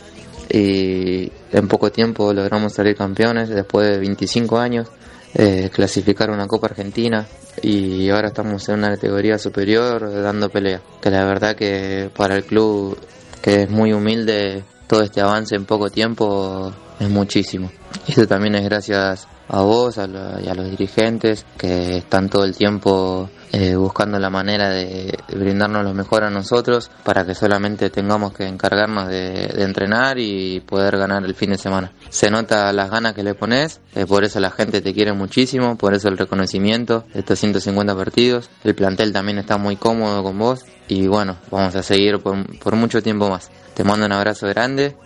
y 0.49 1.31
en 1.51 1.67
poco 1.67 1.91
tiempo 1.91 2.31
logramos 2.31 2.73
salir 2.73 2.95
campeones 2.95 3.49
después 3.49 3.89
de 3.89 3.97
25 3.97 4.57
años, 4.57 4.87
eh, 5.35 5.69
clasificar 5.71 6.29
una 6.31 6.47
Copa 6.47 6.67
Argentina, 6.67 7.27
y 7.61 8.09
ahora 8.09 8.29
estamos 8.29 8.67
en 8.69 8.79
una 8.79 8.89
categoría 8.89 9.37
superior 9.37 10.11
dando 10.21 10.49
pelea. 10.49 10.81
Que 11.01 11.09
la 11.11 11.25
verdad 11.25 11.55
que 11.55 12.09
para 12.15 12.35
el 12.35 12.43
club, 12.45 12.97
que 13.41 13.63
es 13.63 13.69
muy 13.69 13.93
humilde, 13.93 14.63
todo 14.87 15.01
este 15.03 15.21
avance 15.21 15.55
en 15.55 15.65
poco 15.65 15.89
tiempo 15.89 16.71
es 16.99 17.09
muchísimo. 17.09 17.71
Y 18.07 18.11
eso 18.11 18.27
también 18.27 18.55
es 18.55 18.63
gracias 18.65 19.27
a 19.47 19.61
vos 19.61 19.97
a 19.97 20.07
la- 20.07 20.41
y 20.43 20.47
a 20.47 20.55
los 20.55 20.69
dirigentes 20.69 21.45
que 21.57 21.97
están 21.97 22.29
todo 22.29 22.43
el 22.43 22.55
tiempo 22.55 23.29
eh, 23.57 23.73
buscando 23.77 24.19
la 24.19 24.29
manera 24.29 24.67
de 24.69 25.17
brindarnos 25.33 25.85
lo 25.85 25.93
mejor 25.93 26.25
a 26.25 26.29
nosotros 26.29 26.91
para 27.05 27.25
que 27.25 27.33
solamente 27.33 27.89
tengamos 27.89 28.33
que 28.33 28.45
encargarnos 28.45 29.07
de, 29.07 29.45
entrenar 29.63 30.19
y 30.19 30.59
poder 30.59 30.97
ganar 30.97 31.23
el 31.23 31.33
fin 31.35 31.51
de 31.51 31.57
semana. 31.57 31.93
Se 32.09 32.29
nota 32.29 32.73
las 32.73 32.91
ganas 32.91 33.13
que 33.13 33.23
le 33.23 33.33
pones, 33.33 33.79
eh, 33.95 34.05
por 34.05 34.25
eso 34.25 34.41
la 34.41 34.51
gente 34.51 34.81
te 34.81 34.93
quiere 34.93 35.13
muchísimo, 35.13 35.77
por 35.77 35.93
eso 35.93 36.09
el 36.09 36.17
reconocimiento 36.17 37.05
de 37.13 37.21
estos 37.21 37.39
150 37.39 37.95
partidos. 37.95 38.49
El 38.65 38.75
plantel 38.75 39.13
también 39.13 39.37
está 39.37 39.57
muy 39.57 39.77
cómodo 39.77 40.21
con 40.21 40.37
vos 40.37 40.65
y 40.89 41.07
bueno, 41.07 41.37
vamos 41.49 41.73
a 41.77 41.81
seguir 41.81 42.19
por, 42.19 42.59
por 42.59 42.75
mucho 42.75 43.01
tiempo 43.01 43.29
más. 43.29 43.49
Te 43.73 43.85
mando 43.85 44.05
un 44.05 44.11
abrazo 44.11 44.47
grande 44.47 44.97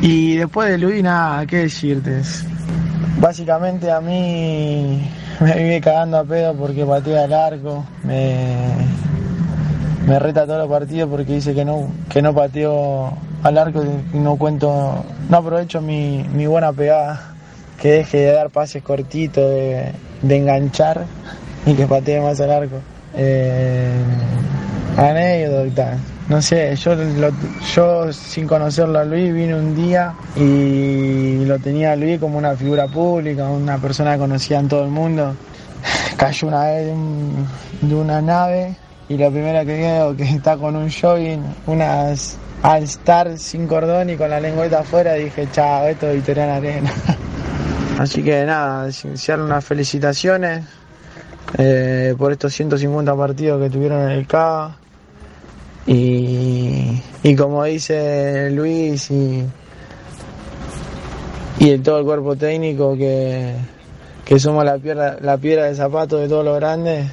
Y 0.00 0.36
después 0.36 0.70
de 0.70 0.78
Luis, 0.78 1.02
nada, 1.02 1.44
qué 1.44 1.56
decirte. 1.56 2.22
Básicamente 3.18 3.90
a 3.90 4.00
mí 4.00 5.10
me 5.40 5.54
vive 5.54 5.80
cagando 5.80 6.18
a 6.18 6.24
pedo 6.24 6.54
porque 6.54 6.84
patea 6.84 7.24
al 7.24 7.32
arco. 7.32 7.84
Me, 8.04 8.56
me 10.06 10.18
reta 10.18 10.44
todos 10.44 10.58
los 10.58 10.68
partidos 10.68 11.08
porque 11.08 11.32
dice 11.32 11.54
que 11.54 11.64
no, 11.64 11.88
que 12.08 12.22
no 12.22 12.34
pateo 12.34 13.12
al 13.42 13.58
arco 13.58 13.82
no 14.12 14.36
cuento, 14.36 15.04
no 15.28 15.36
aprovecho 15.36 15.80
mi, 15.80 16.24
mi 16.32 16.46
buena 16.46 16.72
pegada. 16.72 17.32
Que 17.80 17.92
deje 17.92 18.18
de 18.18 18.32
dar 18.32 18.50
pases 18.50 18.82
cortitos, 18.82 19.50
de, 19.50 19.92
de 20.22 20.36
enganchar 20.36 21.04
y 21.66 21.74
que 21.74 21.86
patee 21.86 22.20
más 22.20 22.40
al 22.40 22.50
arco. 22.50 22.76
Eh, 23.14 23.92
anécdota. 24.96 25.98
No 26.28 26.42
sé, 26.42 26.74
yo, 26.76 26.94
lo- 26.96 27.30
yo 27.74 28.12
sin 28.12 28.46
conocerlo 28.48 28.98
a 28.98 29.04
Luis 29.04 29.32
vine 29.32 29.54
un 29.54 29.76
día 29.76 30.12
y 30.34 31.44
lo 31.44 31.56
tenía 31.60 31.94
Luis 31.94 32.18
como 32.18 32.36
una 32.38 32.56
figura 32.56 32.88
pública, 32.88 33.48
una 33.48 33.78
persona 33.78 34.18
conocida 34.18 34.58
en 34.58 34.68
todo 34.68 34.82
el 34.84 34.90
mundo. 34.90 35.36
Cayó 36.16 36.48
una 36.48 36.64
vez 36.64 36.86
de, 36.86 36.92
un- 36.92 37.46
de 37.80 37.94
una 37.94 38.20
nave 38.20 38.74
y 39.08 39.16
lo 39.16 39.30
primero 39.30 39.60
que 39.60 39.76
veo 39.78 40.16
que 40.16 40.24
está 40.24 40.56
con 40.56 40.74
un 40.74 40.90
jogging, 40.90 41.42
unas 41.66 42.36
All 42.62 42.82
Star 42.82 43.38
sin 43.38 43.68
cordón 43.68 44.10
y 44.10 44.16
con 44.16 44.28
la 44.28 44.40
lengüeta 44.40 44.80
afuera, 44.80 45.12
dije, 45.14 45.46
chao, 45.52 45.86
esto 45.86 46.08
es 46.08 46.16
Victoriana 46.16 46.56
Arena. 46.56 46.90
Así 48.00 48.24
que 48.24 48.44
nada, 48.44 48.86
desearle 48.86 49.44
unas 49.44 49.64
felicitaciones 49.64 50.64
eh, 51.56 52.16
por 52.18 52.32
estos 52.32 52.52
150 52.52 53.14
partidos 53.14 53.62
que 53.62 53.70
tuvieron 53.70 54.02
en 54.02 54.10
el 54.10 54.26
CAA. 54.26 54.76
Y, 55.86 57.00
y 57.22 57.36
como 57.36 57.64
dice 57.64 58.50
Luis 58.50 59.10
y, 59.10 59.44
y 61.58 61.78
todo 61.78 62.00
el 62.00 62.04
cuerpo 62.04 62.34
técnico 62.36 62.96
que, 62.96 63.54
que 64.24 64.38
somos 64.40 64.64
la 64.64 64.78
piedra, 64.78 65.16
la 65.20 65.38
piedra 65.38 65.66
de 65.66 65.74
zapato 65.74 66.18
de 66.18 66.28
todos 66.28 66.44
los 66.44 66.56
grandes, 66.56 67.10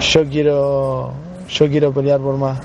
yo 0.00 0.24
quiero, 0.24 1.12
yo 1.48 1.68
quiero 1.68 1.92
pelear 1.92 2.20
por 2.20 2.36
más. 2.36 2.58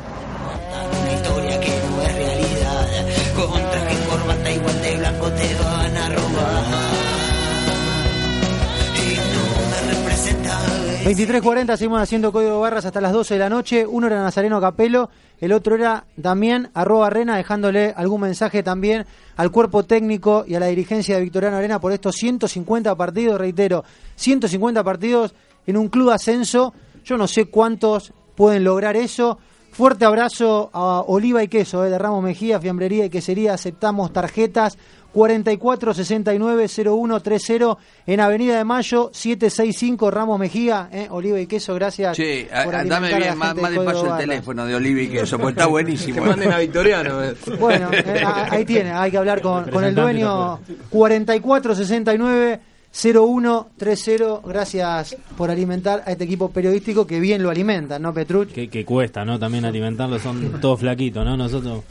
23.40, 11.14 11.76
seguimos 11.76 12.02
haciendo 12.02 12.32
código 12.32 12.62
barras 12.62 12.86
hasta 12.86 13.02
las 13.02 13.12
12 13.12 13.34
de 13.34 13.40
la 13.42 13.50
noche. 13.50 13.86
Uno 13.86 14.08
era 14.08 14.24
Nazareno 14.24 14.62
Capelo, 14.62 15.10
el 15.42 15.52
otro 15.52 15.76
era 15.76 16.06
Damián 16.16 16.72
arroba 16.74 17.08
Arena, 17.08 17.36
dejándole 17.36 17.94
algún 17.98 18.22
mensaje 18.22 18.64
también 18.64 19.06
al 19.36 19.52
cuerpo 19.52 19.84
técnico 19.84 20.46
y 20.48 20.56
a 20.56 20.62
la 20.62 20.68
dirigencia 20.68 21.16
de 21.16 21.24
Victoriano 21.24 21.58
Arena 21.58 21.82
por 21.82 21.92
estos 21.92 22.16
150 22.16 22.96
partidos, 22.96 23.38
reitero, 23.38 23.84
150 24.16 24.86
partidos 24.86 25.36
en 25.68 25.76
un 25.76 25.90
club 25.90 26.12
ascenso. 26.12 26.74
Yo 27.04 27.18
no 27.18 27.28
sé 27.28 27.48
cuántos 27.48 28.14
pueden 28.36 28.64
lograr 28.64 28.96
eso. 28.96 29.38
Fuerte 29.72 30.06
abrazo 30.06 30.70
a 30.72 31.02
Oliva 31.02 31.44
y 31.44 31.50
Queso, 31.50 31.86
eh, 31.86 31.90
de 31.90 31.98
Ramos 31.98 32.24
Mejía, 32.24 32.60
Fiambrería 32.62 33.04
y 33.04 33.10
Quesería. 33.10 33.54
Aceptamos 33.54 34.14
tarjetas 34.14 34.78
44 35.14 35.94
69 35.94 36.68
0130 36.68 37.78
en 38.08 38.20
Avenida 38.20 38.58
de 38.58 38.64
Mayo 38.64 39.10
765 39.14 40.10
Ramos 40.12 40.40
Mejía. 40.40 40.90
eh, 40.92 41.08
Oliva 41.10 41.40
y 41.40 41.48
Queso, 41.48 41.76
gracias. 41.76 42.16
Che, 42.18 42.48
por 42.66 42.76
a- 42.76 42.80
alimentar 42.80 42.90
dame 43.02 43.08
a 43.08 43.12
la 43.12 43.18
bien, 43.26 43.38
más, 43.38 43.56
más 43.56 43.72
despacio 43.72 44.12
el 44.14 44.18
teléfono 44.20 44.66
de 44.66 44.76
Olivi 44.76 45.08
que 45.10 45.22
eso, 45.22 45.38
porque 45.38 45.52
está 45.52 45.66
buenísimo. 45.68 46.22
Que 46.24 46.30
manden 46.30 46.52
a 46.52 46.58
Victoriano. 46.60 47.24
eh. 47.24 47.34
Bueno, 47.60 47.90
eh, 47.92 48.24
ahí 48.50 48.66
tiene, 48.66 48.92
hay 48.92 49.12
que 49.12 49.18
hablar 49.18 49.42
con, 49.42 49.66
con 49.72 49.84
el 49.84 49.94
dueño 49.96 50.60
4469 50.90 52.60
0130. 52.92 54.42
Gracias 54.46 55.16
por 55.38 55.50
alimentar 55.50 56.04
a 56.06 56.12
este 56.12 56.26
equipo 56.26 56.52
periodístico 56.52 57.08
que 57.08 57.20
bien 57.20 57.42
lo 57.42 57.50
alimenta, 57.50 58.00
¿no, 58.00 58.14
Petruch? 58.14 58.50
Que, 58.50 58.68
que 58.68 58.86
cuesta, 58.86 59.24
¿no? 59.26 59.40
También 59.40 59.66
alimentarlo, 59.66 60.20
son 60.20 60.60
todos 60.62 60.80
flaquitos, 60.82 61.26
¿no? 61.26 61.38
Nosotros. 61.38 61.84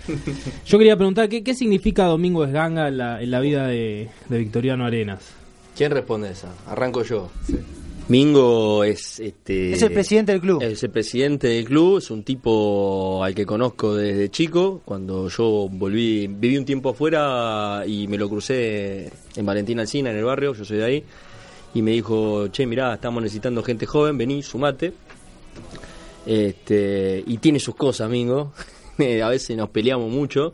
Yo 0.66 0.78
quería 0.78 0.96
preguntar, 0.96 1.28
¿qué, 1.28 1.42
qué 1.42 1.54
significa 1.54 2.04
Domingo 2.04 2.44
Esganga 2.44 2.88
en 2.88 2.98
la, 2.98 3.22
en 3.22 3.30
la 3.30 3.40
vida 3.40 3.66
de, 3.66 4.10
de 4.28 4.38
Victoriano 4.38 4.84
Arenas? 4.84 5.20
¿Quién 5.76 5.92
responde 5.92 6.30
esa? 6.30 6.48
Arranco 6.66 7.02
yo. 7.02 7.30
Mingo 8.10 8.82
es 8.82 9.20
este 9.20 9.70
Es 9.70 9.82
el 9.82 9.92
presidente 9.92 10.32
del 10.32 10.40
club. 10.40 10.60
Es 10.60 10.82
el 10.82 10.90
presidente 10.90 11.46
del 11.46 11.64
club, 11.64 11.98
es 11.98 12.10
un 12.10 12.24
tipo 12.24 13.22
al 13.22 13.36
que 13.36 13.46
conozco 13.46 13.94
desde 13.94 14.28
chico. 14.30 14.82
Cuando 14.84 15.28
yo 15.28 15.68
volví, 15.70 16.26
viví 16.26 16.58
un 16.58 16.64
tiempo 16.64 16.88
afuera 16.88 17.84
y 17.86 18.08
me 18.08 18.18
lo 18.18 18.28
crucé 18.28 19.12
en 19.36 19.46
Valentín 19.46 19.78
Alcina, 19.78 20.10
en 20.10 20.16
el 20.16 20.24
barrio, 20.24 20.54
yo 20.54 20.64
soy 20.64 20.78
de 20.78 20.84
ahí. 20.84 21.04
Y 21.72 21.82
me 21.82 21.92
dijo, 21.92 22.48
che, 22.48 22.66
mirá, 22.66 22.94
estamos 22.94 23.22
necesitando 23.22 23.62
gente 23.62 23.86
joven, 23.86 24.18
vení, 24.18 24.42
sumate. 24.42 24.92
Este, 26.26 27.22
y 27.24 27.38
tiene 27.38 27.60
sus 27.60 27.76
cosas, 27.76 28.10
Mingo. 28.10 28.52
a 29.22 29.28
veces 29.28 29.56
nos 29.56 29.70
peleamos 29.70 30.10
mucho. 30.10 30.52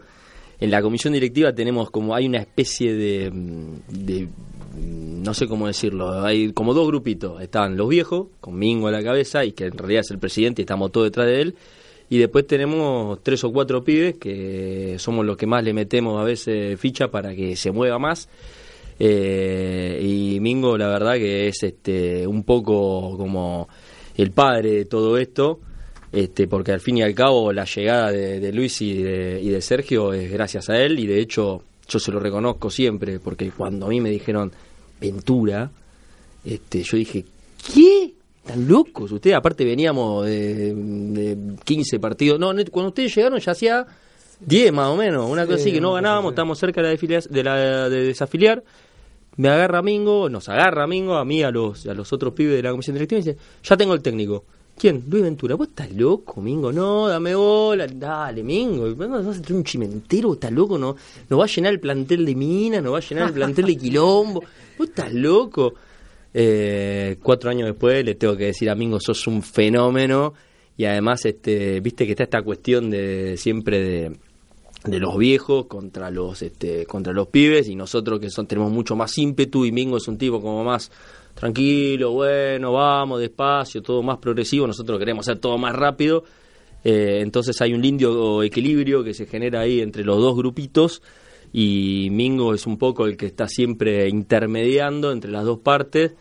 En 0.60 0.70
la 0.70 0.82
comisión 0.82 1.14
directiva 1.14 1.54
tenemos 1.54 1.90
como, 1.90 2.14
hay 2.14 2.26
una 2.26 2.38
especie 2.38 2.92
de, 2.92 3.30
mm, 3.30 3.76
de 3.88 4.28
no 5.26 5.34
sé 5.34 5.46
cómo 5.46 5.66
decirlo, 5.66 6.24
hay 6.24 6.52
como 6.52 6.72
dos 6.72 6.86
grupitos. 6.86 7.42
Están 7.42 7.76
los 7.76 7.88
viejos, 7.88 8.28
con 8.40 8.56
Mingo 8.56 8.88
a 8.88 8.92
la 8.92 9.02
cabeza, 9.02 9.44
y 9.44 9.52
que 9.52 9.64
en 9.66 9.76
realidad 9.76 10.00
es 10.00 10.10
el 10.12 10.18
presidente 10.18 10.62
y 10.62 10.64
estamos 10.64 10.92
todos 10.92 11.08
detrás 11.08 11.26
de 11.26 11.42
él. 11.42 11.54
Y 12.08 12.18
después 12.18 12.46
tenemos 12.46 13.20
tres 13.22 13.42
o 13.42 13.52
cuatro 13.52 13.82
pibes 13.82 14.16
que 14.16 14.94
somos 14.98 15.26
los 15.26 15.36
que 15.36 15.46
más 15.46 15.64
le 15.64 15.74
metemos 15.74 16.20
a 16.20 16.24
veces 16.24 16.78
ficha 16.78 17.08
para 17.08 17.34
que 17.34 17.56
se 17.56 17.72
mueva 17.72 17.98
más. 17.98 18.28
Eh, 18.98 20.00
y 20.00 20.40
Mingo, 20.40 20.78
la 20.78 20.88
verdad 20.88 21.14
que 21.14 21.48
es 21.48 21.62
este 21.64 22.26
un 22.26 22.44
poco 22.44 23.18
como 23.18 23.68
el 24.16 24.30
padre 24.30 24.70
de 24.70 24.84
todo 24.84 25.18
esto, 25.18 25.60
este 26.12 26.46
porque 26.46 26.72
al 26.72 26.80
fin 26.80 26.98
y 26.98 27.02
al 27.02 27.14
cabo 27.14 27.52
la 27.52 27.64
llegada 27.64 28.12
de, 28.12 28.52
Luis 28.52 28.80
y 28.80 29.02
de, 29.02 29.40
y 29.42 29.50
de 29.50 29.60
Sergio 29.60 30.14
es 30.14 30.30
gracias 30.30 30.70
a 30.70 30.80
él 30.80 30.98
y 30.98 31.06
de 31.06 31.20
hecho 31.20 31.62
yo 31.86 31.98
se 31.98 32.10
lo 32.10 32.20
reconozco 32.20 32.70
siempre 32.70 33.18
porque 33.18 33.50
cuando 33.50 33.86
a 33.86 33.88
mí 33.90 34.00
me 34.00 34.08
dijeron 34.08 34.50
Ventura, 35.00 35.70
este 36.44 36.82
yo 36.82 36.96
dije, 36.96 37.24
¿qué? 37.72 38.14
¿Están 38.44 38.68
locos? 38.68 39.10
Ustedes 39.10 39.36
aparte 39.36 39.64
veníamos 39.64 40.24
de, 40.24 40.72
de 40.74 41.56
15 41.64 41.98
partidos, 41.98 42.38
no, 42.38 42.52
cuando 42.70 42.88
ustedes 42.88 43.14
llegaron 43.14 43.40
ya 43.40 43.52
hacía 43.52 43.86
10 44.40 44.72
más 44.72 44.88
o 44.88 44.96
menos, 44.96 45.28
una 45.28 45.46
cosa 45.46 45.58
así 45.58 45.72
que 45.72 45.80
no 45.80 45.94
ganábamos, 45.94 46.32
estamos 46.32 46.58
cerca 46.58 46.82
de 46.82 46.96
la, 46.96 47.20
de, 47.20 47.42
la 47.42 47.88
de 47.88 48.04
desafiliar. 48.04 48.62
Me 49.36 49.50
agarra 49.50 49.82
Mingo, 49.82 50.30
nos 50.30 50.48
agarra 50.48 50.86
Mingo, 50.86 51.16
a 51.16 51.24
mí, 51.24 51.42
a 51.42 51.50
los, 51.50 51.86
a 51.86 51.92
los 51.92 52.10
otros 52.12 52.32
pibes 52.32 52.56
de 52.56 52.62
la 52.62 52.70
comisión 52.70 52.94
directiva, 52.94 53.20
y 53.20 53.24
dice, 53.24 53.38
ya 53.62 53.76
tengo 53.76 53.92
el 53.92 54.00
técnico. 54.00 54.44
¿Quién? 54.78 55.04
Luis 55.08 55.22
Ventura. 55.22 55.54
¿Vos 55.54 55.68
estás 55.68 55.90
loco, 55.92 56.42
Mingo? 56.42 56.70
No, 56.70 57.08
dame 57.08 57.34
bola. 57.34 57.86
Dale, 57.86 58.42
Mingo. 58.42 58.94
¿Vas 58.94 59.26
a 59.26 59.34
ser 59.34 59.54
un 59.54 59.64
chimentero? 59.64 60.34
¿Estás 60.34 60.52
loco? 60.52 60.76
No, 60.76 60.94
no 61.30 61.38
va 61.38 61.44
a 61.44 61.48
llenar 61.48 61.72
el 61.72 61.80
plantel 61.80 62.26
de 62.26 62.34
Minas, 62.34 62.82
no 62.82 62.92
va 62.92 62.98
a 62.98 63.00
llenar 63.00 63.28
el 63.28 63.34
plantel 63.34 63.66
de 63.66 63.76
Quilombo. 63.76 64.42
¿Vos 64.78 64.88
estás 64.88 65.12
loco? 65.14 65.74
Eh, 66.34 67.16
cuatro 67.22 67.48
años 67.48 67.66
después 67.68 68.04
le 68.04 68.16
tengo 68.16 68.36
que 68.36 68.46
decir 68.46 68.68
a 68.68 68.74
Mingo, 68.74 69.00
sos 69.00 69.26
un 69.26 69.42
fenómeno. 69.42 70.34
Y 70.76 70.84
además, 70.84 71.24
este, 71.24 71.80
viste 71.80 72.04
que 72.04 72.12
está 72.12 72.24
esta 72.24 72.42
cuestión 72.42 72.90
de 72.90 73.38
siempre 73.38 73.80
de, 73.80 74.16
de 74.84 74.98
los 74.98 75.16
viejos 75.16 75.66
contra 75.66 76.10
los 76.10 76.42
este, 76.42 76.86
contra 76.86 77.14
los 77.14 77.28
pibes 77.28 77.68
y 77.68 77.74
nosotros 77.74 78.20
que 78.20 78.30
son 78.30 78.46
tenemos 78.46 78.70
mucho 78.70 78.94
más 78.94 79.16
ímpetu 79.18 79.64
y 79.64 79.72
Mingo 79.72 79.96
es 79.96 80.06
un 80.06 80.18
tipo 80.18 80.40
como 80.40 80.64
más 80.64 80.90
tranquilo, 81.38 82.12
bueno, 82.12 82.72
vamos 82.72 83.20
despacio, 83.20 83.82
todo 83.82 84.02
más 84.02 84.18
progresivo, 84.18 84.66
nosotros 84.66 84.98
queremos 84.98 85.28
hacer 85.28 85.38
todo 85.38 85.58
más 85.58 85.74
rápido. 85.74 86.24
Eh, 86.82 87.20
entonces 87.20 87.60
hay 87.60 87.74
un 87.74 87.82
lindo 87.82 88.42
equilibrio 88.42 89.04
que 89.04 89.12
se 89.12 89.26
genera 89.26 89.60
ahí 89.60 89.80
entre 89.80 90.04
los 90.04 90.18
dos 90.18 90.36
grupitos 90.36 91.02
y 91.52 92.08
Mingo 92.10 92.54
es 92.54 92.66
un 92.66 92.78
poco 92.78 93.06
el 93.06 93.16
que 93.16 93.26
está 93.26 93.48
siempre 93.48 94.08
intermediando 94.08 95.12
entre 95.12 95.30
las 95.30 95.44
dos 95.44 95.58
partes. 95.58 96.12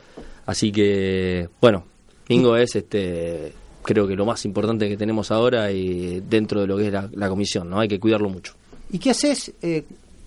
Así 0.46 0.72
que, 0.72 1.50
bueno, 1.62 1.86
Mingo 2.28 2.56
es 2.58 2.76
este 2.76 3.54
creo 3.84 4.08
que 4.08 4.16
lo 4.16 4.26
más 4.26 4.44
importante 4.46 4.90
que 4.90 4.98
tenemos 4.98 5.32
ahora 5.32 5.72
y 5.72 6.20
dentro 6.22 6.62
de 6.62 6.68
lo 6.68 6.78
que 6.78 6.88
es 6.88 6.94
la, 6.94 7.30
comisión, 7.30 7.70
¿no? 7.70 7.80
Hay 7.80 7.88
que 7.88 8.00
cuidarlo 8.00 8.30
mucho. 8.30 8.54
¿Y 8.92 8.98
qué 8.98 9.12
haces 9.12 9.54
eh, 9.62 9.84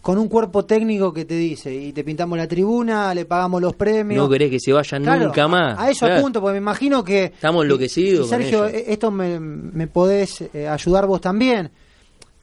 con 0.09 0.17
un 0.17 0.29
cuerpo 0.29 0.65
técnico 0.65 1.13
que 1.13 1.27
te 1.27 1.35
dice, 1.35 1.71
y 1.75 1.93
te 1.93 2.03
pintamos 2.03 2.39
la 2.39 2.49
tribuna, 2.49 3.13
le 3.13 3.27
pagamos 3.27 3.61
los 3.61 3.75
premios. 3.77 4.25
No 4.25 4.31
querés 4.31 4.51
que 4.51 4.59
se 4.59 4.73
vayan 4.73 5.03
Claro, 5.03 5.27
nunca 5.27 5.47
más. 5.49 5.79
A, 5.79 5.91
eso 5.91 6.07
Claro. 6.07 6.21
apunto, 6.21 6.41
porque 6.41 6.53
me 6.53 6.59
imagino 6.65 7.05
que... 7.05 7.25
Estamos 7.25 7.65
enloquecidos 7.65 8.27
y 8.27 8.31
con 8.31 8.41
Sergio, 8.41 8.67
eh, 8.69 8.85
esto 8.89 9.11
me, 9.11 9.39
me 9.39 9.87
podés 9.87 10.41
eh, 10.55 10.67
ayudar 10.67 11.05
vos 11.07 11.21
también. 11.21 11.71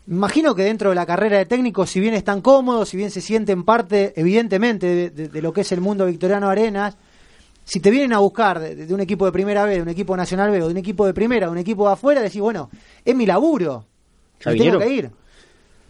Me 0.05 0.16
imagino 0.16 0.53
que 0.53 0.61
dentro 0.61 0.89
de 0.89 0.95
la 0.95 1.07
carrera 1.07 1.39
de 1.39 1.47
técnico, 1.47 1.88
si 1.88 1.99
bien 1.99 2.13
están 2.13 2.41
cómodos, 2.41 2.89
si 2.89 2.97
bien 2.97 3.09
se 3.09 3.20
sienten 3.20 3.63
parte, 3.63 4.13
evidentemente, 4.16 4.86
de, 4.86 5.09
de- 5.09 5.30
de 5.30 5.41
lo 5.41 5.51
que 5.51 5.61
es 5.61 5.72
el 5.72 5.82
mundo 5.82 6.05
Victoriano 6.05 6.47
Arenas, 6.47 6.95
si 7.63 7.80
te 7.80 7.89
vienen 7.89 8.13
a 8.13 8.20
buscar 8.20 8.59
de, 8.59 8.76
de 8.76 8.93
un 8.93 8.99
equipo 8.99 9.26
de 9.26 9.32
primera 9.32 9.66
B, 9.66 9.74
de 9.78 9.82
un 9.82 9.89
equipo 9.89 10.16
nacional 10.16 10.51
B, 10.51 10.61
o 10.61 10.66
de 10.68 10.72
un 10.74 10.78
equipo 10.78 11.07
de 11.07 11.16
primera, 11.16 11.47
de 11.47 11.51
un 11.51 11.57
equipo 11.57 11.88
de 11.88 11.93
afuera, 11.93 12.22
decís, 12.22 12.41
bueno, 12.41 12.70
es 13.03 13.16
mi 13.16 13.26
laburo. 13.26 13.86
¿Ya 14.41 14.51
tengo 14.55 14.78
que 14.78 14.88
ir. 14.88 15.09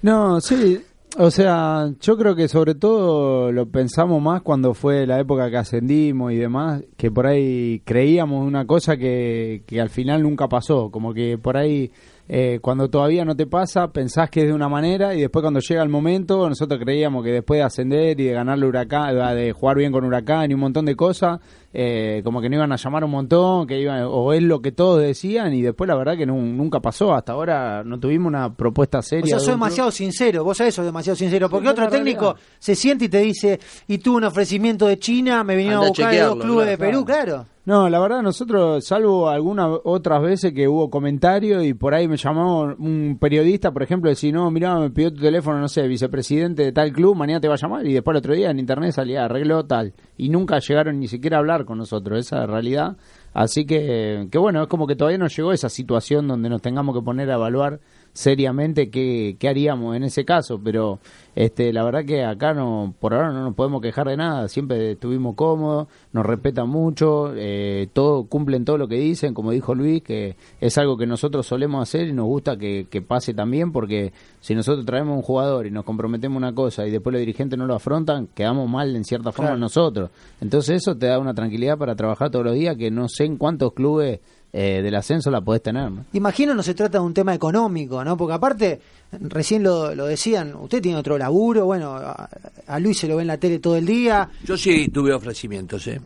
No, 0.03 0.39
sí, 0.39 0.81
o 1.17 1.31
sea, 1.31 1.91
yo 2.01 2.17
creo 2.17 2.35
que 2.35 2.47
sobre 2.47 2.75
todo 2.75 3.51
lo 3.51 3.67
pensamos 3.69 4.21
más 4.21 4.41
cuando 4.41 4.73
fue 4.73 5.07
la 5.07 5.19
época 5.19 5.49
que 5.49 5.57
ascendimos 5.57 6.33
y 6.33 6.35
demás, 6.35 6.83
que 6.97 7.11
por 7.11 7.27
ahí 7.27 7.81
creíamos 7.85 8.45
una 8.45 8.65
cosa 8.65 8.97
que, 8.97 9.63
que 9.65 9.79
al 9.79 9.89
final 9.89 10.23
nunca 10.23 10.47
pasó, 10.47 10.91
como 10.91 11.13
que 11.13 11.37
por 11.37 11.57
ahí 11.57 11.91
eh, 12.27 12.57
cuando 12.61 12.89
todavía 12.89 13.23
no 13.23 13.35
te 13.35 13.45
pasa 13.45 13.87
pensás 13.91 14.29
que 14.31 14.41
es 14.41 14.47
de 14.47 14.53
una 14.53 14.67
manera 14.67 15.13
y 15.13 15.21
después 15.21 15.41
cuando 15.43 15.59
llega 15.59 15.83
el 15.83 15.89
momento 15.89 16.49
nosotros 16.49 16.79
creíamos 16.79 17.23
que 17.23 17.31
después 17.31 17.59
de 17.59 17.63
ascender 17.63 18.19
y 18.19 18.23
de 18.25 18.33
ganarle 18.33 18.65
Huracán, 18.65 19.15
de 19.35 19.51
jugar 19.53 19.77
bien 19.77 19.91
con 19.91 20.03
Huracán 20.05 20.49
y 20.49 20.55
un 20.55 20.59
montón 20.61 20.85
de 20.85 20.95
cosas, 20.95 21.39
eh, 21.71 22.21
como 22.23 22.41
que 22.41 22.49
no 22.49 22.55
iban 22.55 22.71
a 22.71 22.77
llamar 22.77 23.03
un 23.03 23.11
montón, 23.11 23.67
que 23.67 23.79
iban, 23.79 24.03
o 24.09 24.33
es 24.33 24.41
lo 24.41 24.59
que 24.61 24.71
todos 24.71 25.01
decían 25.01 25.53
y 25.53 25.61
después 25.61 25.87
la 25.87 25.95
verdad 25.95 26.17
que 26.17 26.25
nu- 26.25 26.41
nunca 26.41 26.79
pasó, 26.79 27.13
hasta 27.13 27.33
ahora 27.33 27.83
no 27.83 27.99
tuvimos 27.99 28.27
una 28.27 28.53
propuesta 28.55 28.99
O 28.99 29.01
seria. 29.03 29.25
sea, 29.27 29.35
de 29.37 29.41
un 29.41 29.45
club. 29.45 29.55
demasiado 29.55 29.91
sincero, 29.91 30.43
vos 30.43 30.57
sabés, 30.57 30.73
soy 30.73 30.85
demasiado 30.85 31.15
sincero, 31.15 31.47
porque 31.49 31.67
Sí, 31.67 31.71
otro 31.73 31.89
técnico 31.89 32.21
realidad. 32.33 32.41
se 32.59 32.75
siente 32.75 33.05
y 33.05 33.09
te 33.09 33.19
dice, 33.19 33.59
y 33.87 33.97
tuve 33.99 34.17
un 34.17 34.23
ofrecimiento 34.23 34.87
de 34.87 34.97
China, 34.97 35.43
me 35.43 35.55
vinieron 35.55 35.83
Anda 35.83 35.85
a 35.85 35.87
a 35.87 35.89
buscar 35.89 36.11
de 36.11 36.21
dos 36.21 36.35
clubes 36.43 36.67
de 36.67 36.77
claro. 36.77 36.91
Perú, 36.91 37.05
claro. 37.05 37.45
No, 37.65 37.89
la 37.89 37.99
verdad 37.99 38.21
nosotros, 38.21 38.85
salvo 38.85 39.27
algunas 39.27 39.79
otras 39.85 40.21
veces 40.21 40.53
que 40.53 40.67
hubo 40.67 40.91
comentarios 40.91 41.65
y 41.65 41.73
por 41.73 41.95
ahí 41.95 42.07
me 42.07 42.15
llamó 42.15 42.75
un 42.77 43.17
periodista, 43.19 43.71
por 43.71 43.81
ejemplo, 43.81 44.07
decir, 44.07 44.31
no, 44.31 44.51
mirá, 44.51 44.77
me 44.77 44.91
pidió 44.91 45.11
tu 45.11 45.19
teléfono, 45.19 45.59
no 45.59 45.67
sé, 45.67 45.87
vicepresidente 45.87 46.61
de 46.61 46.71
tal 46.71 46.93
club, 46.93 47.15
mañana 47.15 47.41
te 47.41 47.47
va 47.47 47.55
a 47.55 47.57
llamar 47.57 47.87
y 47.87 47.93
después 47.93 48.13
el 48.13 48.19
otro 48.19 48.35
día 48.35 48.51
en 48.51 48.59
internet 48.59 48.91
salía, 48.91 49.25
arregló 49.25 49.65
tal. 49.65 49.93
Y 50.15 50.29
nunca 50.29 50.59
llegaron 50.59 50.99
ni 50.99 51.07
siquiera 51.07 51.37
a 51.37 51.39
hablar 51.39 51.65
con 51.65 51.79
nosotros, 51.79 52.19
esa 52.19 52.35
es 52.35 52.41
la 52.41 52.53
realidad. 52.53 52.97
Así 53.33 53.65
que, 53.65 54.27
que 54.31 54.37
bueno, 54.37 54.61
es 54.61 54.67
como 54.67 54.85
que 54.85 54.95
todavía 54.95 55.17
no 55.17 55.27
llegó 55.27 55.51
esa 55.51 55.67
situación 55.67 56.27
donde 56.27 56.49
nos 56.49 56.61
tengamos 56.61 56.95
que 56.95 57.01
poner 57.01 57.31
a 57.31 57.33
evaluar 57.33 57.79
seriamente 58.15 58.89
qué, 58.89 59.35
qué 59.37 59.49
haríamos 59.49 59.93
en 59.95 60.03
ese 60.03 60.23
caso, 60.23 60.57
pero 60.63 60.99
este 61.35 61.73
la 61.73 61.83
verdad 61.83 62.05
que 62.05 62.23
acá 62.23 62.53
no 62.53 62.93
por 62.97 63.13
ahora 63.13 63.33
no 63.33 63.43
nos 63.43 63.55
podemos 63.55 63.81
quejar 63.81 64.07
de 64.07 64.15
nada, 64.15 64.47
siempre 64.47 64.93
estuvimos 64.93 65.35
cómodos, 65.35 65.89
nos 66.13 66.25
respetan 66.25 66.69
mucho, 66.69 67.33
eh, 67.35 67.89
todo 67.91 68.23
cumplen 68.27 68.63
todo 68.63 68.77
lo 68.77 68.87
que 68.87 68.95
dicen, 68.95 69.33
como 69.33 69.51
dijo 69.51 69.75
Luis, 69.75 70.01
que 70.01 70.37
es 70.61 70.77
algo 70.77 70.95
que 70.97 71.05
nosotros 71.05 71.45
solemos 71.45 71.81
hacer 71.83 72.07
y 72.07 72.13
nos 72.13 72.25
gusta 72.25 72.55
que, 72.57 72.87
que 72.89 73.01
pase 73.01 73.33
también, 73.33 73.73
porque 73.73 74.13
si 74.39 74.55
nosotros 74.55 74.85
traemos 74.85 75.17
un 75.17 75.21
jugador 75.21 75.67
y 75.67 75.71
nos 75.71 75.83
comprometemos 75.83 76.37
una 76.37 76.55
cosa 76.55 76.87
y 76.87 76.91
después 76.91 77.11
los 77.11 77.19
dirigentes 77.19 77.59
no 77.59 77.65
lo 77.67 77.75
afrontan, 77.75 78.27
quedamos 78.33 78.69
mal 78.69 78.95
en 78.95 79.03
cierta 79.03 79.33
forma 79.33 79.49
Claro. 79.51 79.59
nosotros. 79.59 80.09
Entonces 80.39 80.77
eso 80.77 80.95
te 80.97 81.07
da 81.07 81.19
una 81.19 81.33
tranquilidad 81.33 81.77
para 81.77 81.95
trabajar 81.97 82.31
todos 82.31 82.45
los 82.45 82.55
días 82.55 82.77
que 82.77 82.89
no 82.89 83.09
sé 83.09 83.25
en 83.25 83.35
cuántos 83.35 83.73
clubes 83.73 84.21
eh, 84.57 84.81
del 84.81 84.95
ascenso 84.95 85.29
la 85.29 85.41
podés 85.41 85.61
tener. 85.63 85.91
¿no? 85.91 86.05
Imagino 86.13 86.53
no 86.53 86.63
se 86.63 86.73
trata 86.73 86.99
de 86.99 87.03
un 87.03 87.13
tema 87.13 87.33
económico, 87.33 88.01
¿no? 88.05 88.15
Porque 88.15 88.33
aparte, 88.35 88.79
recién 89.11 89.63
lo, 89.63 89.93
lo 89.93 90.05
decían, 90.05 90.55
usted 90.55 90.81
tiene 90.81 90.97
otro 90.97 91.17
laburo, 91.17 91.65
bueno, 91.65 91.93
a, 91.95 92.29
a 92.67 92.79
Luis 92.79 92.97
se 92.99 93.07
lo 93.09 93.17
ve 93.17 93.23
en 93.23 93.27
la 93.27 93.37
tele 93.37 93.59
todo 93.59 93.75
el 93.75 93.85
día, 93.85 94.29
Yo 94.45 94.55
sí 94.55 94.87
tuve 94.87 95.13
ofrecimientos, 95.13 95.85
¿eh? 95.87 95.99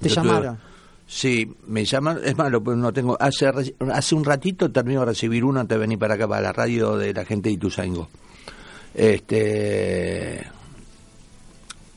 te 0.00 0.08
Yo 0.10 0.16
tuve- 0.16 0.26
llamaron. 0.26 0.58
Sí, 1.06 1.50
me 1.66 1.84
llaman, 1.84 2.18
es 2.24 2.36
malo, 2.36 2.62
pues 2.62 2.76
no 2.76 2.92
tengo, 2.92 3.16
hace, 3.20 3.50
re- 3.52 3.74
hace 3.92 4.14
un 4.14 4.24
ratito 4.24 4.70
termino 4.70 5.00
de 5.00 5.06
recibir 5.06 5.44
uno 5.44 5.60
antes 5.60 5.76
de 5.76 5.80
venir 5.80 5.98
para 5.98 6.14
acá, 6.14 6.26
para 6.28 6.40
la 6.42 6.52
radio 6.52 6.96
de 6.98 7.12
la 7.14 7.24
gente 7.24 7.48
de 7.48 7.54
Ituzaingó. 7.54 8.08
Este, 8.94 10.42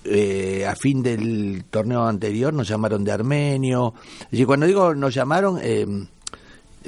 eh, 0.10 0.66
a 0.66 0.76
fin 0.76 1.04
del 1.04 1.66
torneo 1.70 2.06
anterior 2.06 2.54
nos 2.54 2.68
llamaron 2.68 3.04
de 3.04 3.12
Armenio. 3.12 3.94
Es 4.22 4.32
decir, 4.32 4.48
cuando 4.48 4.66
digo 4.66 4.96
nos 4.96 5.14
llamaron, 5.14 5.60
eh, 5.62 5.86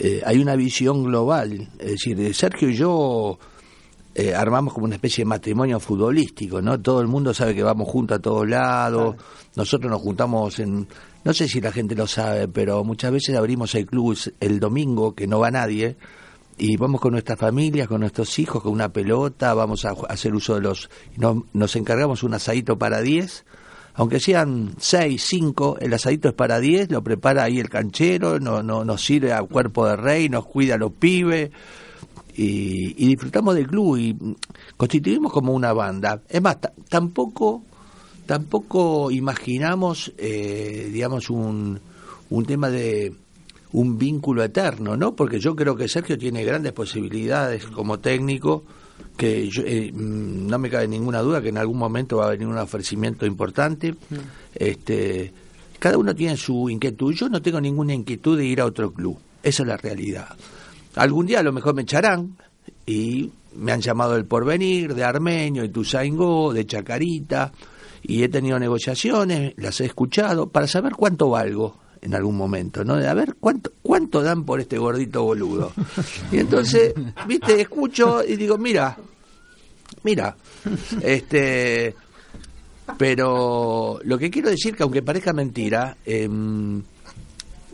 eh, 0.01 0.21
hay 0.25 0.39
una 0.39 0.55
visión 0.55 1.03
global. 1.03 1.67
Es 1.77 1.91
decir, 1.91 2.19
eh, 2.21 2.33
Sergio 2.33 2.69
y 2.69 2.75
yo 2.75 3.37
eh, 4.15 4.33
armamos 4.33 4.73
como 4.73 4.85
una 4.85 4.95
especie 4.95 5.23
de 5.23 5.29
matrimonio 5.29 5.79
futbolístico, 5.79 6.61
¿no? 6.61 6.79
Todo 6.79 7.01
el 7.01 7.07
mundo 7.07 7.33
sabe 7.33 7.53
que 7.53 7.63
vamos 7.63 7.89
juntos 7.89 8.17
a 8.17 8.21
todos 8.21 8.47
lados. 8.47 9.15
Nosotros 9.55 9.91
nos 9.91 10.01
juntamos 10.01 10.57
en. 10.59 10.87
No 11.25 11.33
sé 11.33 11.49
si 11.49 11.59
la 11.59 11.73
gente 11.73 11.95
lo 11.95 12.07
sabe, 12.07 12.47
pero 12.47 12.83
muchas 12.85 13.11
veces 13.11 13.35
abrimos 13.35 13.75
el 13.75 13.85
club 13.85 14.17
el 14.39 14.59
domingo, 14.59 15.13
que 15.13 15.27
no 15.27 15.39
va 15.39 15.51
nadie, 15.51 15.97
y 16.59 16.75
vamos 16.77 16.99
con 17.01 17.13
nuestras 17.13 17.39
familias, 17.39 17.87
con 17.87 18.01
nuestros 18.01 18.37
hijos, 18.37 18.61
con 18.61 18.73
una 18.73 18.89
pelota, 18.89 19.53
vamos 19.53 19.85
a, 19.85 19.91
hacer 20.09 20.35
uso 20.35 20.55
de 20.55 20.61
los... 20.61 20.89
no- 21.17 21.45
nos 21.53 21.75
encargamos 21.75 22.21
un 22.23 22.33
asadito 22.33 22.77
para 22.77 23.01
10, 23.01 23.45
aunque 23.95 24.19
sean 24.19 24.75
6, 24.77 25.23
5, 25.25 25.77
el 25.79 25.93
asadito 25.93 26.27
es 26.29 26.33
para 26.35 26.59
10, 26.59 26.91
lo 26.91 27.03
prepara 27.03 27.43
ahí 27.43 27.59
el 27.59 27.69
canchero, 27.69 28.39
no, 28.39 28.61
no, 28.61 28.83
nos 28.85 29.03
sirve 29.03 29.33
a 29.33 29.41
cuerpo 29.41 29.87
de 29.87 29.95
rey, 29.95 30.29
nos 30.29 30.45
cuida 30.45 30.75
a 30.75 30.77
los 30.77 30.91
pibes, 30.91 31.49
y, 32.35 32.93
y 33.03 33.07
disfrutamos 33.07 33.55
del 33.55 33.67
club 33.67 33.97
y 33.97 34.15
constituimos 34.77 35.31
como 35.33 35.51
una 35.53 35.73
banda. 35.73 36.21
Es 36.29 36.41
más, 36.41 36.61
ta- 36.61 36.73
tampoco 36.87 37.63
tampoco 38.25 39.09
imaginamos, 39.11 40.13
eh, 40.17 40.89
digamos, 40.93 41.29
un, 41.31 41.79
un 42.29 42.45
tema 42.45 42.69
de 42.69 43.13
un 43.73 43.97
vínculo 43.97 44.43
eterno, 44.43 44.97
¿no? 44.97 45.15
Porque 45.15 45.39
yo 45.39 45.55
creo 45.55 45.75
que 45.75 45.87
Sergio 45.87 46.17
tiene 46.17 46.43
grandes 46.43 46.73
posibilidades 46.73 47.65
como 47.65 47.99
técnico, 47.99 48.63
que 49.15 49.47
yo, 49.49 49.63
eh, 49.65 49.91
mm, 49.93 50.47
no 50.47 50.57
me 50.57 50.69
cabe 50.69 50.87
ninguna 50.87 51.19
duda 51.21 51.41
que 51.41 51.49
en 51.49 51.57
algún 51.57 51.77
momento 51.77 52.17
va 52.17 52.27
a 52.27 52.31
venir 52.31 52.47
un 52.47 52.57
ofrecimiento 52.57 53.25
importante. 53.25 53.95
Este, 54.55 55.31
cada 55.77 55.97
uno 55.97 56.15
tiene 56.15 56.35
su 56.35 56.69
inquietud. 56.69 57.13
Yo 57.13 57.29
no 57.29 57.41
tengo 57.41 57.61
ninguna 57.61 57.93
inquietud 57.93 58.37
de 58.37 58.45
ir 58.45 58.61
a 58.61 58.65
otro 58.65 58.91
club. 58.91 59.17
Esa 59.43 59.63
es 59.63 59.67
la 59.67 59.77
realidad. 59.77 60.29
Algún 60.95 61.27
día 61.27 61.39
a 61.39 61.43
lo 61.43 61.53
mejor 61.53 61.75
me 61.75 61.83
echarán 61.83 62.35
y 62.85 63.31
me 63.55 63.71
han 63.71 63.81
llamado 63.81 64.13
del 64.13 64.25
Porvenir, 64.25 64.95
de 64.95 65.03
Armenio, 65.03 65.61
de 65.61 65.69
Tuzaingó, 65.69 66.51
de 66.53 66.65
Chacarita 66.65 67.51
y 68.01 68.23
he 68.23 68.29
tenido 68.29 68.57
negociaciones, 68.59 69.53
las 69.57 69.81
he 69.81 69.85
escuchado 69.85 70.49
para 70.49 70.67
saber 70.67 70.93
cuánto 70.93 71.29
valgo 71.29 71.77
en 72.01 72.15
algún 72.15 72.37
momento, 72.37 72.83
¿no? 72.83 72.95
De 72.95 73.07
a 73.07 73.13
ver 73.13 73.35
cuánto 73.39 73.71
cuánto 73.81 74.21
dan 74.21 74.43
por 74.45 74.59
este 74.59 74.77
gordito 74.77 75.23
boludo. 75.23 75.71
Y 76.31 76.37
entonces, 76.37 76.93
viste, 77.27 77.59
escucho 77.61 78.23
y 78.23 78.35
digo, 78.35 78.57
mira, 78.57 78.97
mira, 80.03 80.35
este 81.01 81.95
pero 82.97 83.99
lo 84.03 84.17
que 84.17 84.29
quiero 84.29 84.49
decir 84.49 84.75
que 84.75 84.83
aunque 84.83 85.01
parezca 85.01 85.33
mentira, 85.33 85.97
em, 86.05 86.81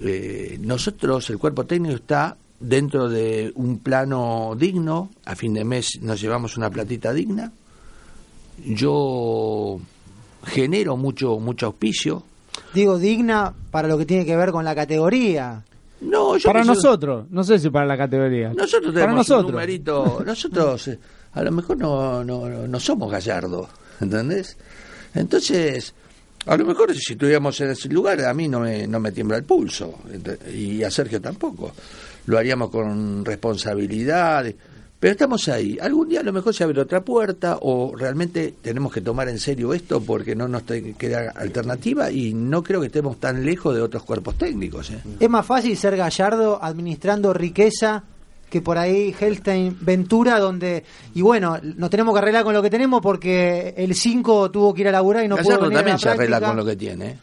eh, 0.01 0.57
nosotros, 0.59 1.29
el 1.29 1.37
cuerpo 1.37 1.65
técnico 1.65 1.95
está 1.95 2.37
dentro 2.59 3.09
de 3.09 3.51
un 3.55 3.79
plano 3.79 4.55
digno, 4.57 5.11
a 5.25 5.35
fin 5.35 5.53
de 5.53 5.63
mes 5.63 5.99
nos 6.01 6.19
llevamos 6.19 6.57
una 6.57 6.69
platita 6.69 7.13
digna, 7.13 7.51
yo 8.65 9.79
genero 10.45 10.97
mucho, 10.97 11.39
mucho 11.39 11.67
auspicio. 11.67 12.23
Digo, 12.75 12.99
digna 12.99 13.53
para 13.71 13.87
lo 13.87 13.97
que 13.97 14.05
tiene 14.05 14.25
que 14.25 14.35
ver 14.35 14.51
con 14.51 14.63
la 14.65 14.75
categoría. 14.75 15.63
No, 16.01 16.37
yo 16.37 16.47
para 16.49 16.61
pienso- 16.61 16.73
nosotros, 16.75 17.25
no 17.31 17.43
sé 17.43 17.57
si 17.57 17.69
para 17.69 17.85
la 17.85 17.97
categoría. 17.97 18.49
Nosotros 18.53 18.93
para 18.93 19.05
tenemos 19.05 19.27
nosotros. 19.27 19.45
un 19.45 19.51
numerito, 19.53 20.23
nosotros 20.25 20.87
eh, 20.89 20.99
a 21.33 21.41
lo 21.41 21.51
mejor 21.51 21.77
no, 21.77 22.23
no, 22.23 22.47
no- 22.49 22.67
no 22.67 22.79
somos 22.79 23.09
gallardo, 23.11 23.67
¿entendés? 24.01 24.57
Entonces, 25.13 25.93
a 26.45 26.57
lo 26.57 26.65
mejor 26.65 26.93
si 26.93 27.13
estuviéramos 27.13 27.59
en 27.61 27.71
ese 27.71 27.87
lugar, 27.89 28.19
a 28.25 28.33
mí 28.33 28.47
no 28.49 28.59
me, 28.59 28.85
no 28.87 28.99
me 28.99 29.11
tiembla 29.11 29.37
el 29.37 29.43
pulso, 29.45 29.99
y 30.53 30.83
a 30.83 30.91
Sergio 30.91 31.21
tampoco. 31.21 31.71
Lo 32.27 32.37
haríamos 32.37 32.69
con 32.69 33.23
responsabilidad, 33.23 34.45
pero 35.05 35.13
estamos 35.13 35.47
ahí. 35.49 35.77
Algún 35.79 36.09
día 36.09 36.21
a 36.21 36.23
lo 36.23 36.33
mejor 36.33 36.51
se 36.51 36.63
abre 36.63 36.81
otra 36.81 37.01
puerta 37.01 37.59
o 37.61 37.95
realmente 37.95 38.55
tenemos 38.59 38.91
que 38.91 39.01
tomar 39.01 39.29
en 39.29 39.37
serio 39.37 39.71
esto 39.71 40.01
porque 40.01 40.35
no 40.35 40.47
nos 40.47 40.63
queda 40.63 41.31
alternativa 41.35 42.09
y 42.09 42.33
no 42.33 42.63
creo 42.63 42.81
que 42.81 42.87
estemos 42.87 43.19
tan 43.19 43.45
lejos 43.45 43.75
de 43.75 43.83
otros 43.83 44.01
cuerpos 44.01 44.35
técnicos. 44.35 44.89
¿eh? 44.89 44.97
Es 45.19 45.29
más 45.29 45.45
fácil 45.45 45.77
ser 45.77 45.95
gallardo 45.95 46.57
administrando 46.59 47.35
riqueza 47.35 48.03
que 48.49 48.63
por 48.63 48.79
ahí 48.79 49.13
Helstein 49.19 49.77
Ventura, 49.79 50.39
donde, 50.39 50.83
y 51.13 51.21
bueno, 51.21 51.59
nos 51.61 51.91
tenemos 51.91 52.11
que 52.15 52.17
arreglar 52.21 52.43
con 52.43 52.55
lo 52.55 52.63
que 52.63 52.71
tenemos 52.71 52.99
porque 52.99 53.75
el 53.77 53.93
5 53.93 54.49
tuvo 54.49 54.73
que 54.73 54.81
ir 54.81 54.87
a 54.87 54.91
laburar 54.91 55.23
y 55.23 55.27
no 55.27 55.37
pudo 55.37 55.53
a 55.53 55.59
también 55.59 55.85
la 55.85 55.97
se 55.99 56.09
arregla 56.09 56.41
con 56.41 56.55
lo 56.55 56.65
que 56.65 56.75
tiene. 56.75 57.19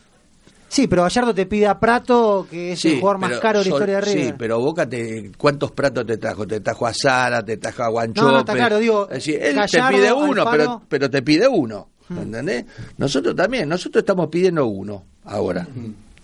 ¿Eh? 0.72 0.74
Sí, 0.74 0.86
pero 0.86 1.02
Gallardo 1.02 1.34
te 1.34 1.46
pide 1.46 1.66
a 1.66 1.78
Prato, 1.78 2.46
que 2.50 2.72
es 2.72 2.84
el 2.86 2.98
jugador 2.98 3.18
más 3.18 3.38
caro 3.38 3.58
de 3.58 3.66
la 3.66 3.70
historia 3.70 3.94
de 3.96 4.00
River. 4.00 4.26
Sí, 4.26 4.34
pero 4.38 4.60
Boca, 4.60 4.88
te, 4.88 5.30
¿cuántos 5.36 5.70
platos 5.72 6.06
te 6.06 6.16
trajo? 6.16 6.46
Te 6.46 6.60
trajo 6.60 6.86
a 6.86 6.94
Sara, 6.94 7.42
te 7.42 7.58
trajo 7.58 7.82
a 7.82 7.88
Guanchope. 7.88 8.26
No, 8.26 8.32
no, 8.32 8.38
está 8.40 8.54
claro, 8.54 8.78
digo, 8.78 9.04
Es 9.08 9.16
decir, 9.16 9.38
él 9.42 9.54
Gallardo, 9.54 9.88
te 9.88 9.94
pide 9.94 10.12
uno, 10.12 10.44
pero, 10.50 10.82
pero 10.88 11.10
te 11.10 11.22
pide 11.22 11.46
uno. 11.46 11.88
¿Entendés? 12.10 12.64
Nosotros 12.98 13.34
también, 13.34 13.68
nosotros 13.68 14.02
estamos 14.02 14.28
pidiendo 14.28 14.66
uno 14.66 15.04
ahora. 15.24 15.66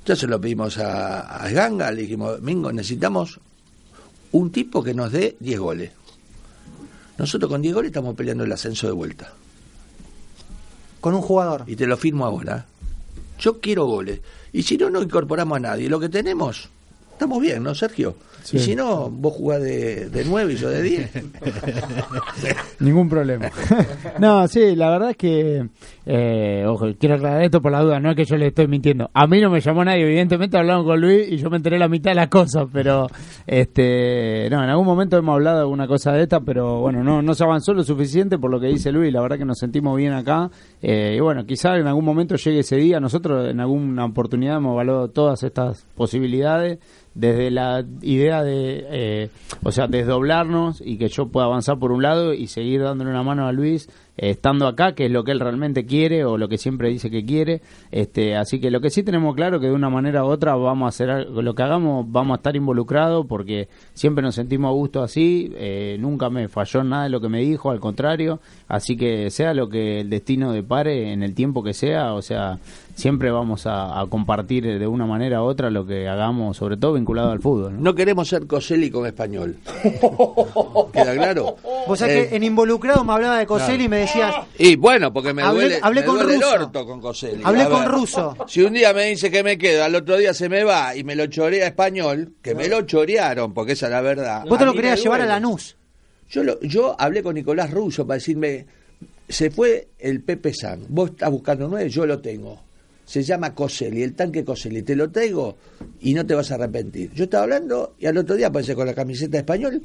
Ya 0.04 0.16
se 0.16 0.26
lo 0.26 0.40
pedimos 0.40 0.78
a, 0.78 1.20
a 1.20 1.50
Ganga, 1.50 1.90
le 1.90 2.02
dijimos, 2.02 2.40
Mingo, 2.40 2.72
necesitamos 2.72 3.38
un 4.32 4.50
tipo 4.50 4.82
que 4.82 4.94
nos 4.94 5.12
dé 5.12 5.36
10 5.40 5.60
goles. 5.60 5.92
Nosotros 7.18 7.50
con 7.50 7.62
10 7.62 7.74
goles 7.74 7.88
estamos 7.88 8.14
peleando 8.14 8.44
el 8.44 8.52
ascenso 8.52 8.86
de 8.86 8.92
vuelta. 8.92 9.32
Con 11.00 11.14
un 11.14 11.22
jugador. 11.22 11.64
Y 11.66 11.76
te 11.76 11.86
lo 11.86 11.96
firmo 11.96 12.24
ahora. 12.24 12.66
Yo 13.38 13.60
quiero 13.60 13.86
goles. 13.86 14.20
Y 14.52 14.62
si 14.62 14.76
no, 14.76 14.90
no 14.90 15.02
incorporamos 15.02 15.56
a 15.56 15.60
nadie. 15.60 15.88
Lo 15.88 16.00
que 16.00 16.08
tenemos, 16.08 16.70
estamos 17.18 17.40
bien, 17.40 17.64
¿no, 17.64 17.74
Sergio? 17.74 18.14
Sí. 18.44 18.56
Y 18.56 18.60
si 18.60 18.76
no, 18.76 19.10
vos 19.10 19.34
jugás 19.34 19.60
de, 19.60 20.08
de 20.08 20.24
9 20.24 20.52
y 20.52 20.56
yo 20.56 20.70
de 20.70 20.82
10. 20.82 21.10
Ningún 22.80 23.08
problema. 23.08 23.50
no, 24.20 24.46
sí, 24.46 24.76
la 24.76 24.90
verdad 24.90 25.10
es 25.10 25.16
que, 25.16 25.68
eh, 26.06 26.64
ojo, 26.66 26.86
quiero 26.98 27.16
aclarar 27.16 27.42
esto 27.42 27.60
por 27.60 27.72
la 27.72 27.82
duda, 27.82 27.98
no 27.98 28.10
es 28.10 28.16
que 28.16 28.24
yo 28.24 28.36
le 28.36 28.46
estoy 28.46 28.68
mintiendo. 28.68 29.10
A 29.12 29.26
mí 29.26 29.40
no 29.40 29.50
me 29.50 29.60
llamó 29.60 29.84
nadie, 29.84 30.04
evidentemente 30.04 30.56
hablaron 30.56 30.84
con 30.84 31.00
Luis 31.00 31.26
y 31.28 31.38
yo 31.38 31.50
me 31.50 31.56
enteré 31.56 31.76
la 31.76 31.88
mitad 31.88 32.12
de 32.12 32.14
las 32.14 32.28
cosas, 32.28 32.66
pero, 32.72 33.08
este, 33.46 34.48
no, 34.48 34.62
en 34.62 34.70
algún 34.70 34.86
momento 34.86 35.16
hemos 35.16 35.34
hablado 35.34 35.56
de 35.56 35.62
alguna 35.62 35.88
cosa 35.88 36.12
de 36.12 36.22
esta, 36.22 36.40
pero 36.40 36.80
bueno, 36.80 37.02
no, 37.02 37.20
no 37.20 37.34
se 37.34 37.42
avanzó 37.42 37.74
lo 37.74 37.82
suficiente 37.82 38.38
por 38.38 38.50
lo 38.50 38.60
que 38.60 38.68
dice 38.68 38.92
Luis, 38.92 39.12
la 39.12 39.20
verdad 39.20 39.38
que 39.38 39.44
nos 39.44 39.58
sentimos 39.58 39.96
bien 39.96 40.12
acá, 40.12 40.50
eh, 40.80 41.14
y 41.16 41.20
bueno, 41.20 41.44
quizá 41.44 41.76
en 41.76 41.88
algún 41.88 42.04
momento 42.04 42.36
llegue 42.36 42.60
ese 42.60 42.76
día, 42.76 43.00
nosotros 43.00 43.50
en 43.50 43.58
alguna 43.58 44.04
oportunidad 44.04 44.58
hemos 44.58 44.74
evaluado 44.74 45.08
todas 45.08 45.42
estas 45.42 45.84
posibilidades, 45.96 46.78
desde 47.18 47.50
la 47.50 47.84
idea 48.02 48.42
de, 48.42 48.86
eh, 48.90 49.30
o 49.64 49.72
sea, 49.72 49.88
desdoblarnos 49.88 50.80
y 50.84 50.98
que 50.98 51.08
yo 51.08 51.28
pueda 51.28 51.46
avanzar 51.46 51.78
por 51.78 51.92
un 51.92 52.02
lado 52.02 52.32
y 52.32 52.46
seguir 52.46 52.82
dándole 52.82 53.10
una 53.10 53.22
mano 53.22 53.46
a 53.46 53.52
Luis 53.52 53.88
eh, 54.16 54.30
estando 54.30 54.66
acá, 54.66 54.94
que 54.94 55.06
es 55.06 55.10
lo 55.10 55.24
que 55.24 55.32
él 55.32 55.40
realmente 55.40 55.84
quiere 55.84 56.24
o 56.24 56.38
lo 56.38 56.48
que 56.48 56.58
siempre 56.58 56.88
dice 56.90 57.10
que 57.10 57.24
quiere. 57.24 57.60
Este, 57.90 58.36
así 58.36 58.60
que 58.60 58.70
lo 58.70 58.80
que 58.80 58.90
sí 58.90 59.02
tenemos 59.02 59.34
claro 59.34 59.58
que 59.60 59.66
de 59.66 59.72
una 59.72 59.90
manera 59.90 60.24
u 60.24 60.28
otra 60.28 60.54
vamos 60.54 60.86
a 60.86 60.88
hacer 60.90 61.10
algo- 61.10 61.42
lo 61.42 61.54
que 61.54 61.62
hagamos, 61.62 62.06
vamos 62.10 62.34
a 62.34 62.38
estar 62.38 62.54
involucrados 62.56 63.26
porque 63.26 63.68
siempre 63.94 64.22
nos 64.22 64.34
sentimos 64.36 64.68
a 64.68 64.72
gusto 64.72 65.02
así. 65.02 65.52
eh, 65.56 65.96
nunca 66.00 66.30
me 66.30 66.48
falló 66.48 66.84
nada 66.84 67.04
de 67.04 67.10
lo 67.10 67.20
que 67.20 67.28
me 67.28 67.40
dijo, 67.40 67.70
al 67.70 67.80
contrario. 67.80 68.40
Así 68.68 68.96
que 68.96 69.30
sea 69.30 69.54
lo 69.54 69.68
que 69.68 70.00
el 70.00 70.10
destino 70.10 70.52
depare 70.52 71.12
en 71.12 71.22
el 71.22 71.34
tiempo 71.34 71.62
que 71.62 71.72
sea, 71.74 72.14
o 72.14 72.22
sea, 72.22 72.58
siempre 72.98 73.30
vamos 73.30 73.64
a, 73.66 74.00
a 74.00 74.06
compartir 74.08 74.64
de 74.78 74.86
una 74.86 75.06
manera 75.06 75.40
u 75.42 75.46
otra 75.46 75.70
lo 75.70 75.86
que 75.86 76.08
hagamos, 76.08 76.56
sobre 76.56 76.76
todo 76.76 76.94
vinculado 76.94 77.30
al 77.30 77.40
fútbol. 77.40 77.74
¿no? 77.74 77.80
No 77.80 77.94
queremos 77.94 78.28
ser 78.28 78.46
Coselli 78.46 78.90
con 78.90 79.06
español. 79.06 79.56
¿Queda 80.92 81.14
claro? 81.14 81.56
Vos 81.86 81.98
sabés 81.98 82.26
Eh, 82.26 82.28
que 82.30 82.36
en 82.36 82.42
involucrado 82.42 83.04
me 83.04 83.12
hablaba 83.12 83.38
de 83.38 83.46
Coselli 83.46 83.68
claro. 83.68 83.84
y 83.84 83.88
me 83.88 83.96
decías, 83.98 84.34
Y 84.58 84.76
bueno, 84.76 85.12
porque 85.12 85.32
me 85.32 85.42
Hablé- 85.42 85.52
duele, 85.60 85.78
hablé 85.82 86.00
me 86.00 86.06
con 86.06 86.16
duele 86.18 86.34
el 86.34 86.42
orto 86.44 86.84
con 86.86 87.00
Coselli. 87.00 87.42
Hablé 87.44 87.64
con 87.68 87.80
ver, 87.80 87.88
Russo. 87.88 88.36
Si 88.46 88.62
un 88.62 88.72
día 88.72 88.92
me 88.92 89.04
dice 89.06 89.30
que 89.30 89.42
me 89.42 89.56
quedo, 89.58 89.84
al 89.84 89.94
otro 89.94 90.16
día 90.16 90.34
se 90.34 90.48
me 90.48 90.64
va 90.64 90.96
y 90.96 91.04
me 91.04 91.14
lo 91.14 91.26
chorea 91.26 91.66
español, 91.68 92.32
que 92.42 92.54
me 92.54 92.68
lo 92.68 92.82
chorearon, 92.82 93.54
porque 93.54 93.72
esa 93.72 93.86
es 93.86 93.92
la 93.92 94.00
verdad. 94.00 94.44
vos 94.48 94.58
te 94.58 94.64
lo 94.64 94.72
querías 94.74 95.00
llevar 95.02 95.20
a. 95.20 95.26
Lanús. 95.26 95.76
Yo, 96.30 96.42
lo, 96.42 96.60
yo 96.60 96.94
hablé 96.98 97.22
con 97.22 97.34
Nicolás 97.34 97.70
Russo 97.70 98.06
para 98.06 98.16
decirme, 98.16 98.66
se 99.28 99.50
fue 99.50 99.88
el 99.98 100.20
Pepe 100.22 100.52
San, 100.52 100.80
vos 100.88 101.10
estás 101.10 101.30
buscando 101.30 101.68
nueve, 101.68 101.88
yo 101.88 102.04
lo 102.04 102.18
tengo. 102.20 102.60
Se 103.08 103.22
llama 103.22 103.54
Coselli, 103.54 104.02
el 104.02 104.12
tanque 104.12 104.44
Coselli, 104.44 104.82
te 104.82 104.94
lo 104.94 105.10
traigo 105.10 105.56
y 106.02 106.12
no 106.12 106.26
te 106.26 106.34
vas 106.34 106.50
a 106.50 106.56
arrepentir. 106.56 107.10
Yo 107.14 107.24
estaba 107.24 107.44
hablando 107.44 107.94
y 107.98 108.04
al 108.04 108.18
otro 108.18 108.36
día 108.36 108.48
aparece 108.48 108.74
con 108.74 108.86
la 108.86 108.92
camiseta 108.92 109.38
español, 109.38 109.82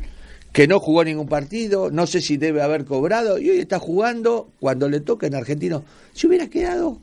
que 0.51 0.67
no 0.67 0.81
jugó 0.81 1.05
ningún 1.05 1.29
partido, 1.29 1.89
no 1.89 2.05
sé 2.05 2.19
si 2.19 2.35
debe 2.35 2.61
haber 2.61 2.83
cobrado, 2.83 3.39
y 3.39 3.49
hoy 3.49 3.59
está 3.59 3.79
jugando 3.79 4.49
cuando 4.59 4.89
le 4.89 4.99
toca 4.99 5.25
en 5.25 5.35
argentino. 5.35 5.85
Si 6.11 6.27
hubiera 6.27 6.49
quedado 6.49 6.99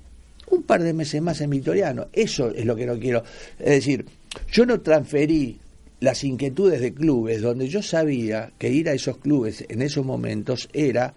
un 0.50 0.62
par 0.62 0.82
de 0.82 0.92
meses 0.92 1.22
más 1.22 1.40
en 1.40 1.48
Victoriano, 1.48 2.08
eso 2.12 2.50
es 2.50 2.66
lo 2.66 2.76
que 2.76 2.84
no 2.84 2.98
quiero. 2.98 3.24
Es 3.58 3.70
decir, 3.70 4.04
yo 4.52 4.66
no 4.66 4.82
transferí 4.82 5.58
las 6.00 6.22
inquietudes 6.22 6.82
de 6.82 6.92
clubes 6.92 7.40
donde 7.40 7.66
yo 7.66 7.82
sabía 7.82 8.52
que 8.58 8.68
ir 8.68 8.90
a 8.90 8.92
esos 8.92 9.16
clubes 9.16 9.64
en 9.70 9.80
esos 9.80 10.04
momentos 10.04 10.68
era 10.74 11.14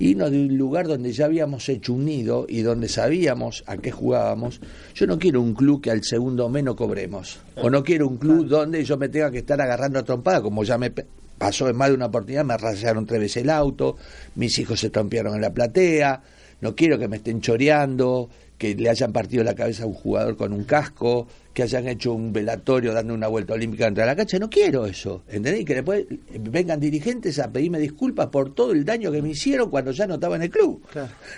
irnos 0.00 0.30
de 0.30 0.38
un 0.46 0.58
lugar 0.58 0.88
donde 0.88 1.12
ya 1.12 1.26
habíamos 1.26 1.68
hecho 1.68 1.92
un 1.92 2.06
nido 2.06 2.46
y 2.48 2.62
donde 2.62 2.88
sabíamos 2.88 3.62
a 3.66 3.76
qué 3.76 3.92
jugábamos. 3.92 4.60
Yo 4.94 5.06
no 5.06 5.18
quiero 5.18 5.42
un 5.42 5.54
club 5.54 5.82
que 5.82 5.90
al 5.90 6.02
segundo 6.02 6.48
menos 6.48 6.74
cobremos. 6.74 7.38
O 7.56 7.68
no 7.68 7.84
quiero 7.84 8.08
un 8.08 8.16
club 8.16 8.48
donde 8.48 8.82
yo 8.82 8.96
me 8.96 9.10
tenga 9.10 9.30
que 9.30 9.38
estar 9.38 9.60
agarrando 9.60 9.98
a 9.98 10.02
trompada, 10.02 10.40
como 10.40 10.64
ya 10.64 10.78
me 10.78 10.90
pasó 11.38 11.68
en 11.68 11.76
más 11.76 11.90
de 11.90 11.94
una 11.94 12.06
oportunidad, 12.06 12.44
me 12.44 12.56
rayaron 12.56 13.06
tres 13.06 13.20
veces 13.20 13.42
el 13.42 13.50
auto, 13.50 13.96
mis 14.34 14.58
hijos 14.58 14.80
se 14.80 14.90
trompearon 14.90 15.34
en 15.34 15.42
la 15.42 15.52
platea, 15.52 16.22
no 16.62 16.74
quiero 16.74 16.98
que 16.98 17.08
me 17.08 17.16
estén 17.16 17.40
choreando, 17.40 18.28
que 18.60 18.74
le 18.74 18.90
hayan 18.90 19.10
partido 19.10 19.42
la 19.42 19.54
cabeza 19.54 19.84
a 19.84 19.86
un 19.86 19.94
jugador 19.94 20.36
con 20.36 20.52
un 20.52 20.64
casco, 20.64 21.26
que 21.54 21.62
hayan 21.62 21.88
hecho 21.88 22.12
un 22.12 22.30
velatorio 22.30 22.92
dando 22.92 23.14
una 23.14 23.26
vuelta 23.26 23.54
olímpica 23.54 23.86
dentro 23.86 24.02
de 24.02 24.08
la 24.08 24.14
cancha, 24.14 24.38
no 24.38 24.50
quiero 24.50 24.84
eso, 24.84 25.22
¿entendés? 25.28 25.62
Y 25.62 25.64
que 25.64 25.76
después 25.76 26.04
vengan 26.38 26.78
dirigentes 26.78 27.38
a 27.38 27.50
pedirme 27.50 27.78
disculpas 27.78 28.26
por 28.26 28.54
todo 28.54 28.72
el 28.72 28.84
daño 28.84 29.10
que 29.10 29.22
me 29.22 29.30
hicieron 29.30 29.70
cuando 29.70 29.92
ya 29.92 30.06
no 30.06 30.16
estaba 30.16 30.36
en 30.36 30.42
el 30.42 30.50
club, 30.50 30.82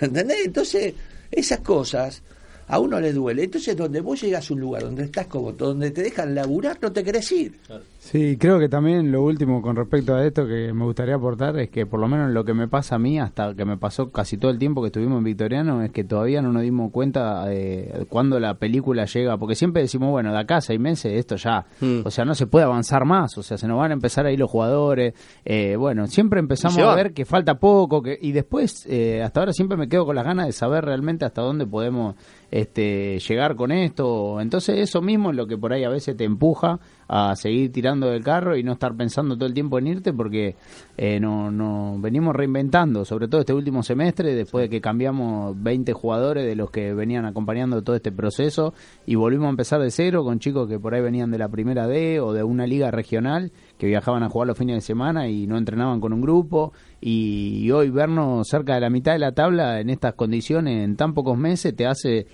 ¿entendés? 0.01 0.47
Entonces, 0.47 0.95
esas 1.31 1.61
cosas 1.61 2.21
a 2.67 2.79
uno 2.79 2.99
le 2.99 3.13
duele. 3.13 3.45
Entonces, 3.45 3.77
donde 3.77 4.01
vos 4.01 4.21
llegas 4.21 4.51
a 4.51 4.53
un 4.53 4.59
lugar 4.59 4.83
donde 4.83 5.05
estás 5.05 5.27
como 5.27 5.53
donde 5.53 5.91
te 5.91 6.03
dejan 6.03 6.35
laburar, 6.35 6.77
no 6.81 6.91
te 6.91 7.05
querés 7.05 7.31
ir. 7.31 7.57
Sí, 8.03 8.35
creo 8.37 8.59
que 8.59 8.67
también 8.67 9.13
lo 9.13 9.23
último 9.23 9.61
con 9.61 9.77
respecto 9.77 10.13
a 10.13 10.25
esto 10.25 10.45
que 10.45 10.73
me 10.73 10.83
gustaría 10.83 11.15
aportar 11.15 11.57
es 11.57 11.69
que 11.69 11.85
por 11.85 12.01
lo 12.01 12.09
menos 12.09 12.31
lo 12.31 12.43
que 12.43 12.53
me 12.53 12.67
pasa 12.67 12.95
a 12.95 12.99
mí, 12.99 13.17
hasta 13.17 13.55
que 13.55 13.63
me 13.63 13.77
pasó 13.77 14.11
casi 14.11 14.37
todo 14.37 14.51
el 14.51 14.59
tiempo 14.59 14.81
que 14.81 14.87
estuvimos 14.87 15.19
en 15.19 15.23
Victoriano, 15.23 15.81
es 15.81 15.89
que 15.91 16.03
todavía 16.03 16.41
no 16.41 16.51
nos 16.51 16.63
dimos 16.63 16.91
cuenta 16.91 17.45
de 17.45 18.05
cuándo 18.09 18.41
la 18.41 18.55
película 18.55 19.05
llega, 19.05 19.37
porque 19.37 19.55
siempre 19.55 19.83
decimos, 19.83 20.11
bueno, 20.11 20.33
de 20.33 20.37
acá 20.37 20.57
a 20.57 20.61
seis 20.61 20.81
meses 20.81 21.13
esto 21.13 21.37
ya, 21.37 21.65
o 22.03 22.11
sea, 22.11 22.25
no 22.25 22.35
se 22.35 22.45
puede 22.45 22.65
avanzar 22.65 23.05
más, 23.05 23.37
o 23.37 23.41
sea, 23.41 23.57
se 23.57 23.69
nos 23.69 23.79
van 23.79 23.91
a 23.91 23.93
empezar 23.93 24.25
a 24.25 24.33
ir 24.33 24.37
los 24.37 24.51
jugadores, 24.51 25.13
eh, 25.45 25.77
bueno, 25.77 26.05
siempre 26.07 26.41
empezamos 26.41 26.79
a 26.79 26.95
ver 26.95 27.13
que 27.13 27.23
falta 27.23 27.57
poco, 27.57 28.03
que, 28.03 28.19
y 28.21 28.33
después, 28.33 28.85
eh, 28.85 29.23
hasta 29.23 29.39
ahora 29.39 29.53
siempre 29.53 29.77
me 29.77 29.87
quedo 29.87 30.05
con 30.05 30.17
las 30.17 30.25
ganas 30.25 30.47
de 30.47 30.51
saber 30.51 30.83
realmente 30.83 31.23
hasta 31.23 31.41
dónde 31.41 31.65
podemos 31.65 32.15
este, 32.53 33.17
llegar 33.17 33.55
con 33.55 33.71
esto. 33.71 34.39
Entonces 34.39 34.77
eso 34.77 35.01
mismo 35.01 35.31
es 35.31 35.35
lo 35.35 35.47
que 35.47 35.57
por 35.57 35.73
ahí 35.73 35.83
a 35.85 35.89
veces 35.89 36.15
te 36.15 36.23
empuja 36.23 36.79
a 37.07 37.35
seguir 37.35 37.71
tirando 37.71 38.07
del 38.07 38.23
carro 38.23 38.55
y 38.55 38.63
no 38.63 38.73
estar 38.73 38.95
pensando 38.95 39.35
todo 39.35 39.45
el 39.45 39.53
tiempo 39.53 39.77
en 39.79 39.87
irte 39.87 40.13
porque 40.13 40.55
eh, 40.97 41.19
no, 41.19 41.51
no 41.51 41.97
venimos 41.99 42.35
reinventando, 42.35 43.05
sobre 43.05 43.27
todo 43.27 43.41
este 43.41 43.53
último 43.53 43.83
semestre, 43.83 44.35
después 44.35 44.63
de 44.63 44.69
que 44.69 44.81
cambiamos 44.81 45.61
20 45.61 45.93
jugadores 45.93 46.45
de 46.45 46.55
los 46.55 46.71
que 46.71 46.93
venían 46.93 47.25
acompañando 47.25 47.81
todo 47.81 47.95
este 47.95 48.11
proceso 48.11 48.73
y 49.05 49.15
volvimos 49.15 49.47
a 49.47 49.51
empezar 49.51 49.81
de 49.81 49.91
cero 49.91 50.23
con 50.23 50.39
chicos 50.39 50.67
que 50.67 50.79
por 50.79 50.93
ahí 50.93 51.01
venían 51.01 51.31
de 51.31 51.37
la 51.37 51.49
primera 51.49 51.87
D 51.87 52.19
o 52.19 52.33
de 52.33 52.43
una 52.43 52.67
liga 52.67 52.91
regional 52.91 53.51
que 53.77 53.87
viajaban 53.87 54.23
a 54.23 54.29
jugar 54.29 54.47
los 54.47 54.57
fines 54.57 54.75
de 54.75 54.81
semana 54.81 55.27
y 55.27 55.47
no 55.47 55.57
entrenaban 55.57 55.99
con 55.99 56.13
un 56.13 56.21
grupo 56.21 56.73
y, 57.01 57.59
y 57.63 57.71
hoy 57.71 57.89
vernos 57.89 58.47
cerca 58.47 58.75
de 58.75 58.81
la 58.81 58.89
mitad 58.89 59.13
de 59.13 59.19
la 59.19 59.33
tabla 59.33 59.79
en 59.79 59.89
estas 59.89 60.13
condiciones 60.13 60.83
en 60.83 60.95
tan 60.95 61.13
pocos 61.13 61.37
meses 61.37 61.75
te 61.75 61.85
hace 61.85 62.27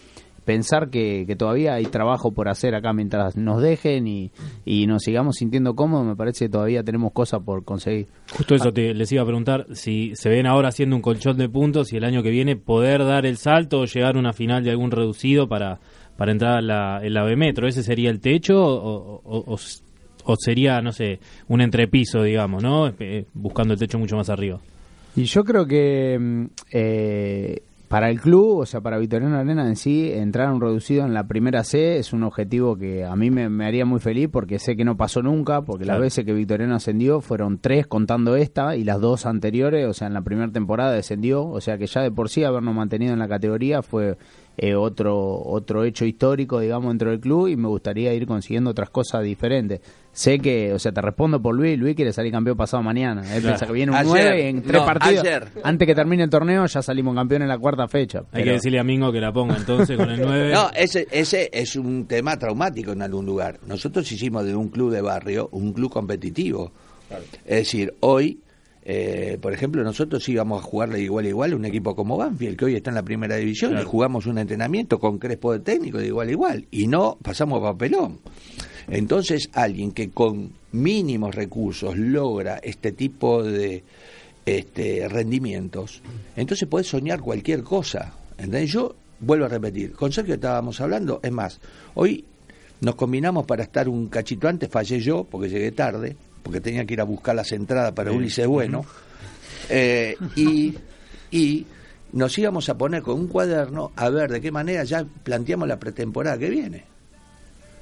pensar 0.50 0.90
que, 0.90 1.26
que 1.28 1.36
todavía 1.36 1.76
hay 1.76 1.86
trabajo 1.86 2.32
por 2.32 2.50
hacer 2.50 2.74
acá 2.74 2.92
mientras 2.92 3.38
nos 3.38 3.62
dejen 3.62 4.08
y, 4.08 4.32
y 4.66 4.88
nos 4.88 5.04
sigamos 5.04 5.36
sintiendo 5.36 5.76
cómodos, 5.76 6.08
me 6.08 6.16
parece 6.16 6.46
que 6.46 6.50
todavía 6.50 6.82
tenemos 6.82 7.14
cosas 7.14 7.44
por 7.44 7.64
conseguir. 7.64 8.08
Justo 8.36 8.56
eso 8.56 8.72
te, 8.72 8.96
les 8.96 9.12
iba 9.12 9.22
a 9.22 9.26
preguntar, 9.26 9.68
si 9.74 10.12
se 10.16 10.28
ven 10.30 10.48
ahora 10.48 10.70
haciendo 10.70 10.96
un 10.96 11.04
colchón 11.04 11.38
de 11.38 11.48
puntos 11.50 11.94
y 11.94 11.98
el 11.98 12.04
año 12.04 12.24
que 12.24 12.32
viene 12.32 12.56
poder 12.56 13.06
dar 13.06 13.28
el 13.28 13.38
salto 13.38 13.82
o 13.82 13.86
llegar 13.86 14.16
a 14.16 14.20
una 14.20 14.34
final 14.34 14.64
de 14.64 14.72
algún 14.72 14.90
reducido 14.90 15.48
para, 15.48 15.78
para 16.18 16.32
entrar 16.32 16.58
a 16.58 16.62
la, 16.64 17.00
en 17.04 17.14
la 17.14 17.24
B 17.26 17.36
Metro. 17.36 17.68
¿Ese 17.68 17.84
sería 17.84 18.10
el 18.10 18.20
techo 18.20 18.60
o, 18.60 19.22
o- 19.24 19.54
o- 19.54 19.60
o 20.26 20.36
sería, 20.36 20.82
no 20.82 20.92
sé, 20.92 21.20
un 21.48 21.62
entrepiso, 21.62 22.24
digamos, 22.24 22.64
¿no? 22.64 22.88
Eh, 23.00 23.26
Buscando 23.36 23.74
el 23.76 23.80
techo 23.80 24.00
mucho 24.00 24.16
más 24.16 24.30
arriba. 24.32 24.60
Y 25.16 25.24
yo 25.26 25.44
creo 25.44 25.66
que 25.66 26.18
mm, 26.20 26.46
eh, 26.72 27.62
para 27.90 28.12
el 28.12 28.22
club, 28.22 28.60
o 28.60 28.66
sea, 28.68 28.82
para 28.82 29.00
Victoriano 29.00 29.36
Arena 29.36 29.68
en 29.68 29.76
sí, 29.76 30.12
entrar 30.14 30.48
a 30.48 30.54
un 30.54 30.62
reducido 30.62 31.06
en 31.06 31.16
la 31.16 31.28
primera 31.28 31.64
C 31.64 31.98
es 31.98 32.14
un 32.14 32.22
objetivo 32.22 32.78
que 32.78 33.04
a 33.04 33.16
mí 33.16 33.32
me, 33.32 33.50
me 33.50 33.66
haría 33.66 33.84
muy 33.84 34.00
feliz 34.00 34.30
porque 34.32 34.60
sé 34.60 34.78
que 34.78 34.86
no 34.86 34.96
pasó 34.96 35.24
nunca, 35.24 35.64
porque 35.64 35.86
las 35.86 36.00
veces 36.00 36.24
que 36.24 36.32
Victoriano 36.32 36.76
ascendió 36.76 37.20
fueron 37.20 37.58
tres 37.58 37.88
contando 37.88 38.36
esta 38.36 38.76
y 38.76 38.84
las 38.84 39.02
dos 39.02 39.26
anteriores, 39.26 39.88
o 39.88 39.94
sea, 39.94 40.08
en 40.08 40.14
la 40.14 40.22
primera 40.22 40.52
temporada 40.52 40.92
descendió, 40.92 41.48
o 41.48 41.60
sea 41.62 41.80
que 41.80 41.88
ya 41.88 42.02
de 42.02 42.12
por 42.12 42.30
sí 42.30 42.44
habernos 42.44 42.76
mantenido 42.76 43.12
en 43.12 43.20
la 43.20 43.28
categoría 43.28 43.82
fue 43.82 44.18
eh, 44.62 44.76
otro 44.76 45.18
otro 45.46 45.84
hecho 45.86 46.04
histórico, 46.06 46.60
digamos, 46.60 46.90
dentro 46.90 47.12
del 47.12 47.20
club 47.22 47.48
y 47.48 47.56
me 47.56 47.68
gustaría 47.70 48.14
ir 48.14 48.28
consiguiendo 48.28 48.70
otras 48.72 48.90
cosas 48.90 49.24
diferentes. 49.24 49.80
Sé 50.12 50.40
que, 50.40 50.74
o 50.74 50.80
sea, 50.80 50.92
te 50.92 51.02
respondo 51.02 51.42
por 51.42 51.56
Luis, 51.56 51.78
Luis 51.80 51.96
quiere 51.96 52.12
salir 52.12 52.32
campeón 52.32 52.58
pasado 52.58 52.84
mañana. 52.84 53.22
Él 53.22 53.28
Claro. 53.28 53.44
piensa 53.44 53.66
que 53.68 53.72
viene 53.74 53.92
un 53.92 53.98
Ayer, 53.98 54.10
9 54.12 54.50
en 54.50 54.62
tres 54.64 54.82
no, 54.82 54.86
partidos. 54.86 55.24
ayer. 55.24 55.48
Antes 55.64 55.86
que 55.88 55.96
termine 55.96 56.24
el 56.24 56.30
torneo 56.30 56.66
ya 56.66 56.82
salimos 56.82 57.16
campeón 57.16 57.44
en 57.44 57.48
la 57.48 57.58
cuarta 57.58 57.88
fecha. 57.88 58.24
Hay 58.34 58.44
que 58.44 58.52
decirle 58.52 58.80
a 58.80 58.84
Mingo 58.84 59.12
que 59.12 59.22
la 59.22 59.32
ponga 59.32 59.56
entonces 59.56 59.96
con 59.96 60.10
el 60.10 60.20
9. 60.22 60.52
No, 60.54 60.70
ese, 60.76 61.08
ese 61.12 61.50
es 61.54 61.76
un 61.78 62.06
tema 62.06 62.38
traumático 62.38 62.92
en 62.92 63.02
algún 63.02 63.26
lugar. 63.26 63.60
Nosotros 63.66 64.12
hicimos 64.12 64.44
de 64.46 64.56
un 64.56 64.68
club 64.70 64.92
de 64.92 65.02
barrio 65.02 65.48
un 65.54 65.72
club 65.74 65.90
competitivo. 65.92 66.72
Es 67.46 67.58
decir, 67.60 67.94
hoy, 68.02 68.40
eh, 68.92 69.38
por 69.40 69.54
ejemplo, 69.54 69.84
nosotros 69.84 70.28
íbamos 70.28 70.64
a 70.64 70.66
jugarle 70.66 71.00
igual 71.00 71.24
a 71.24 71.30
igual 71.30 71.54
a 71.54 71.56
un 71.56 71.64
equipo 71.64 71.96
como 71.96 72.18
Banfield, 72.18 72.58
que 72.58 72.66
hoy 72.66 72.76
está 72.76 72.90
en 72.90 72.96
la 72.96 73.04
primera 73.04 73.36
división, 73.36 73.78
y 73.80 73.84
jugamos 73.84 74.26
un 74.26 74.40
entrenamiento 74.40 75.00
con 75.00 75.20
Crespo 75.20 75.54
de 75.54 75.60
técnico 75.60 76.00
de 76.00 76.08
igual 76.08 76.28
a 76.28 76.32
igual, 76.32 76.68
y 76.72 76.88
no 76.88 77.16
pasamos 77.22 77.62
papelón. 77.62 78.18
Entonces, 78.88 79.48
alguien 79.54 79.92
que 79.92 80.10
con 80.10 80.54
mínimos 80.72 81.36
recursos 81.36 81.96
logra 81.96 82.58
este 82.64 82.92
tipo 82.92 83.44
de 83.44 83.84
este, 84.44 85.08
rendimientos, 85.08 86.02
entonces 86.36 86.68
puede 86.68 86.84
soñar 86.84 87.20
cualquier 87.20 87.62
cosa. 87.62 88.16
¿entendés? 88.40 88.72
Yo 88.72 88.96
vuelvo 89.20 89.46
a 89.46 89.50
repetir, 89.50 89.92
con 89.92 90.12
Sergio 90.12 90.34
estábamos 90.34 90.82
hablando, 90.82 91.20
es 91.22 91.32
más, 91.32 91.62
hoy 91.94 92.26
nos 92.82 92.96
combinamos 92.96 93.46
para 93.46 93.62
estar 93.62 93.88
un 93.88 94.08
cachito 94.08 94.48
antes, 94.48 94.68
fallé 94.68 95.00
yo 95.00 95.26
porque 95.26 95.48
llegué 95.48 95.72
tarde, 95.74 96.16
porque 96.44 96.62
tenía 96.62 96.86
que 96.86 96.94
ir 96.94 97.02
a 97.02 97.06
buscar 97.06 97.36
las 97.36 97.52
entradas 97.52 97.92
para 97.94 98.12
Sí. 98.12 98.18
Ulises 98.18 98.48
Bueno, 98.48 98.86
eh, 99.70 100.16
y, 100.36 100.76
y 101.32 101.66
nos 102.14 102.38
íbamos 102.38 102.70
a 102.70 102.78
poner 102.78 103.02
con 103.02 103.20
un 103.20 103.28
cuaderno 103.28 103.92
a 103.96 104.10
ver 104.10 104.32
de 104.32 104.42
qué 104.42 104.52
manera 104.52 104.84
ya 104.84 105.06
planteamos 105.24 105.68
la 105.68 105.78
pretemporada 105.80 106.38
que 106.38 106.50
viene. 106.50 106.86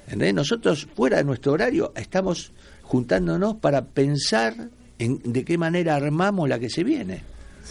¿Entendés? 0.04 0.34
Nosotros 0.34 0.88
fuera 0.94 1.18
de 1.18 1.24
nuestro 1.24 1.52
horario 1.52 1.92
estamos 1.94 2.52
juntándonos 2.82 3.56
para 3.56 3.84
pensar 3.84 4.54
en 4.98 5.20
de 5.24 5.44
qué 5.44 5.58
manera 5.58 5.94
armamos 5.96 6.48
la 6.48 6.58
que 6.58 6.70
se 6.70 6.82
viene. 6.82 7.22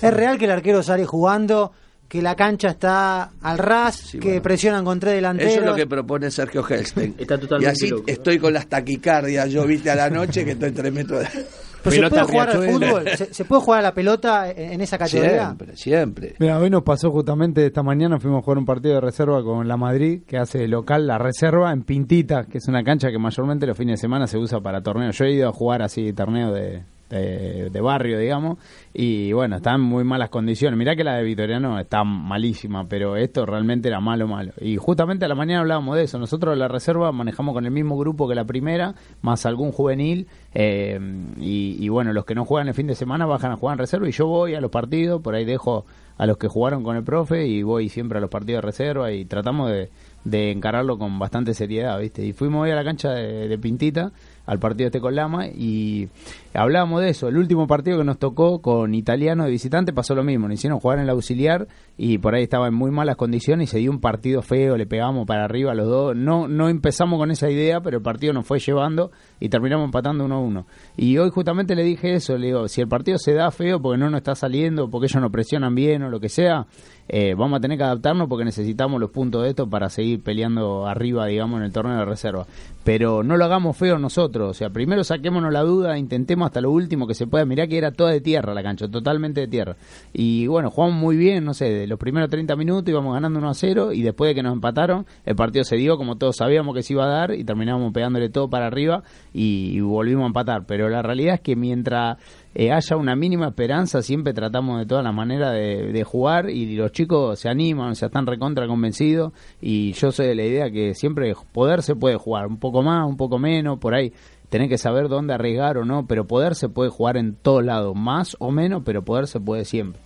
Es 0.01 0.13
real 0.13 0.37
que 0.37 0.45
el 0.45 0.51
arquero 0.51 0.83
sale 0.83 1.05
jugando, 1.05 1.71
que 2.07 2.21
la 2.21 2.35
cancha 2.35 2.69
está 2.69 3.31
al 3.41 3.57
ras, 3.57 4.15
que 4.19 4.39
presionan 4.41 4.85
con 4.85 4.99
tres 4.99 5.15
delanteros. 5.15 5.51
Eso 5.53 5.61
es 5.61 5.67
lo 5.67 5.75
que 5.75 5.87
propone 5.87 6.31
Sergio 6.31 6.65
Helstein. 6.67 7.15
Está 7.17 7.35
y 7.35 7.39
totalmente 7.39 7.71
así 7.71 7.89
loco. 7.89 8.03
estoy 8.07 8.39
con 8.39 8.53
las 8.53 8.67
taquicardias, 8.67 9.49
yo 9.51 9.65
viste 9.65 9.89
a 9.91 9.95
la 9.95 10.09
noche 10.09 10.45
que 10.45 10.51
estoy 10.51 10.71
tremendo. 10.71 11.19
de- 11.19 11.27
Pero 11.83 12.09
se 12.09 12.09
puede 12.09 12.23
jugar 12.25 12.49
al 12.49 12.69
fútbol, 12.69 13.03
¿Se, 13.15 13.33
se 13.33 13.45
puede 13.45 13.61
jugar 13.61 13.79
a 13.79 13.83
la 13.83 13.93
pelota 13.93 14.49
en, 14.51 14.73
en 14.73 14.81
esa 14.81 14.97
categoría. 14.97 15.45
Siempre, 15.45 15.77
siempre. 15.77 16.35
Mira, 16.39 16.59
hoy 16.59 16.69
nos 16.69 16.83
pasó 16.83 17.11
justamente 17.11 17.65
esta 17.65 17.81
mañana, 17.81 18.19
fuimos 18.19 18.39
a 18.39 18.41
jugar 18.43 18.57
un 18.57 18.65
partido 18.65 18.95
de 18.95 19.01
reserva 19.01 19.41
con 19.41 19.65
la 19.67 19.77
Madrid, 19.77 20.23
que 20.27 20.37
hace 20.37 20.67
local 20.67 21.07
la 21.07 21.17
reserva 21.17 21.71
en 21.71 21.83
Pintita, 21.83 22.43
que 22.45 22.57
es 22.57 22.67
una 22.67 22.83
cancha 22.83 23.09
que 23.09 23.17
mayormente 23.19 23.65
los 23.67 23.77
fines 23.77 23.99
de 23.99 24.01
semana 24.01 24.27
se 24.27 24.37
usa 24.37 24.59
para 24.59 24.81
torneos. 24.81 25.17
Yo 25.17 25.25
he 25.25 25.31
ido 25.33 25.47
a 25.47 25.53
jugar 25.53 25.81
así, 25.81 26.11
torneo 26.11 26.51
de, 26.51 26.83
de, 27.09 27.81
barrio, 27.81 28.19
digamos, 28.19 28.57
y 28.93 29.31
bueno, 29.31 29.57
está 29.57 29.75
en 29.75 29.81
muy 29.81 30.03
malas 30.03 30.29
condiciones. 30.29 30.77
Mirá 30.77 30.95
que 30.95 31.03
la 31.03 31.15
de 31.15 31.23
Vitoriano 31.23 31.79
está 31.79 32.03
malísima, 32.03 32.87
pero 32.87 33.15
esto 33.15 33.45
realmente 33.45 33.87
era 33.87 33.99
malo, 33.99 34.27
malo. 34.27 34.51
Y 34.59 34.77
justamente 34.77 35.25
a 35.25 35.27
la 35.27 35.35
mañana 35.35 35.61
hablábamos 35.61 35.95
de 35.95 36.03
eso. 36.03 36.19
Nosotros 36.19 36.57
la 36.57 36.67
reserva 36.67 37.11
manejamos 37.11 37.53
con 37.53 37.65
el 37.65 37.71
mismo 37.71 37.97
grupo 37.97 38.27
que 38.27 38.35
la 38.35 38.45
primera, 38.45 38.95
más 39.21 39.45
algún 39.45 39.71
juvenil, 39.71 40.27
eh, 40.53 40.99
y, 41.39 41.77
y 41.79 41.89
bueno, 41.89 42.13
los 42.13 42.25
que 42.25 42.35
no 42.35 42.45
juegan 42.45 42.67
el 42.67 42.73
fin 42.73 42.87
de 42.87 42.95
semana 42.95 43.25
bajan 43.25 43.51
a 43.51 43.55
jugar 43.55 43.75
en 43.75 43.79
reserva 43.79 44.07
y 44.07 44.11
yo 44.11 44.27
voy 44.27 44.55
a 44.55 44.61
los 44.61 44.71
partidos, 44.71 45.21
por 45.21 45.35
ahí 45.35 45.45
dejo 45.45 45.85
a 46.17 46.25
los 46.25 46.37
que 46.37 46.47
jugaron 46.47 46.83
con 46.83 46.95
el 46.97 47.03
profe 47.03 47.45
y 47.45 47.61
voy 47.61 47.89
siempre 47.89 48.17
a 48.17 48.21
los 48.21 48.29
partidos 48.29 48.63
de 48.63 48.65
reserva 48.65 49.11
y 49.11 49.25
tratamos 49.25 49.69
de, 49.69 49.89
de 50.23 50.51
encararlo 50.51 50.97
con 50.97 51.19
bastante 51.19 51.53
seriedad, 51.53 51.99
¿viste? 51.99 52.25
Y 52.25 52.33
fuimos 52.33 52.63
hoy 52.63 52.71
a 52.71 52.75
la 52.75 52.83
cancha 52.83 53.11
de, 53.11 53.47
de 53.47 53.57
Pintita, 53.57 54.11
al 54.45 54.59
partido 54.59 54.87
este 54.87 54.99
con 54.99 55.15
Lama, 55.15 55.47
y 55.47 56.09
hablábamos 56.53 57.01
de 57.01 57.09
eso. 57.09 57.27
El 57.27 57.37
último 57.37 57.67
partido 57.67 57.97
que 57.97 58.03
nos 58.03 58.17
tocó 58.17 58.61
con 58.61 58.93
Italiano 58.95 59.45
de 59.45 59.51
visitante 59.51 59.93
pasó 59.93 60.15
lo 60.15 60.23
mismo, 60.23 60.47
nos 60.47 60.55
hicieron 60.55 60.79
jugar 60.79 60.99
en 60.99 61.05
el 61.05 61.09
auxiliar 61.09 61.67
y 61.97 62.17
por 62.17 62.35
ahí 62.35 62.43
estaba 62.43 62.67
en 62.67 62.73
muy 62.73 62.91
malas 62.91 63.15
condiciones 63.15 63.69
y 63.69 63.71
se 63.71 63.77
dio 63.79 63.91
un 63.91 63.99
partido 63.99 64.41
feo, 64.41 64.77
le 64.77 64.85
pegamos 64.85 65.25
para 65.25 65.45
arriba 65.45 65.71
a 65.71 65.75
los 65.75 65.87
dos. 65.87 66.15
No, 66.15 66.47
no 66.47 66.69
empezamos 66.69 67.19
con 67.19 67.31
esa 67.31 67.49
idea, 67.49 67.81
pero 67.81 67.97
el 67.97 68.03
partido 68.03 68.33
nos 68.33 68.45
fue 68.45 68.59
llevando 68.59 69.11
y 69.39 69.49
terminamos 69.49 69.85
empatando 69.85 70.25
1 70.25 70.35
a 70.35 70.39
1. 70.39 70.67
Y 70.97 71.17
hoy 71.17 71.29
justamente 71.29 71.75
le 71.75 71.83
dije 71.83 72.13
eso, 72.13 72.37
le 72.37 72.47
digo, 72.47 72.67
si 72.67 72.81
el 72.81 72.87
partido 72.87 73.17
se 73.17 73.33
da 73.33 73.51
feo 73.51 73.81
porque 73.81 73.97
no 73.97 74.09
nos 74.09 74.19
está 74.19 74.35
saliendo, 74.35 74.89
porque 74.89 75.07
ellos 75.07 75.21
no 75.21 75.31
presionan 75.31 75.75
bien 75.75 76.03
o 76.03 76.09
lo 76.09 76.19
que 76.19 76.29
sea, 76.29 76.67
eh, 77.09 77.35
vamos 77.35 77.57
a 77.57 77.61
tener 77.61 77.77
que 77.77 77.83
adaptarnos 77.85 78.27
porque 78.27 78.43
necesitamos 78.43 78.99
los 78.99 79.11
puntos 79.11 79.43
de 79.43 79.49
esto 79.49 79.69
para 79.69 79.89
seguir 79.89 80.21
peleando 80.21 80.85
arriba, 80.87 81.25
digamos, 81.25 81.59
en 81.59 81.65
el 81.65 81.71
torneo 81.71 81.97
de 81.97 82.05
reserva. 82.05 82.45
Pero 82.83 83.23
no 83.23 83.37
lo 83.37 83.45
hagamos 83.45 83.77
feo 83.77 83.97
nosotros, 83.97 84.51
o 84.51 84.53
sea, 84.53 84.69
primero 84.69 85.03
saquémonos 85.03 85.51
la 85.51 85.61
duda, 85.61 85.97
intentemos 85.97 86.46
hasta 86.47 86.61
lo 86.61 86.71
último 86.71 87.07
que 87.07 87.13
se 87.13 87.27
pueda. 87.27 87.45
Mirá 87.45 87.67
que 87.67 87.77
era 87.77 87.91
toda 87.91 88.11
de 88.11 88.21
tierra 88.21 88.53
la 88.53 88.63
cancha, 88.63 88.87
totalmente 88.87 89.41
de 89.41 89.47
tierra. 89.47 89.75
Y 90.13 90.47
bueno, 90.47 90.69
jugamos 90.69 90.97
muy 90.97 91.15
bien, 91.15 91.43
no 91.43 91.53
sé, 91.53 91.65
de 91.65 91.87
los 91.87 91.99
primeros 91.99 92.29
30 92.29 92.55
minutos 92.55 92.89
íbamos 92.89 93.13
ganando 93.13 93.39
1 93.39 93.49
a 93.49 93.53
0 93.53 93.93
y 93.93 94.01
después 94.01 94.29
de 94.29 94.35
que 94.35 94.43
nos 94.43 94.53
empataron, 94.53 95.05
el 95.25 95.35
partido 95.35 95.63
se 95.63 95.75
dio 95.75 95.97
como 95.97 96.17
todos 96.17 96.37
sabíamos 96.37 96.75
que 96.75 96.83
se 96.83 96.93
iba 96.93 97.05
a 97.05 97.07
dar 97.07 97.31
y 97.33 97.43
terminamos 97.43 97.91
pegándole 97.93 98.29
todo 98.29 98.49
para 98.49 98.67
arriba 98.67 99.03
y, 99.33 99.79
volvimos 99.79 100.23
a 100.23 100.27
empatar. 100.27 100.65
Pero 100.65 100.89
la 100.89 101.01
realidad 101.01 101.35
es 101.35 101.41
que 101.41 101.55
mientras 101.55 102.17
eh, 102.55 102.71
haya 102.71 102.97
una 102.97 103.15
mínima 103.15 103.47
esperanza, 103.47 104.01
siempre 104.01 104.33
tratamos 104.33 104.79
de 104.79 104.85
todas 104.85 105.03
las 105.03 105.13
maneras 105.13 105.53
de, 105.53 105.91
de 105.91 106.03
jugar 106.03 106.49
y 106.49 106.75
los 106.75 106.91
chicos 106.91 107.39
se 107.39 107.49
animan, 107.49 107.91
o 107.91 107.95
sea, 107.95 108.07
están 108.07 108.25
recontra 108.25 108.67
convencidos 108.67 109.33
y 109.61 109.93
yo 109.93 110.11
soy 110.11 110.27
de 110.27 110.35
la 110.35 110.43
idea 110.43 110.71
que 110.71 110.93
siempre 110.93 111.33
poder 111.51 111.81
se 111.83 111.95
puede 111.95 112.17
jugar, 112.17 112.47
un 112.47 112.57
poco 112.57 112.81
más, 112.81 113.07
un 113.07 113.17
poco 113.17 113.39
menos, 113.39 113.79
por 113.79 113.93
ahí 113.93 114.13
tenés 114.49 114.69
que 114.69 114.77
saber 114.77 115.09
dónde 115.09 115.33
arriesgar 115.33 115.77
o 115.77 115.85
no, 115.85 116.07
pero 116.07 116.25
poder 116.25 116.55
se 116.55 116.69
puede 116.69 116.89
jugar 116.89 117.17
en 117.17 117.35
todos 117.35 117.63
lados, 117.63 117.95
más 117.95 118.35
o 118.39 118.51
menos, 118.51 118.83
pero 118.85 119.03
poder 119.03 119.27
se 119.27 119.39
puede 119.39 119.65
siempre. 119.65 120.01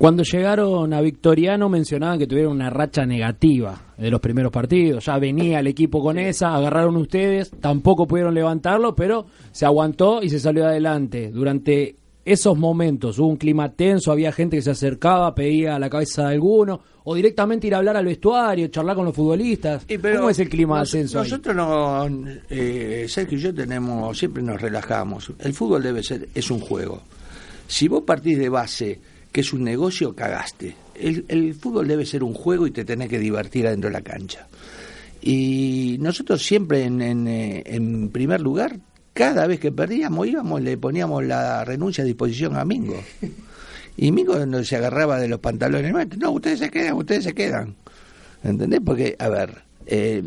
Cuando 0.00 0.22
llegaron 0.22 0.94
a 0.94 1.02
Victoriano 1.02 1.68
mencionaban 1.68 2.18
que 2.18 2.26
tuvieron 2.26 2.52
una 2.52 2.70
racha 2.70 3.04
negativa 3.04 3.82
de 3.98 4.10
los 4.10 4.18
primeros 4.18 4.50
partidos. 4.50 5.04
Ya 5.04 5.18
venía 5.18 5.60
el 5.60 5.66
equipo 5.66 6.00
con 6.00 6.18
esa, 6.18 6.54
agarraron 6.54 6.96
ustedes, 6.96 7.50
tampoco 7.60 8.06
pudieron 8.06 8.34
levantarlo, 8.34 8.96
pero 8.96 9.26
se 9.52 9.66
aguantó 9.66 10.22
y 10.22 10.30
se 10.30 10.40
salió 10.40 10.64
adelante. 10.64 11.30
Durante 11.30 11.96
esos 12.32 12.56
momentos 12.58 13.18
hubo 13.18 13.28
un 13.28 13.36
clima 13.36 13.70
tenso, 13.72 14.12
había 14.12 14.32
gente 14.32 14.56
que 14.56 14.62
se 14.62 14.70
acercaba, 14.70 15.34
pedía 15.34 15.78
la 15.78 15.88
cabeza 15.90 16.22
de 16.28 16.34
alguno, 16.34 16.80
o 17.04 17.14
directamente 17.14 17.66
ir 17.66 17.74
a 17.74 17.78
hablar 17.78 17.96
al 17.96 18.04
vestuario, 18.04 18.68
charlar 18.68 18.94
con 18.96 19.04
los 19.06 19.14
futbolistas. 19.14 19.84
Pero 19.86 20.16
¿Cómo 20.18 20.30
es 20.30 20.38
el 20.38 20.48
clima 20.48 20.76
de 20.76 20.80
nos- 20.80 20.88
ascenso 20.88 21.20
ahí? 21.20 21.30
Nosotros 21.30 21.56
no, 21.56 22.06
eh, 22.50 23.06
Sergio 23.08 23.38
y 23.38 23.40
yo 23.40 23.54
tenemos, 23.54 24.18
siempre 24.18 24.42
nos 24.42 24.60
relajamos. 24.60 25.32
El 25.38 25.52
fútbol 25.54 25.82
debe 25.82 26.02
ser, 26.02 26.28
es 26.34 26.50
un 26.50 26.60
juego. 26.60 27.02
Si 27.66 27.88
vos 27.88 28.02
partís 28.02 28.38
de 28.38 28.48
base 28.48 29.00
que 29.32 29.40
es 29.42 29.52
un 29.52 29.62
negocio, 29.62 30.14
cagaste. 30.14 30.74
El, 30.94 31.24
el 31.28 31.54
fútbol 31.54 31.86
debe 31.86 32.04
ser 32.04 32.22
un 32.24 32.34
juego 32.34 32.66
y 32.66 32.72
te 32.72 32.84
tenés 32.84 33.08
que 33.08 33.18
divertir 33.18 33.66
adentro 33.66 33.88
de 33.88 33.94
la 33.94 34.02
cancha. 34.02 34.46
Y 35.22 35.96
nosotros 36.00 36.42
siempre 36.42 36.84
en, 36.84 37.00
en, 37.02 37.28
eh, 37.28 37.62
en 37.66 38.08
primer 38.10 38.40
lugar, 38.40 38.76
cada 39.12 39.46
vez 39.46 39.60
que 39.60 39.72
perdíamos 39.72 40.26
íbamos, 40.26 40.60
le 40.62 40.76
poníamos 40.78 41.24
la 41.24 41.64
renuncia 41.64 42.02
a 42.02 42.06
disposición 42.06 42.56
a 42.56 42.64
Mingo. 42.64 43.02
Y 43.96 44.12
Mingo 44.12 44.46
no 44.46 44.64
se 44.64 44.76
agarraba 44.76 45.18
de 45.18 45.28
los 45.28 45.40
pantalones. 45.40 45.92
No, 46.16 46.30
ustedes 46.30 46.60
se 46.60 46.70
quedan, 46.70 46.94
ustedes 46.94 47.24
se 47.24 47.34
quedan. 47.34 47.74
¿Entendés? 48.42 48.80
Porque, 48.84 49.16
a 49.18 49.28
ver, 49.28 49.62
eh, 49.86 50.22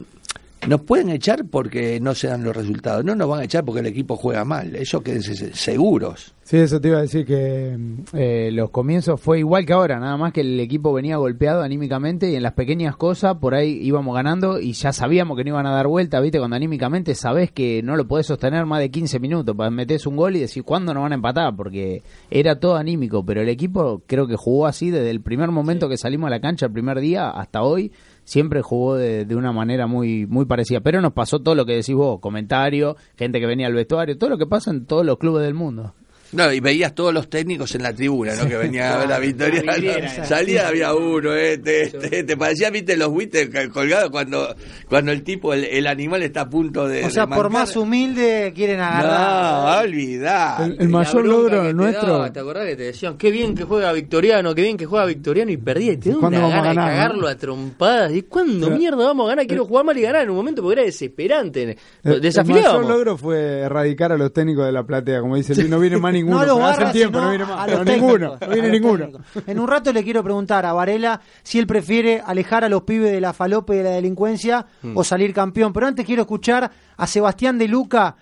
nos 0.67 0.81
pueden 0.81 1.09
echar 1.09 1.45
porque 1.45 1.99
no 1.99 2.13
se 2.15 2.27
dan 2.27 2.43
los 2.43 2.55
resultados. 2.55 3.03
No 3.03 3.15
nos 3.15 3.27
van 3.29 3.41
a 3.41 3.43
echar 3.45 3.63
porque 3.65 3.81
el 3.81 3.87
equipo 3.87 4.15
juega 4.15 4.45
mal. 4.45 4.75
Eso 4.75 5.01
quédense 5.01 5.35
se- 5.35 5.53
seguros. 5.53 6.33
Sí, 6.43 6.57
eso 6.57 6.81
te 6.81 6.89
iba 6.89 6.97
a 6.97 7.01
decir 7.01 7.25
que 7.25 7.77
eh, 8.13 8.49
los 8.51 8.69
comienzos 8.69 9.19
fue 9.21 9.39
igual 9.39 9.65
que 9.65 9.71
ahora, 9.71 9.97
nada 9.99 10.17
más 10.17 10.33
que 10.33 10.41
el 10.41 10.59
equipo 10.59 10.91
venía 10.91 11.15
golpeado 11.15 11.61
anímicamente 11.61 12.29
y 12.29 12.35
en 12.35 12.43
las 12.43 12.51
pequeñas 12.51 12.97
cosas 12.97 13.37
por 13.37 13.55
ahí 13.55 13.79
íbamos 13.81 14.13
ganando 14.13 14.59
y 14.59 14.73
ya 14.73 14.91
sabíamos 14.91 15.37
que 15.37 15.45
no 15.45 15.51
iban 15.51 15.65
a 15.67 15.71
dar 15.71 15.87
vuelta, 15.87 16.19
viste, 16.19 16.39
cuando 16.39 16.57
anímicamente 16.57 17.15
sabés 17.15 17.49
que 17.51 17.81
no 17.81 17.95
lo 17.95 18.09
podés 18.09 18.25
sostener 18.27 18.65
más 18.65 18.81
de 18.81 18.91
15 18.91 19.21
minutos, 19.21 19.55
para 19.55 19.69
metés 19.69 20.05
un 20.05 20.17
gol 20.17 20.35
y 20.35 20.39
decir 20.41 20.63
cuándo 20.63 20.93
nos 20.93 21.03
van 21.03 21.13
a 21.13 21.15
empatar, 21.15 21.55
porque 21.55 22.03
era 22.29 22.59
todo 22.59 22.75
anímico, 22.75 23.25
pero 23.25 23.41
el 23.41 23.47
equipo 23.47 24.01
creo 24.05 24.27
que 24.27 24.35
jugó 24.35 24.67
así 24.67 24.89
desde 24.89 25.11
el 25.11 25.21
primer 25.21 25.49
momento 25.49 25.87
que 25.87 25.95
salimos 25.97 26.27
a 26.27 26.31
la 26.31 26.41
cancha, 26.41 26.65
el 26.65 26.73
primer 26.73 26.99
día 26.99 27.29
hasta 27.29 27.63
hoy, 27.63 27.89
siempre 28.23 28.61
jugó 28.61 28.95
de, 28.95 29.25
de 29.25 29.35
una 29.35 29.51
manera 29.51 29.87
muy 29.87 30.25
muy 30.25 30.45
parecida, 30.45 30.81
pero 30.81 31.01
nos 31.01 31.13
pasó 31.13 31.41
todo 31.41 31.55
lo 31.55 31.65
que 31.65 31.73
decís 31.73 31.95
vos, 31.95 32.19
comentarios, 32.19 32.95
gente 33.17 33.39
que 33.39 33.45
venía 33.45 33.67
al 33.67 33.73
vestuario, 33.73 34.17
todo 34.17 34.29
lo 34.29 34.37
que 34.37 34.45
pasa 34.45 34.71
en 34.71 34.85
todos 34.85 35.05
los 35.05 35.17
clubes 35.17 35.43
del 35.43 35.53
mundo. 35.53 35.93
No, 36.33 36.51
y 36.51 36.59
veías 36.59 36.93
todos 36.95 37.13
los 37.13 37.29
técnicos 37.29 37.73
en 37.75 37.83
la 37.83 37.93
tribuna, 37.93 38.33
¿no? 38.35 38.47
Que 38.47 38.57
venían 38.57 38.91
a 38.93 38.97
ver 38.97 39.09
la 39.09 39.19
victoria. 39.19 39.63
la 39.63 39.73
vidriera, 39.75 40.13
No, 40.17 40.25
salía, 40.25 40.67
había 40.67 40.93
uno, 40.93 41.33
este, 41.35 41.83
este, 41.83 42.19
este. 42.19 42.37
Parecía, 42.37 42.69
viste, 42.69 42.97
los 42.97 43.09
buitres 43.09 43.49
colgados 43.69 44.09
cuando, 44.09 44.55
cuando 44.89 45.11
el 45.11 45.23
tipo, 45.23 45.53
el, 45.53 45.63
el 45.65 45.87
animal 45.87 46.23
está 46.23 46.41
a 46.41 46.49
punto 46.49 46.87
de. 46.87 47.05
O 47.05 47.09
sea, 47.09 47.25
de 47.27 47.35
por 47.35 47.49
más 47.49 47.75
humilde 47.75 48.51
quieren 48.55 48.77
No, 48.79 48.83
agarrar. 48.83 49.85
olvidá. 49.85 50.57
El, 50.65 50.77
el 50.79 50.89
mayor 50.89 51.25
logro 51.25 51.73
nuestro. 51.73 52.31
¿Te 52.31 52.39
acordás 52.39 52.65
que 52.67 52.75
te 52.75 52.83
decían 52.83 53.17
qué 53.17 53.31
bien 53.31 53.55
que 53.55 53.63
juega 53.63 53.91
Victoriano, 53.93 54.55
qué 54.55 54.61
bien 54.63 54.77
que 54.77 54.85
juega 54.85 55.05
Victoriano 55.05 55.51
y 55.51 55.57
perdía? 55.57 55.93
Y 55.93 55.97
te 55.97 56.09
da 56.09 56.15
¿Cuándo 56.19 56.39
una 56.39 56.47
vamos 56.47 56.53
a 56.53 56.57
gana 56.57 56.69
de 56.69 56.75
ganar, 56.75 56.91
cagarlo 57.09 57.27
a 57.27 57.35
trompadas. 57.35 58.13
¿Y 58.13 58.21
cuándo 58.23 58.67
Pero- 58.67 58.77
mierda 58.79 58.97
vamos 59.05 59.25
a 59.27 59.29
ganar? 59.29 59.47
Quiero 59.47 59.65
jugar 59.65 59.85
mal 59.85 59.97
y 59.97 60.01
ganar 60.01 60.23
en 60.23 60.29
un 60.31 60.35
momento 60.37 60.61
porque 60.61 60.79
era 60.79 60.85
desesperante. 60.85 61.77
El, 62.03 62.25
el 62.25 62.45
mayor 62.45 62.85
logro 62.85 63.17
fue 63.17 63.59
erradicar 63.61 64.11
a 64.11 64.17
los 64.17 64.33
técnicos 64.33 64.65
de 64.65 64.71
la 64.71 64.83
platea, 64.83 65.21
como 65.21 65.35
dice 65.35 65.53
Luis, 65.55 65.69
no 65.69 65.79
viene 65.79 65.97
más 65.97 66.13
ninguno. 66.25 66.45
No 66.59 66.67
a 66.67 66.77
los 66.77 66.91
tiempo, 66.91 67.19
no 67.21 67.29
viene 67.29 67.45
más. 67.45 67.59
a 67.59 67.67
los 67.67 67.79
No, 67.79 67.85
técnicos, 67.85 68.19
ninguno, 68.19 68.37
no 68.41 68.47
viene 68.53 68.69
ninguno. 68.69 69.05
técnicos. 69.05 69.43
En 69.47 69.59
un 69.59 69.67
rato 69.67 69.93
le 69.93 70.03
quiero 70.03 70.23
preguntar 70.23 70.65
a 70.65 70.73
Varela 70.73 71.19
si 71.43 71.59
él 71.59 71.67
prefiere 71.67 72.21
alejar 72.25 72.63
a 72.63 72.69
los 72.69 72.83
pibes 72.83 73.11
de 73.11 73.21
la 73.21 73.33
falope 73.33 73.75
y 73.75 73.77
de 73.77 73.83
la 73.83 73.89
delincuencia 73.91 74.65
Mm. 74.81 74.97
o 74.97 75.03
salir 75.03 75.33
campeón. 75.33 75.73
Pero 75.73 75.87
antes 75.87 76.05
quiero 76.05 76.21
escuchar 76.23 76.69
a 76.97 77.07
Sebastián 77.07 77.57
de 77.57 77.67
Luca 77.67 78.15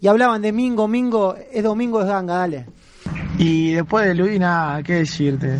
y 0.00 0.06
hablaban 0.08 0.42
de 0.42 0.52
Mingo. 0.52 0.86
Mingo, 0.88 1.34
es 1.52 1.62
domingo, 1.62 2.00
es 2.00 2.06
ganga, 2.06 2.34
dale. 2.38 2.66
Y 3.38 3.72
después 3.72 4.06
de 4.06 4.14
Luis, 4.14 4.38
nada, 4.40 4.82
qué 4.82 4.94
decirte. 4.94 5.58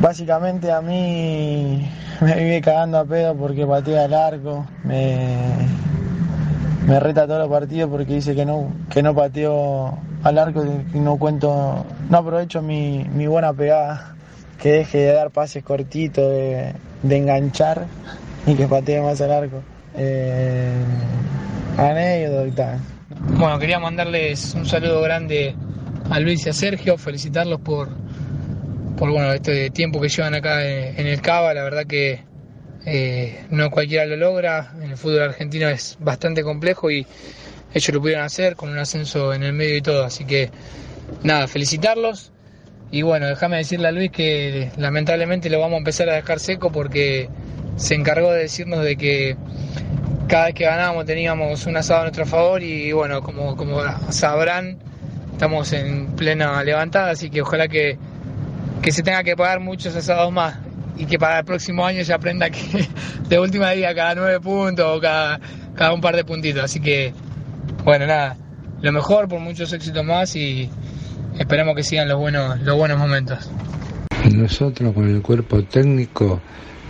Básicamente 0.00 0.70
a 0.72 0.80
mí 0.80 1.88
me 2.20 2.34
vive 2.34 2.60
cagando 2.60 2.98
a 2.98 3.04
pedo 3.04 3.36
porque 3.36 3.66
patea 3.66 4.04
el 4.06 4.14
arco, 4.14 4.66
me, 4.84 5.38
me 6.86 6.98
reta 6.98 7.26
todos 7.26 7.40
los 7.40 7.48
partidos 7.48 7.90
porque 7.90 8.14
dice 8.14 8.34
que 8.34 8.44
no, 8.44 8.72
que 8.90 9.02
no 9.02 9.14
pateo 9.14 9.98
al 10.22 10.38
arco 10.38 10.64
y 10.92 10.98
no 10.98 11.16
cuento, 11.16 11.86
no 12.08 12.16
aprovecho 12.16 12.62
mi, 12.62 13.04
mi 13.04 13.26
buena 13.26 13.52
pegada, 13.52 14.14
que 14.60 14.72
deje 14.72 14.98
de 14.98 15.12
dar 15.12 15.30
pases 15.30 15.62
cortitos, 15.62 16.28
de, 16.30 16.74
enganchar 17.02 17.86
y 18.46 18.54
que 18.54 18.66
patee 18.66 19.00
más 19.00 19.20
al 19.20 19.32
arco. 19.32 19.62
Eh, 19.96 20.72
anécdota. 21.76 22.78
Bueno, 23.38 23.58
quería 23.58 23.78
mandarles 23.78 24.54
un 24.54 24.66
saludo 24.66 25.00
grande 25.02 25.54
a 26.10 26.18
Luis 26.20 26.46
y 26.46 26.50
a 26.50 26.52
Sergio, 26.52 26.96
felicitarlos 26.96 27.60
por, 27.60 27.88
por 28.96 29.10
bueno, 29.10 29.32
este 29.32 29.70
tiempo 29.70 30.00
que 30.00 30.08
llevan 30.08 30.34
acá 30.34 30.64
en 30.64 31.06
el 31.06 31.20
Cava. 31.20 31.54
La 31.54 31.62
verdad 31.62 31.84
que 31.86 32.31
eh, 32.84 33.44
no 33.50 33.70
cualquiera 33.70 34.06
lo 34.06 34.16
logra. 34.16 34.72
En 34.76 34.90
el 34.90 34.96
fútbol 34.96 35.22
argentino 35.22 35.68
es 35.68 35.96
bastante 36.00 36.42
complejo 36.42 36.90
y 36.90 37.06
ellos 37.74 37.94
lo 37.94 38.00
pudieron 38.00 38.24
hacer 38.24 38.56
con 38.56 38.70
un 38.70 38.78
ascenso 38.78 39.32
en 39.32 39.42
el 39.42 39.52
medio 39.52 39.76
y 39.76 39.82
todo. 39.82 40.04
Así 40.04 40.24
que 40.24 40.50
nada, 41.22 41.46
felicitarlos. 41.48 42.32
Y 42.90 43.02
bueno, 43.02 43.26
déjame 43.26 43.56
decirle 43.56 43.88
a 43.88 43.92
Luis 43.92 44.10
que 44.10 44.70
lamentablemente 44.76 45.48
lo 45.48 45.58
vamos 45.58 45.76
a 45.76 45.78
empezar 45.78 46.10
a 46.10 46.14
dejar 46.14 46.40
seco 46.40 46.70
porque 46.70 47.28
se 47.76 47.94
encargó 47.94 48.30
de 48.32 48.42
decirnos 48.42 48.84
de 48.84 48.96
que 48.96 49.36
cada 50.28 50.46
vez 50.46 50.54
que 50.54 50.64
ganábamos 50.64 51.06
teníamos 51.06 51.66
un 51.66 51.76
asado 51.76 52.00
a 52.00 52.02
nuestro 52.02 52.26
favor 52.26 52.62
y 52.62 52.92
bueno, 52.92 53.22
como, 53.22 53.56
como 53.56 53.80
sabrán, 54.10 54.78
estamos 55.32 55.72
en 55.72 56.14
plena 56.16 56.62
levantada, 56.64 57.10
así 57.10 57.30
que 57.30 57.40
ojalá 57.40 57.66
que, 57.66 57.96
que 58.82 58.92
se 58.92 59.02
tenga 59.02 59.24
que 59.24 59.36
pagar 59.36 59.60
muchos 59.60 59.96
asados 59.96 60.30
más 60.30 60.56
y 61.02 61.06
que 61.06 61.18
para 61.18 61.40
el 61.40 61.44
próximo 61.44 61.84
año 61.84 62.02
ya 62.02 62.14
aprenda 62.14 62.48
que 62.48 62.60
de 63.28 63.38
última 63.40 63.70
día 63.72 63.92
cada 63.92 64.14
nueve 64.14 64.38
puntos 64.38 64.86
o 64.86 65.00
cada, 65.00 65.40
cada 65.74 65.92
un 65.92 66.00
par 66.00 66.14
de 66.14 66.24
puntitos. 66.24 66.62
Así 66.62 66.80
que, 66.80 67.12
bueno, 67.84 68.06
nada, 68.06 68.36
lo 68.80 68.92
mejor 68.92 69.26
por 69.26 69.40
muchos 69.40 69.72
éxitos 69.72 70.04
más 70.04 70.36
y 70.36 70.70
esperemos 71.36 71.74
que 71.74 71.82
sigan 71.82 72.08
los 72.08 72.18
buenos, 72.18 72.60
los 72.60 72.76
buenos 72.76 72.98
momentos. 72.98 73.50
Nosotros 74.32 74.94
con 74.94 75.08
el 75.10 75.20
cuerpo 75.22 75.64
técnico 75.64 76.40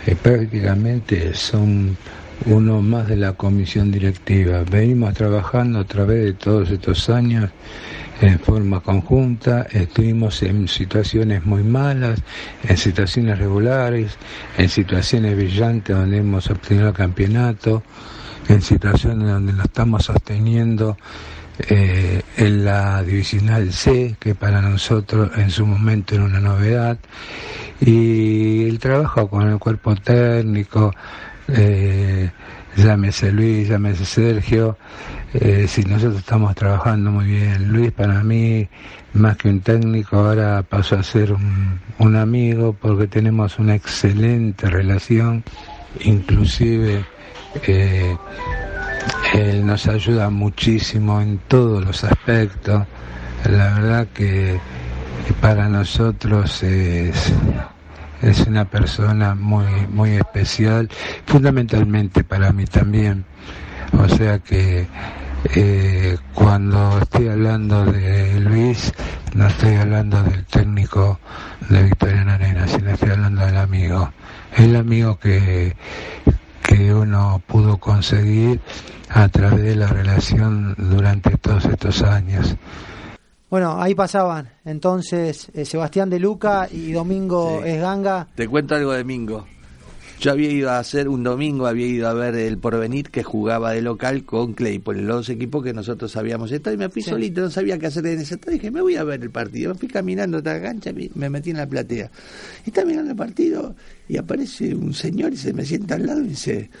eh, 0.05 0.15
prácticamente 0.15 1.33
son 1.33 1.97
uno 2.45 2.81
más 2.83 3.07
de 3.07 3.15
la 3.15 3.33
comisión 3.33 3.91
directiva. 3.91 4.63
Venimos 4.69 5.15
trabajando 5.15 5.79
a 5.79 5.85
través 5.85 6.23
de 6.23 6.33
todos 6.33 6.69
estos 6.69 7.09
años 7.09 7.49
en 8.21 8.39
forma 8.39 8.79
conjunta, 8.81 9.67
estuvimos 9.71 10.41
en 10.43 10.67
situaciones 10.67 11.45
muy 11.45 11.63
malas, 11.63 12.21
en 12.67 12.77
situaciones 12.77 13.39
regulares, 13.39 14.17
en 14.57 14.69
situaciones 14.69 15.35
brillantes 15.35 15.95
donde 15.95 16.17
hemos 16.17 16.49
obtenido 16.49 16.89
el 16.89 16.93
campeonato, 16.93 17.83
en 18.47 18.61
situaciones 18.61 19.27
donde 19.27 19.53
lo 19.53 19.63
estamos 19.63 20.05
sosteniendo 20.05 20.97
eh, 21.69 22.21
en 22.37 22.65
la 22.65 23.03
divisional 23.03 23.71
C, 23.73 24.15
que 24.19 24.35
para 24.35 24.61
nosotros 24.61 25.31
en 25.37 25.51
su 25.51 25.65
momento 25.65 26.15
era 26.15 26.23
una 26.23 26.39
novedad, 26.39 26.97
y 27.79 28.67
el 28.67 28.79
trabajo 28.79 29.27
con 29.27 29.49
el 29.49 29.59
cuerpo 29.59 29.95
técnico, 29.95 30.93
eh, 31.47 32.31
llámese 32.75 33.31
Luis, 33.31 33.67
llámese 33.67 34.05
Sergio, 34.05 34.77
eh, 35.33 35.65
si 35.67 35.83
nosotros 35.83 36.19
estamos 36.19 36.55
trabajando 36.55 37.11
muy 37.11 37.25
bien. 37.25 37.71
Luis 37.71 37.91
para 37.91 38.23
mí, 38.23 38.67
más 39.13 39.37
que 39.37 39.49
un 39.49 39.61
técnico, 39.61 40.17
ahora 40.17 40.63
pasó 40.63 40.97
a 40.97 41.03
ser 41.03 41.33
un, 41.33 42.15
amigo 42.15 42.73
porque 42.79 43.07
tenemos 43.07 43.59
una 43.59 43.75
excelente 43.75 44.69
relación, 44.69 45.43
inclusive 46.01 47.05
eh, 47.67 48.15
él 49.33 49.65
nos 49.65 49.87
ayuda 49.87 50.29
muchísimo 50.29 51.19
en 51.21 51.39
todos 51.47 51.83
los 51.83 52.03
aspectos. 52.03 52.85
La 53.45 53.73
verdad 53.73 54.07
que 54.13 54.59
para 55.41 55.67
nosotros 55.67 56.63
es, 56.63 57.33
es 58.23 58.47
una 58.47 58.65
persona 58.65 59.35
muy, 59.35 59.65
muy 59.89 60.11
especial, 60.11 60.89
fundamentalmente 61.25 62.23
para 62.23 62.51
mí 62.51 62.65
también. 62.65 63.25
O 63.99 64.07
sea 64.07 64.39
que 64.39 64.87
eh, 65.55 66.17
cuando 66.33 66.99
estoy 66.99 67.27
hablando 67.27 67.85
de 67.85 68.39
Luis, 68.39 68.93
no 69.35 69.47
estoy 69.47 69.75
hablando 69.75 70.23
del 70.23 70.45
técnico 70.45 71.19
de 71.69 71.83
Victoria 71.83 72.21
Arena, 72.21 72.67
sino 72.67 72.91
estoy 72.91 73.11
hablando 73.11 73.45
del 73.45 73.57
amigo. 73.57 74.09
El 74.55 74.75
amigo 74.77 75.19
que, 75.19 75.75
que 76.63 76.93
uno 76.93 77.41
pudo 77.45 77.77
conseguir 77.77 78.61
a 79.09 79.27
través 79.27 79.63
de 79.63 79.75
la 79.75 79.87
relación 79.87 80.75
durante 80.77 81.37
todos 81.37 81.65
estos 81.65 82.01
años. 82.03 82.55
Bueno, 83.53 83.79
ahí 83.79 83.93
pasaban 83.93 84.49
entonces 84.65 85.47
eh, 85.53 85.63
Sebastián 85.63 86.09
de 86.09 86.17
Luca 86.17 86.67
y 86.71 86.91
Domingo 86.91 87.61
Sí. 87.63 87.69
Esganga. 87.69 88.27
Te 88.33 88.47
cuento 88.47 88.73
algo 88.73 88.93
de 88.93 89.03
Mingo. 89.03 89.45
Yo 90.19 90.31
había 90.31 90.49
ido 90.49 90.71
a 90.71 90.79
hacer 90.79 91.07
un 91.07 91.21
domingo, 91.21 91.67
había 91.67 91.85
ido 91.85 92.07
a 92.09 92.15
ver 92.15 92.33
el 92.33 92.57
Porvenir 92.57 93.11
que 93.11 93.21
jugaba 93.21 93.73
de 93.73 93.83
local 93.83 94.25
con 94.25 94.53
Claypole, 94.53 95.03
los 95.03 95.17
dos 95.17 95.29
equipos 95.29 95.63
que 95.63 95.71
nosotros 95.71 96.15
habíamos 96.15 96.51
estado 96.51 96.73
y 96.73 96.79
me 96.79 96.89
fui 96.89 97.03
Sí. 97.03 97.11
solito, 97.11 97.41
no 97.41 97.51
sabía 97.51 97.77
qué 97.77 97.85
hacer 97.85 98.07
en 98.07 98.21
ese 98.21 98.33
estado. 98.33 98.53
Dije, 98.53 98.71
me 98.71 98.81
voy 98.81 98.95
a 98.95 99.03
ver 99.03 99.21
el 99.21 99.29
partido. 99.29 99.71
Me 99.73 99.79
fui 99.79 99.87
caminando 99.87 100.39
hasta 100.39 100.55
la 100.55 100.61
cancha, 100.63 100.91
me 100.91 101.11
me 101.13 101.29
metí 101.29 101.51
en 101.51 101.57
la 101.57 101.67
platea. 101.67 102.09
Y 102.65 102.69
está 102.71 102.83
mirando 102.85 103.11
el 103.11 103.17
partido 103.17 103.75
y 104.09 104.17
aparece 104.17 104.73
un 104.73 104.95
señor 104.95 105.31
y 105.31 105.37
se 105.37 105.53
me 105.53 105.63
sienta 105.63 105.93
al 105.93 106.07
lado 106.07 106.21
y 106.21 106.29
dice, 106.29 106.71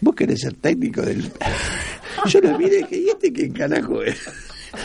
¿vos 0.00 0.14
querés 0.14 0.40
ser 0.40 0.54
técnico 0.54 1.02
del...? 1.02 1.30
Yo 2.26 2.40
lo 2.40 2.56
miré 2.58 2.76
y 2.76 2.82
dije, 2.84 2.96
¿y 3.00 3.08
este 3.10 3.30
qué 3.34 3.50
carajo 3.52 4.02
es? 4.02 4.16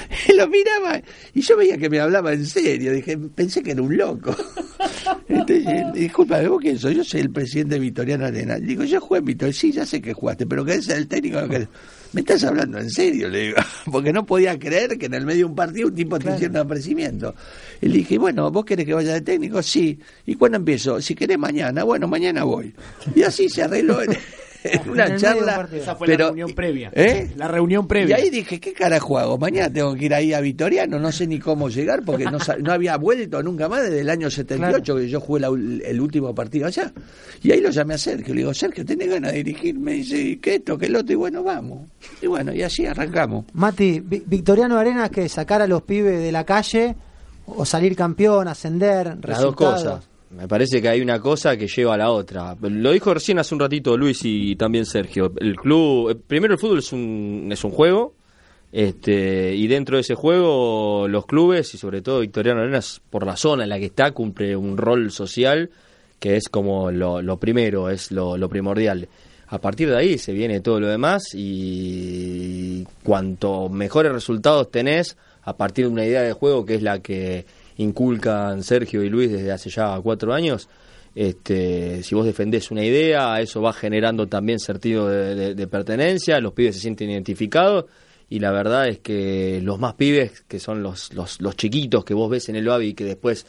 Lo 0.35 0.47
miraba 0.47 1.01
y 1.33 1.41
yo 1.41 1.57
veía 1.57 1.77
que 1.77 1.89
me 1.89 1.99
hablaba 1.99 2.33
en 2.33 2.45
serio. 2.45 2.93
Dije, 2.93 3.17
pensé 3.17 3.61
que 3.61 3.71
era 3.71 3.81
un 3.81 3.95
loco. 3.97 4.35
Entonces, 5.29 5.93
disculpa, 5.93 6.41
¿vos 6.47 6.61
quién 6.61 6.77
soy? 6.77 6.95
Yo 6.95 7.03
soy 7.03 7.21
el 7.21 7.31
presidente 7.31 7.75
de 7.75 7.81
Victoriano 7.81 8.25
Arena. 8.25 8.57
Digo, 8.57 8.83
yo 8.83 8.99
jugué 8.99 9.19
en 9.19 9.25
Victoria. 9.25 9.53
Sí, 9.53 9.71
ya 9.71 9.85
sé 9.85 10.01
que 10.01 10.13
jugaste, 10.13 10.45
pero 10.45 10.63
que 10.63 10.75
es 10.75 10.87
el 10.89 11.07
técnico. 11.07 11.39
Me 12.13 12.21
estás 12.21 12.43
hablando 12.45 12.79
en 12.79 12.89
serio, 12.89 13.27
le 13.27 13.39
digo. 13.47 13.57
Porque 13.91 14.13
no 14.13 14.25
podía 14.25 14.57
creer 14.57 14.97
que 14.97 15.07
en 15.07 15.13
el 15.13 15.25
medio 15.25 15.39
de 15.39 15.45
un 15.45 15.55
partido 15.55 15.87
un 15.89 15.95
tipo 15.95 16.17
te 16.17 16.33
hiciera 16.33 16.61
un 16.61 16.67
ofrecimiento. 16.67 17.35
Y 17.81 17.89
le 17.89 17.97
dije, 17.97 18.17
bueno, 18.17 18.49
¿vos 18.49 18.63
querés 18.63 18.85
que 18.85 18.93
vaya 18.93 19.13
de 19.13 19.21
técnico? 19.21 19.61
Sí. 19.61 19.99
¿Y 20.25 20.35
cuándo 20.35 20.57
empiezo? 20.57 21.01
Si 21.01 21.15
querés 21.15 21.37
mañana. 21.37 21.83
Bueno, 21.83 22.07
mañana 22.07 22.45
voy. 22.45 22.73
Y 23.13 23.23
así 23.23 23.49
se 23.49 23.63
arregló 23.63 24.01
en, 24.01 24.11
en 24.83 24.89
una 24.89 25.05
En 25.07 25.17
charla. 25.17 25.67
Esa 25.71 25.95
fue 25.95 26.07
la 26.07 26.17
reunión 26.17 26.53
previa. 26.53 26.91
¿Eh? 26.93 27.31
La 27.35 27.47
reunión 27.47 27.87
previa. 27.87 28.17
Y 28.19 28.21
ahí 28.23 28.29
dije, 28.29 28.59
¿qué 28.59 28.73
carajo 28.73 29.17
hago? 29.17 29.37
Mañana 29.37 29.71
tengo 29.71 29.93
que 29.95 30.05
ir 30.05 30.13
ahí 30.13 30.33
a 30.33 30.39
Vitoriano, 30.41 30.99
no 30.99 31.11
sé 31.11 31.27
ni 31.27 31.39
cómo 31.39 31.69
llegar 31.69 32.03
porque 32.05 32.25
no, 32.25 32.71
había 32.71 32.97
vuelto 32.97 33.41
nunca 33.43 33.67
más 33.69 33.83
desde 33.83 34.01
el 34.01 34.09
año 34.09 34.29
78 34.29 34.95
que 34.95 35.09
yo 35.09 35.19
jugué 35.21 35.41
la 35.41 35.47
el 35.47 36.01
último 36.01 36.33
partido 36.35 36.67
allá. 36.67 36.91
Y 37.43 37.51
ahí 37.51 37.61
lo 37.61 37.69
llamé 37.69 37.93
a 37.95 37.97
Sergio, 37.97 38.33
le 38.33 38.41
digo, 38.41 38.53
Sergio, 38.53 38.85
¿tenés 38.85 39.09
ganas 39.09 39.31
de 39.31 39.37
dirigir? 39.43 39.77
Me 39.79 39.93
dice, 39.93 40.17
"¿Y 40.19 40.37
¿qué 40.37 40.55
esto, 40.55 40.77
qué 40.77 40.87
el 40.87 40.95
otro? 40.95 41.13
Y 41.13 41.15
bueno, 41.15 41.43
vamos. 41.43 41.87
Y 42.21 42.27
bueno, 42.27 42.53
y 42.53 42.61
así 42.63 42.85
arrancamos. 42.85 43.45
Mati, 43.53 43.99
Vi- 43.99 44.23
Victoriano 44.25 44.77
Arenas 44.77 45.09
que 45.09 45.27
sacar 45.29 45.61
a 45.61 45.67
los 45.67 45.83
pibes 45.83 46.19
de 46.21 46.31
la 46.31 46.43
calle 46.45 46.95
o 47.45 47.63
salir 47.65 47.95
campeón, 47.95 48.47
ascender, 48.47 49.17
Las 49.25 49.39
dos 49.41 49.55
cosas. 49.55 50.09
Me 50.29 50.47
parece 50.47 50.81
que 50.81 50.89
hay 50.89 51.01
una 51.01 51.19
cosa 51.19 51.55
que 51.55 51.67
lleva 51.67 51.93
a 51.93 51.97
la 51.97 52.11
otra. 52.11 52.55
Lo 52.61 52.91
dijo 52.91 53.13
recién 53.13 53.39
hace 53.39 53.55
un 53.55 53.61
ratito 53.61 53.95
Luis 53.97 54.19
y 54.23 54.55
también 54.55 54.85
Sergio. 54.85 55.31
El 55.39 55.55
club, 55.55 56.09
eh, 56.09 56.15
primero 56.15 56.53
el 56.53 56.59
fútbol 56.59 56.79
es 56.79 56.91
un, 56.91 57.47
es 57.51 57.63
un 57.63 57.71
juego 57.71 58.13
Este, 58.71 59.55
y 59.55 59.67
dentro 59.67 59.95
de 59.95 60.01
ese 60.01 60.15
juego, 60.15 61.07
los 61.07 61.25
clubes 61.25 61.73
y 61.73 61.77
sobre 61.77 62.01
todo 62.01 62.19
Victoriano 62.19 62.61
Arenas, 62.61 63.01
por 63.09 63.25
la 63.25 63.37
zona 63.37 63.63
en 63.63 63.69
la 63.69 63.79
que 63.79 63.85
está, 63.85 64.11
cumple 64.11 64.55
un 64.55 64.77
rol 64.77 65.11
social 65.11 65.69
que 66.19 66.35
es 66.35 66.49
como 66.49 66.91
lo, 66.91 67.21
lo 67.21 67.37
primero, 67.37 67.89
es 67.89 68.11
lo, 68.11 68.37
lo 68.37 68.49
primordial. 68.49 69.07
A 69.47 69.59
partir 69.59 69.89
de 69.89 69.97
ahí 69.97 70.17
se 70.17 70.33
viene 70.33 70.59
todo 70.59 70.79
lo 70.79 70.87
demás 70.87 71.29
y 71.33 72.83
cuanto 73.03 73.69
mejores 73.69 74.11
resultados 74.11 74.69
tenés 74.71 75.15
a 75.43 75.55
partir 75.55 75.85
de 75.85 75.91
una 75.91 76.05
idea 76.05 76.21
de 76.21 76.33
juego 76.33 76.65
que 76.65 76.75
es 76.75 76.81
la 76.81 76.99
que 76.99 77.45
inculcan 77.77 78.63
Sergio 78.63 79.03
y 79.03 79.09
Luis 79.09 79.31
desde 79.31 79.51
hace 79.51 79.69
ya 79.69 79.99
cuatro 80.01 80.33
años, 80.33 80.69
este, 81.15 82.03
si 82.03 82.13
vos 82.13 82.25
defendés 82.25 82.69
una 82.69 82.83
idea, 82.83 83.39
eso 83.41 83.61
va 83.61 83.73
generando 83.73 84.27
también 84.27 84.59
sentido 84.59 85.07
de, 85.07 85.67
pertenencia, 85.67 86.39
los 86.39 86.53
pibes 86.53 86.75
se 86.75 86.81
sienten 86.81 87.09
identificados 87.09 87.85
y 88.29 88.39
la 88.39 88.51
verdad 88.51 88.87
es 88.87 88.99
que 88.99 89.59
los 89.63 89.79
más 89.79 89.95
pibes, 89.95 90.43
que 90.47 90.59
son 90.59 90.83
los, 90.83 91.13
los, 91.13 91.41
los 91.41 91.55
chiquitos 91.55 92.05
que 92.05 92.13
vos 92.13 92.29
ves 92.29 92.49
en 92.49 92.55
el 92.55 92.67
Babi 92.67 92.93
que 92.93 93.05
después 93.05 93.47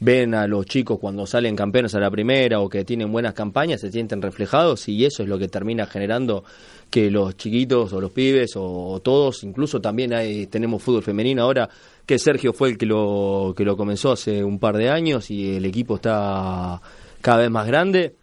ven 0.00 0.34
a 0.34 0.46
los 0.46 0.64
chicos 0.64 0.98
cuando 0.98 1.26
salen 1.26 1.54
campeones 1.54 1.94
a 1.94 2.00
la 2.00 2.10
primera 2.10 2.60
o 2.60 2.68
que 2.68 2.84
tienen 2.84 3.12
buenas 3.12 3.34
campañas, 3.34 3.82
se 3.82 3.92
sienten 3.92 4.22
reflejados 4.22 4.88
y 4.88 5.04
eso 5.04 5.22
es 5.22 5.28
lo 5.28 5.38
que 5.38 5.48
termina 5.48 5.86
generando 5.86 6.42
que 6.88 7.10
los 7.10 7.36
chiquitos 7.36 7.92
o 7.92 8.00
los 8.00 8.10
pibes 8.10 8.52
o, 8.56 9.00
todos, 9.04 9.44
incluso 9.44 9.80
también 9.80 10.14
hay, 10.14 10.46
tenemos 10.46 10.82
fútbol 10.82 11.02
femenino 11.02 11.42
ahora, 11.42 11.68
que 12.06 12.18
Sergio 12.18 12.54
fue 12.54 12.70
el 12.70 12.78
que 12.78 12.86
lo, 12.86 13.54
que 13.56 13.64
lo 13.64 13.76
comenzó 13.76 14.12
hace 14.12 14.42
un 14.42 14.58
par 14.58 14.76
de 14.76 14.88
años 14.88 15.30
y 15.30 15.56
el 15.56 15.66
equipo 15.66 15.96
está 15.96 16.80
cada 17.20 17.38
vez 17.38 17.50
más 17.50 17.66
grande. 17.66 18.14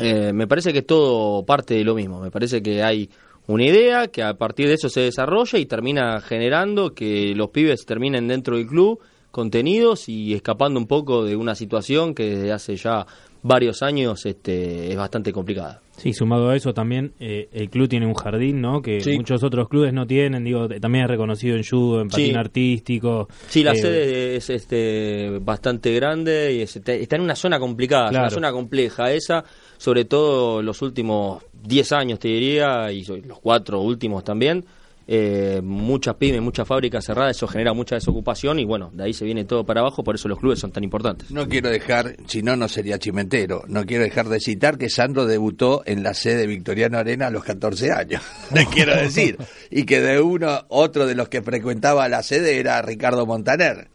Eh, 0.00 0.32
me 0.32 0.46
parece 0.46 0.72
que 0.72 0.78
es 0.78 0.86
todo 0.86 1.44
parte 1.44 1.74
de 1.74 1.84
lo 1.84 1.96
mismo, 1.96 2.20
me 2.20 2.30
parece 2.30 2.62
que 2.62 2.84
hay 2.84 3.10
una 3.48 3.64
idea 3.64 4.06
que 4.06 4.22
a 4.22 4.34
partir 4.34 4.68
de 4.68 4.74
eso 4.74 4.88
se 4.88 5.00
desarrolla 5.00 5.58
y 5.58 5.66
termina 5.66 6.20
generando 6.20 6.94
que 6.94 7.34
los 7.34 7.50
pibes 7.50 7.84
terminen 7.84 8.28
dentro 8.28 8.56
del 8.56 8.68
club 8.68 9.00
contenidos 9.30 10.08
y 10.08 10.34
escapando 10.34 10.80
un 10.80 10.86
poco 10.86 11.24
de 11.24 11.36
una 11.36 11.54
situación 11.54 12.14
que 12.14 12.24
desde 12.36 12.52
hace 12.52 12.76
ya 12.76 13.06
varios 13.42 13.82
años 13.82 14.26
este, 14.26 14.90
es 14.90 14.96
bastante 14.96 15.32
complicada. 15.32 15.80
Sí, 15.96 16.12
sumado 16.12 16.50
a 16.50 16.56
eso 16.56 16.72
también 16.74 17.12
eh, 17.18 17.48
el 17.52 17.70
club 17.70 17.88
tiene 17.88 18.06
un 18.06 18.14
jardín, 18.14 18.60
¿no? 18.60 18.80
Que 18.82 19.00
Sí. 19.00 19.16
muchos 19.16 19.42
otros 19.42 19.68
clubes 19.68 19.92
no 19.92 20.06
tienen, 20.06 20.44
digo, 20.44 20.64
eh, 20.70 20.78
también 20.80 21.04
es 21.04 21.10
reconocido 21.10 21.56
en 21.56 21.64
judo, 21.64 22.00
en 22.02 22.10
Sí. 22.10 22.22
patín 22.22 22.36
artístico. 22.36 23.28
Sí, 23.48 23.62
la 23.64 23.72
eh, 23.72 23.76
sede 23.76 24.36
es 24.36 24.50
este, 24.50 25.38
bastante 25.40 25.92
grande 25.94 26.54
y 26.54 26.60
es- 26.62 26.76
está 26.76 27.16
en 27.16 27.22
una 27.22 27.34
zona 27.36 27.58
complicada, 27.58 28.10
es 28.10 28.16
una 28.16 28.30
zona 28.30 28.52
compleja 28.52 29.12
esa, 29.12 29.44
sobre 29.76 30.04
todo 30.04 30.62
los 30.62 30.82
últimos 30.82 31.42
10 31.52 31.90
años 31.92 32.18
te 32.20 32.28
diría, 32.28 32.90
y 32.92 33.04
los 33.04 33.40
cuatro 33.40 33.80
últimos 33.80 34.22
también. 34.24 34.64
Eh, 35.10 35.62
muchas 35.64 36.16
pymes, 36.16 36.42
muchas 36.42 36.68
fábricas 36.68 37.02
cerradas, 37.02 37.34
eso 37.36 37.48
genera 37.48 37.72
mucha 37.72 37.94
desocupación 37.94 38.58
y 38.58 38.66
bueno, 38.66 38.90
de 38.92 39.04
ahí 39.04 39.14
se 39.14 39.24
viene 39.24 39.46
todo 39.46 39.64
para 39.64 39.80
abajo, 39.80 40.04
por 40.04 40.14
eso 40.14 40.28
los 40.28 40.38
clubes 40.38 40.58
son 40.58 40.70
tan 40.70 40.84
importantes. 40.84 41.30
No 41.30 41.48
quiero 41.48 41.70
dejar, 41.70 42.14
si 42.26 42.42
no, 42.42 42.56
no 42.56 42.68
sería 42.68 42.98
chimentero, 42.98 43.64
no 43.68 43.86
quiero 43.86 44.04
dejar 44.04 44.28
de 44.28 44.38
citar 44.38 44.76
que 44.76 44.90
Sandro 44.90 45.24
debutó 45.24 45.82
en 45.86 46.02
la 46.02 46.12
sede 46.12 46.46
Victoriano 46.46 46.98
Arena 46.98 47.28
a 47.28 47.30
los 47.30 47.42
14 47.42 47.90
años, 47.90 48.20
le 48.54 48.66
quiero 48.66 48.94
decir, 48.94 49.38
y 49.70 49.84
que 49.84 50.00
de 50.02 50.20
uno, 50.20 50.66
otro 50.68 51.06
de 51.06 51.14
los 51.14 51.30
que 51.30 51.40
frecuentaba 51.40 52.06
la 52.10 52.22
sede 52.22 52.58
era 52.58 52.82
Ricardo 52.82 53.24
Montaner. 53.24 53.88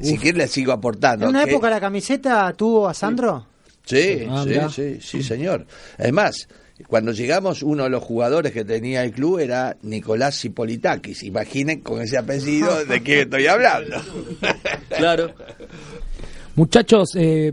Si 0.00 0.16
quiere 0.18 0.38
le 0.38 0.48
sigo 0.48 0.72
aportando. 0.72 1.26
¿En 1.26 1.30
una 1.30 1.44
que- 1.44 1.50
época 1.52 1.68
la 1.70 1.78
camiseta 1.80 2.52
tuvo 2.54 2.88
a 2.88 2.94
Sandro? 2.94 3.46
Sí, 3.84 4.26
Ah, 4.30 4.44
sí, 4.44 4.54
sí, 4.74 4.98
sí, 5.00 5.22
señor. 5.22 5.66
Además, 5.98 6.48
cuando 6.88 7.12
llegamos, 7.12 7.62
uno 7.62 7.84
de 7.84 7.90
los 7.90 8.02
jugadores 8.02 8.52
que 8.52 8.64
tenía 8.64 9.04
el 9.04 9.12
club 9.12 9.38
era 9.38 9.76
Nicolás 9.82 10.40
Cipolitakis. 10.40 11.22
Imaginen 11.22 11.80
con 11.80 12.00
ese 12.00 12.18
apellido 12.18 12.84
de 12.84 13.00
quién 13.02 13.20
estoy 13.20 13.46
hablando. 13.46 13.96
Claro. 14.96 15.32
Muchachos, 16.54 17.16
eh, 17.16 17.52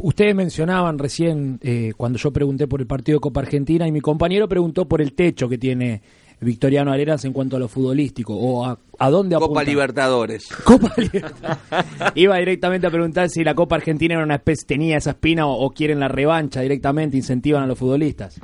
ustedes 0.00 0.34
mencionaban 0.34 0.98
recién 0.98 1.58
eh, 1.62 1.92
cuando 1.96 2.18
yo 2.18 2.32
pregunté 2.32 2.66
por 2.66 2.80
el 2.80 2.86
partido 2.86 3.16
de 3.16 3.20
Copa 3.20 3.40
Argentina 3.40 3.86
y 3.86 3.92
mi 3.92 4.00
compañero 4.00 4.48
preguntó 4.48 4.88
por 4.88 5.02
el 5.02 5.12
techo 5.12 5.48
que 5.50 5.58
tiene 5.58 6.00
Victoriano 6.40 6.92
Arenas 6.92 7.24
en 7.24 7.32
cuanto 7.32 7.56
a 7.56 7.58
lo 7.58 7.68
futbolístico 7.68 8.34
o 8.34 8.64
a, 8.64 8.78
a 8.98 9.10
dónde 9.10 9.36
Copa. 9.38 9.64
Libertadores. 9.64 10.48
Iba 12.14 12.36
directamente 12.36 12.86
a 12.86 12.90
preguntar 12.90 13.28
si 13.28 13.44
la 13.44 13.54
Copa 13.54 13.76
Argentina 13.76 14.14
era 14.14 14.24
una 14.24 14.36
especie, 14.36 14.66
tenía 14.66 14.96
esa 14.96 15.10
espina 15.10 15.46
o, 15.46 15.64
o 15.64 15.70
quieren 15.70 16.00
la 16.00 16.08
revancha 16.08 16.60
directamente, 16.60 17.16
incentivan 17.16 17.64
a 17.64 17.66
los 17.66 17.78
futbolistas. 17.78 18.40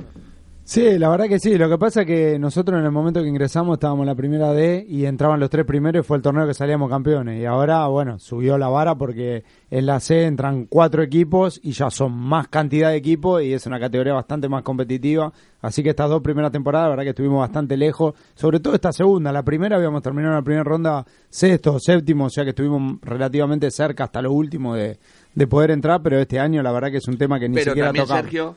Sí, 0.67 0.97
la 0.97 1.09
verdad 1.09 1.27
que 1.27 1.37
sí. 1.37 1.59
Lo 1.59 1.69
que 1.69 1.77
pasa 1.77 2.01
es 2.01 2.07
que 2.07 2.39
nosotros 2.39 2.79
en 2.79 2.85
el 2.85 2.91
momento 2.91 3.21
que 3.21 3.29
ingresamos 3.29 3.75
estábamos 3.75 4.01
en 4.01 4.07
la 4.07 4.15
primera 4.15 4.51
D 4.51 4.83
y 4.89 5.05
entraban 5.05 5.39
los 5.39 5.51
tres 5.51 5.63
primeros 5.63 6.03
y 6.03 6.07
fue 6.07 6.17
el 6.17 6.23
torneo 6.23 6.47
que 6.47 6.55
salíamos 6.55 6.89
campeones. 6.89 7.39
Y 7.39 7.45
ahora, 7.45 7.85
bueno, 7.85 8.17
subió 8.17 8.57
la 8.57 8.67
vara 8.67 8.95
porque 8.95 9.43
en 9.69 9.85
la 9.85 9.99
C 9.99 10.25
entran 10.25 10.65
cuatro 10.65 11.03
equipos 11.03 11.59
y 11.61 11.73
ya 11.73 11.91
son 11.91 12.13
más 12.13 12.47
cantidad 12.47 12.89
de 12.89 12.95
equipos 12.95 13.43
y 13.43 13.53
es 13.53 13.67
una 13.67 13.79
categoría 13.79 14.13
bastante 14.13 14.49
más 14.49 14.63
competitiva. 14.63 15.31
Así 15.61 15.83
que 15.83 15.91
estas 15.91 16.09
dos 16.09 16.23
primeras 16.23 16.51
temporadas, 16.51 16.85
la 16.85 16.89
verdad 16.89 17.03
que 17.03 17.09
estuvimos 17.09 17.41
bastante 17.41 17.77
lejos. 17.77 18.15
Sobre 18.33 18.59
todo 18.59 18.73
esta 18.73 18.91
segunda. 18.91 19.31
La 19.31 19.43
primera 19.43 19.75
habíamos 19.75 20.01
terminado 20.01 20.33
en 20.33 20.39
la 20.39 20.43
primera 20.43 20.63
ronda 20.63 21.05
sexto 21.29 21.75
o 21.75 21.79
séptimo, 21.79 22.25
o 22.25 22.29
sea 22.31 22.43
que 22.43 22.49
estuvimos 22.49 22.99
relativamente 23.03 23.69
cerca 23.69 24.05
hasta 24.05 24.19
lo 24.19 24.31
último 24.31 24.73
de, 24.73 24.97
de 25.35 25.45
poder 25.45 25.69
entrar. 25.69 26.01
Pero 26.01 26.17
este 26.17 26.39
año 26.39 26.63
la 26.63 26.71
verdad 26.71 26.89
que 26.89 26.97
es 26.97 27.07
un 27.07 27.19
tema 27.19 27.39
que 27.39 27.49
ni 27.49 27.53
Pero 27.53 27.73
siquiera 27.73 27.93
tocamos. 27.93 28.09
Sergio, 28.09 28.55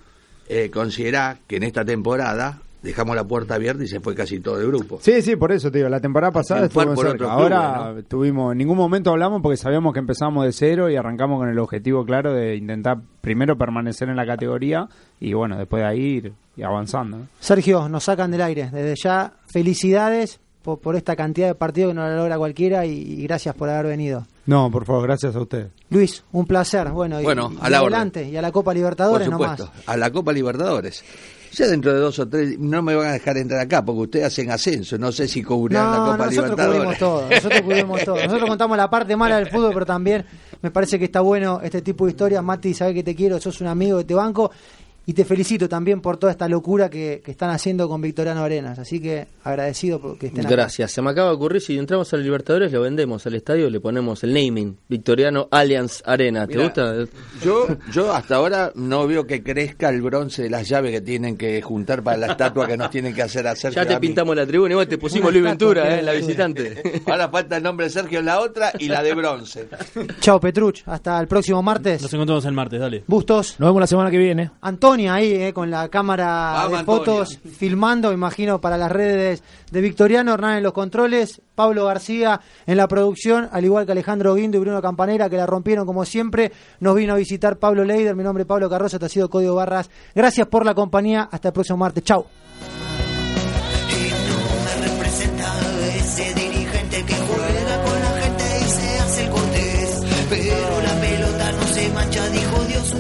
eh, 0.49 0.71
considera 0.71 1.39
que 1.47 1.57
en 1.57 1.63
esta 1.65 1.85
temporada 1.85 2.61
dejamos 2.83 3.17
la 3.17 3.25
puerta 3.25 3.55
abierta 3.55 3.83
y 3.83 3.89
se 3.89 4.01
fue 4.01 4.15
casi 4.15 4.41
todo 4.41 4.61
el 4.61 4.69
grupo. 4.69 4.99
Sí, 5.03 5.21
sí, 5.23 5.37
por 5.37 5.53
eso 5.53 5.71
te 5.71 5.79
digo, 5.79 5.91
la 5.91 6.01
temporada 6.01 6.33
pasada 6.33 6.69
cerca. 6.69 6.95
clubes, 6.95 7.21
Ahora 7.23 7.95
tuvimos, 8.07 8.53
en 8.53 8.59
ningún 8.59 8.77
momento 8.77 9.11
hablamos 9.11 9.43
porque 9.43 9.57
sabíamos 9.57 9.93
que 9.93 9.99
empezamos 9.99 10.45
de 10.45 10.53
cero 10.53 10.89
y 10.89 10.97
arrancamos 10.97 11.39
con 11.39 11.49
el 11.49 11.59
objetivo 11.59 12.05
claro 12.05 12.33
de 12.33 12.57
intentar 12.57 12.99
primero 13.21 13.57
permanecer 13.57 14.09
en 14.09 14.17
la 14.17 14.27
categoría 14.27 14.89
y 15.21 15.33
bueno, 15.33 15.59
después 15.59 15.83
de 15.83 15.89
ahí 15.89 16.01
ir 16.01 16.33
y 16.57 16.63
avanzando. 16.63 17.27
Sergio, 17.41 17.89
nos 17.89 18.05
sacan 18.05 18.31
del 18.31 18.43
aire. 18.43 18.71
Desde 18.73 18.95
ya, 18.97 19.35
felicidades 19.53 20.41
por, 20.63 20.79
por 20.81 20.97
esta 20.97 21.15
cantidad 21.17 21.47
de 21.49 21.55
partidos 21.55 21.91
que 21.91 21.95
no 21.95 22.03
la 22.09 22.17
logra 22.17 22.37
cualquiera 22.39 22.85
y, 22.87 22.91
y 22.93 23.23
gracias 23.25 23.55
por 23.55 23.69
haber 23.69 23.87
venido. 23.87 24.27
No, 24.47 24.71
por 24.71 24.85
favor, 24.85 25.03
gracias 25.05 25.35
a 25.37 25.41
ustedes. 25.41 25.69
Luis, 25.91 26.25
un 26.33 26.47
placer. 26.47 26.89
Bueno, 26.91 27.21
y- 27.21 27.25
Bueno, 27.25 27.53
y, 27.55 27.59
a 27.61 27.71
la 27.71 27.79
adelante. 27.79 28.29
Y 28.29 28.37
a 28.37 28.43
la 28.43 28.51
Copa 28.53 28.73
Libertadores 28.75 29.29
Por 29.29 29.35
supuesto, 29.39 29.65
nomás. 29.67 29.83
a 29.89 29.97
la 29.97 30.11
Copa 30.11 30.33
Libertadores. 30.33 31.05
Ya 31.53 31.67
dentro 31.67 31.93
de 31.95 32.01
dos 32.01 32.19
o 32.19 32.29
tres, 32.29 32.59
no 32.59 32.83
me 32.83 32.95
van 32.95 33.07
a 33.09 33.13
dejar 33.13 33.39
entrar 33.39 33.61
acá 33.61 33.83
porque 33.85 34.03
ustedes 34.03 34.27
hacen 34.27 34.51
ascenso. 34.51 34.99
No 34.99 35.11
sé 35.13 35.27
si 35.27 35.43
cubrirán 35.43 35.91
la 35.91 35.99
No, 35.99 36.05
Copa 36.13 36.17
nosotros 36.27 36.35
Libertadores. 36.35 36.77
cubrimos 36.79 36.99
todo, 36.99 37.29
nosotros 37.31 37.61
cubrimos 37.63 38.05
todo. 38.05 38.17
Nosotros 38.17 38.49
contamos 38.49 38.77
la 38.77 38.91
parte 38.91 39.17
mala 39.17 39.37
del 39.37 39.47
fútbol, 39.51 39.71
pero 39.73 39.87
también 39.87 40.25
me 40.61 40.71
parece 40.71 40.99
que 40.99 41.07
está 41.07 41.21
bueno 41.23 41.61
este 41.63 41.81
tipo 41.83 42.05
de 42.05 42.11
historias. 42.13 42.43
Mati, 42.45 42.75
sabes 42.75 42.95
que 42.95 43.03
te 43.03 43.15
quiero, 43.15 43.41
sos 43.41 43.61
un 43.63 43.67
amigo 43.69 43.97
de 43.99 44.05
te 44.05 44.15
banco 44.15 44.51
y 45.09 45.15
te 45.15 45.25
felicito 45.25 45.71
también 45.71 46.03
por 46.03 46.19
toda 46.19 46.33
esta 46.33 46.47
locura 46.49 46.91
que, 46.91 47.23
que 47.25 47.31
están 47.31 47.49
haciendo 47.49 47.89
con 47.89 48.03
Victoriano 48.03 48.43
Arenas. 48.43 48.79
Así 48.79 49.01
que 49.01 49.27
agradecido 49.43 49.99
por 49.99 50.19
que 50.19 50.27
estén 50.27 50.45
acá. 50.45 50.55
Gracias. 50.55 50.93
Se 50.93 51.01
me 51.01 51.09
acaba 51.09 51.31
de 51.31 51.35
ocurrir, 51.37 51.63
si 51.63 51.79
entramos 51.79 52.13
al 52.13 52.23
Libertadores, 52.23 52.71
lo 52.71 52.83
vendemos 52.83 53.27
al 53.27 53.35
estadio, 53.35 53.71
le 53.71 53.81
ponemos 53.81 54.23
el 54.23 54.35
naming, 54.35 54.77
Victoriano 54.87 55.49
Allianz 55.51 56.03
Arena. 56.05 56.47
¿Te 56.47 56.57
Mirá, 56.59 56.65
gusta? 56.65 56.95
Yo, 57.43 57.67
yo 57.91 58.13
hasta 58.13 58.37
ahora 58.37 58.71
no 58.75 59.07
veo 59.07 59.27
que 59.27 59.43
crezca 59.43 59.89
el 59.89 60.03
bronce 60.03 60.43
de 60.43 60.51
las 60.51 60.69
llaves 60.69 60.93
que 60.93 61.01
tienen 61.01 61.39
que 61.39 61.63
juntar 61.63 62.03
para 62.03 62.19
la 62.19 62.27
estatua 62.27 62.67
que 62.67 62.77
nos 62.77 62.91
tienen 62.91 63.15
que 63.15 63.23
hacer 63.23 63.47
a 63.47 63.57
Sergio. 63.57 63.83
Ya 63.83 63.89
te 63.89 63.99
pintamos 63.99 64.37
la 64.37 64.47
tribuna, 64.47 64.73
igual 64.73 64.89
te 64.89 64.99
pusimos 64.99 65.33
Luis 65.33 65.43
Ventura, 65.45 66.01
eh, 66.01 66.03
la 66.03 66.13
visitante. 66.13 67.01
Ahora 67.07 67.31
falta 67.31 67.57
el 67.57 67.63
nombre 67.63 67.87
de 67.87 67.91
Sergio 67.93 68.19
en 68.19 68.27
la 68.27 68.41
otra 68.41 68.73
y 68.79 68.89
la 68.89 69.03
de 69.03 69.15
bronce. 69.15 69.69
Chao 70.21 70.39
Petruch, 70.39 70.83
hasta 70.85 71.19
el 71.19 71.29
próximo 71.29 71.63
martes. 71.63 72.03
Nos 72.03 72.13
encontramos 72.13 72.45
el 72.45 72.53
martes, 72.53 72.79
dale. 72.79 73.05
Bustos. 73.07 73.57
Nos 73.59 73.71
vemos 73.71 73.81
la 73.81 73.87
semana 73.87 74.11
que 74.11 74.19
viene. 74.19 74.51
Antonia 74.99 75.15
ahí 75.15 75.33
eh, 75.33 75.53
con 75.53 75.71
la 75.71 75.89
cámara 75.89 76.27
Vamos, 76.27 76.71
de 76.73 76.79
Antonia. 76.79 76.85
fotos 77.05 77.39
filmando, 77.57 78.13
imagino, 78.13 78.61
para 78.61 78.77
las 78.77 78.91
redes 78.91 79.45
de 79.71 79.81
Victoriano, 79.81 80.35
Hernán 80.35 80.57
en 80.57 80.65
los 80.65 80.73
controles, 80.73 81.41
Pablo 81.55 81.85
García 81.85 82.41
en 82.67 82.77
la 82.77 82.89
producción, 82.89 83.49
al 83.53 83.65
igual 83.65 83.87
que 83.87 83.93
Alejandro 83.93 84.35
Guindo 84.35 84.57
y 84.57 84.61
Bruno 84.61 84.83
Campanera, 84.83 85.31
que 85.31 85.37
la 85.37 85.47
rompieron 85.47 85.87
como 85.87 86.05
siempre. 86.05 86.51
Nos 86.81 86.97
vino 86.97 87.13
a 87.15 87.17
visitar 87.17 87.59
Pablo 87.59 87.85
Leider, 87.85 88.17
mi 88.17 88.25
nombre 88.25 88.43
es 88.43 88.49
Pablo 88.49 88.69
Carroza, 88.69 88.97
este 88.97 89.07
ha 89.07 89.09
sido 89.09 89.31
Código 89.31 89.55
Barras. 89.55 89.89
Gracias 90.17 90.49
por 90.49 90.65
la 90.67 90.75
compañía, 90.75 91.29
hasta 91.31 91.49
el 91.49 91.55
próximo 91.55 91.77
martes. 91.77 92.03
Chao. 92.03 92.27
me 94.65 94.87
representa 94.89 95.55
ese 95.97 96.35
dirigente 96.35 97.05
que 97.05 97.15
juega 97.15 97.83
con 97.85 98.01
la 98.01 98.21
gente 98.21 98.45
y 98.61 98.69
se 98.69 98.99
hace 98.99 99.25
el 99.25 99.31
cortés. 99.31 100.03
Pero 100.29 100.83
la 100.83 101.01
pelota 101.01 101.53
no 101.53 101.63
se 101.69 101.89
mancha, 101.91 102.29
dijo 102.31 102.65
Dios. 102.65 102.95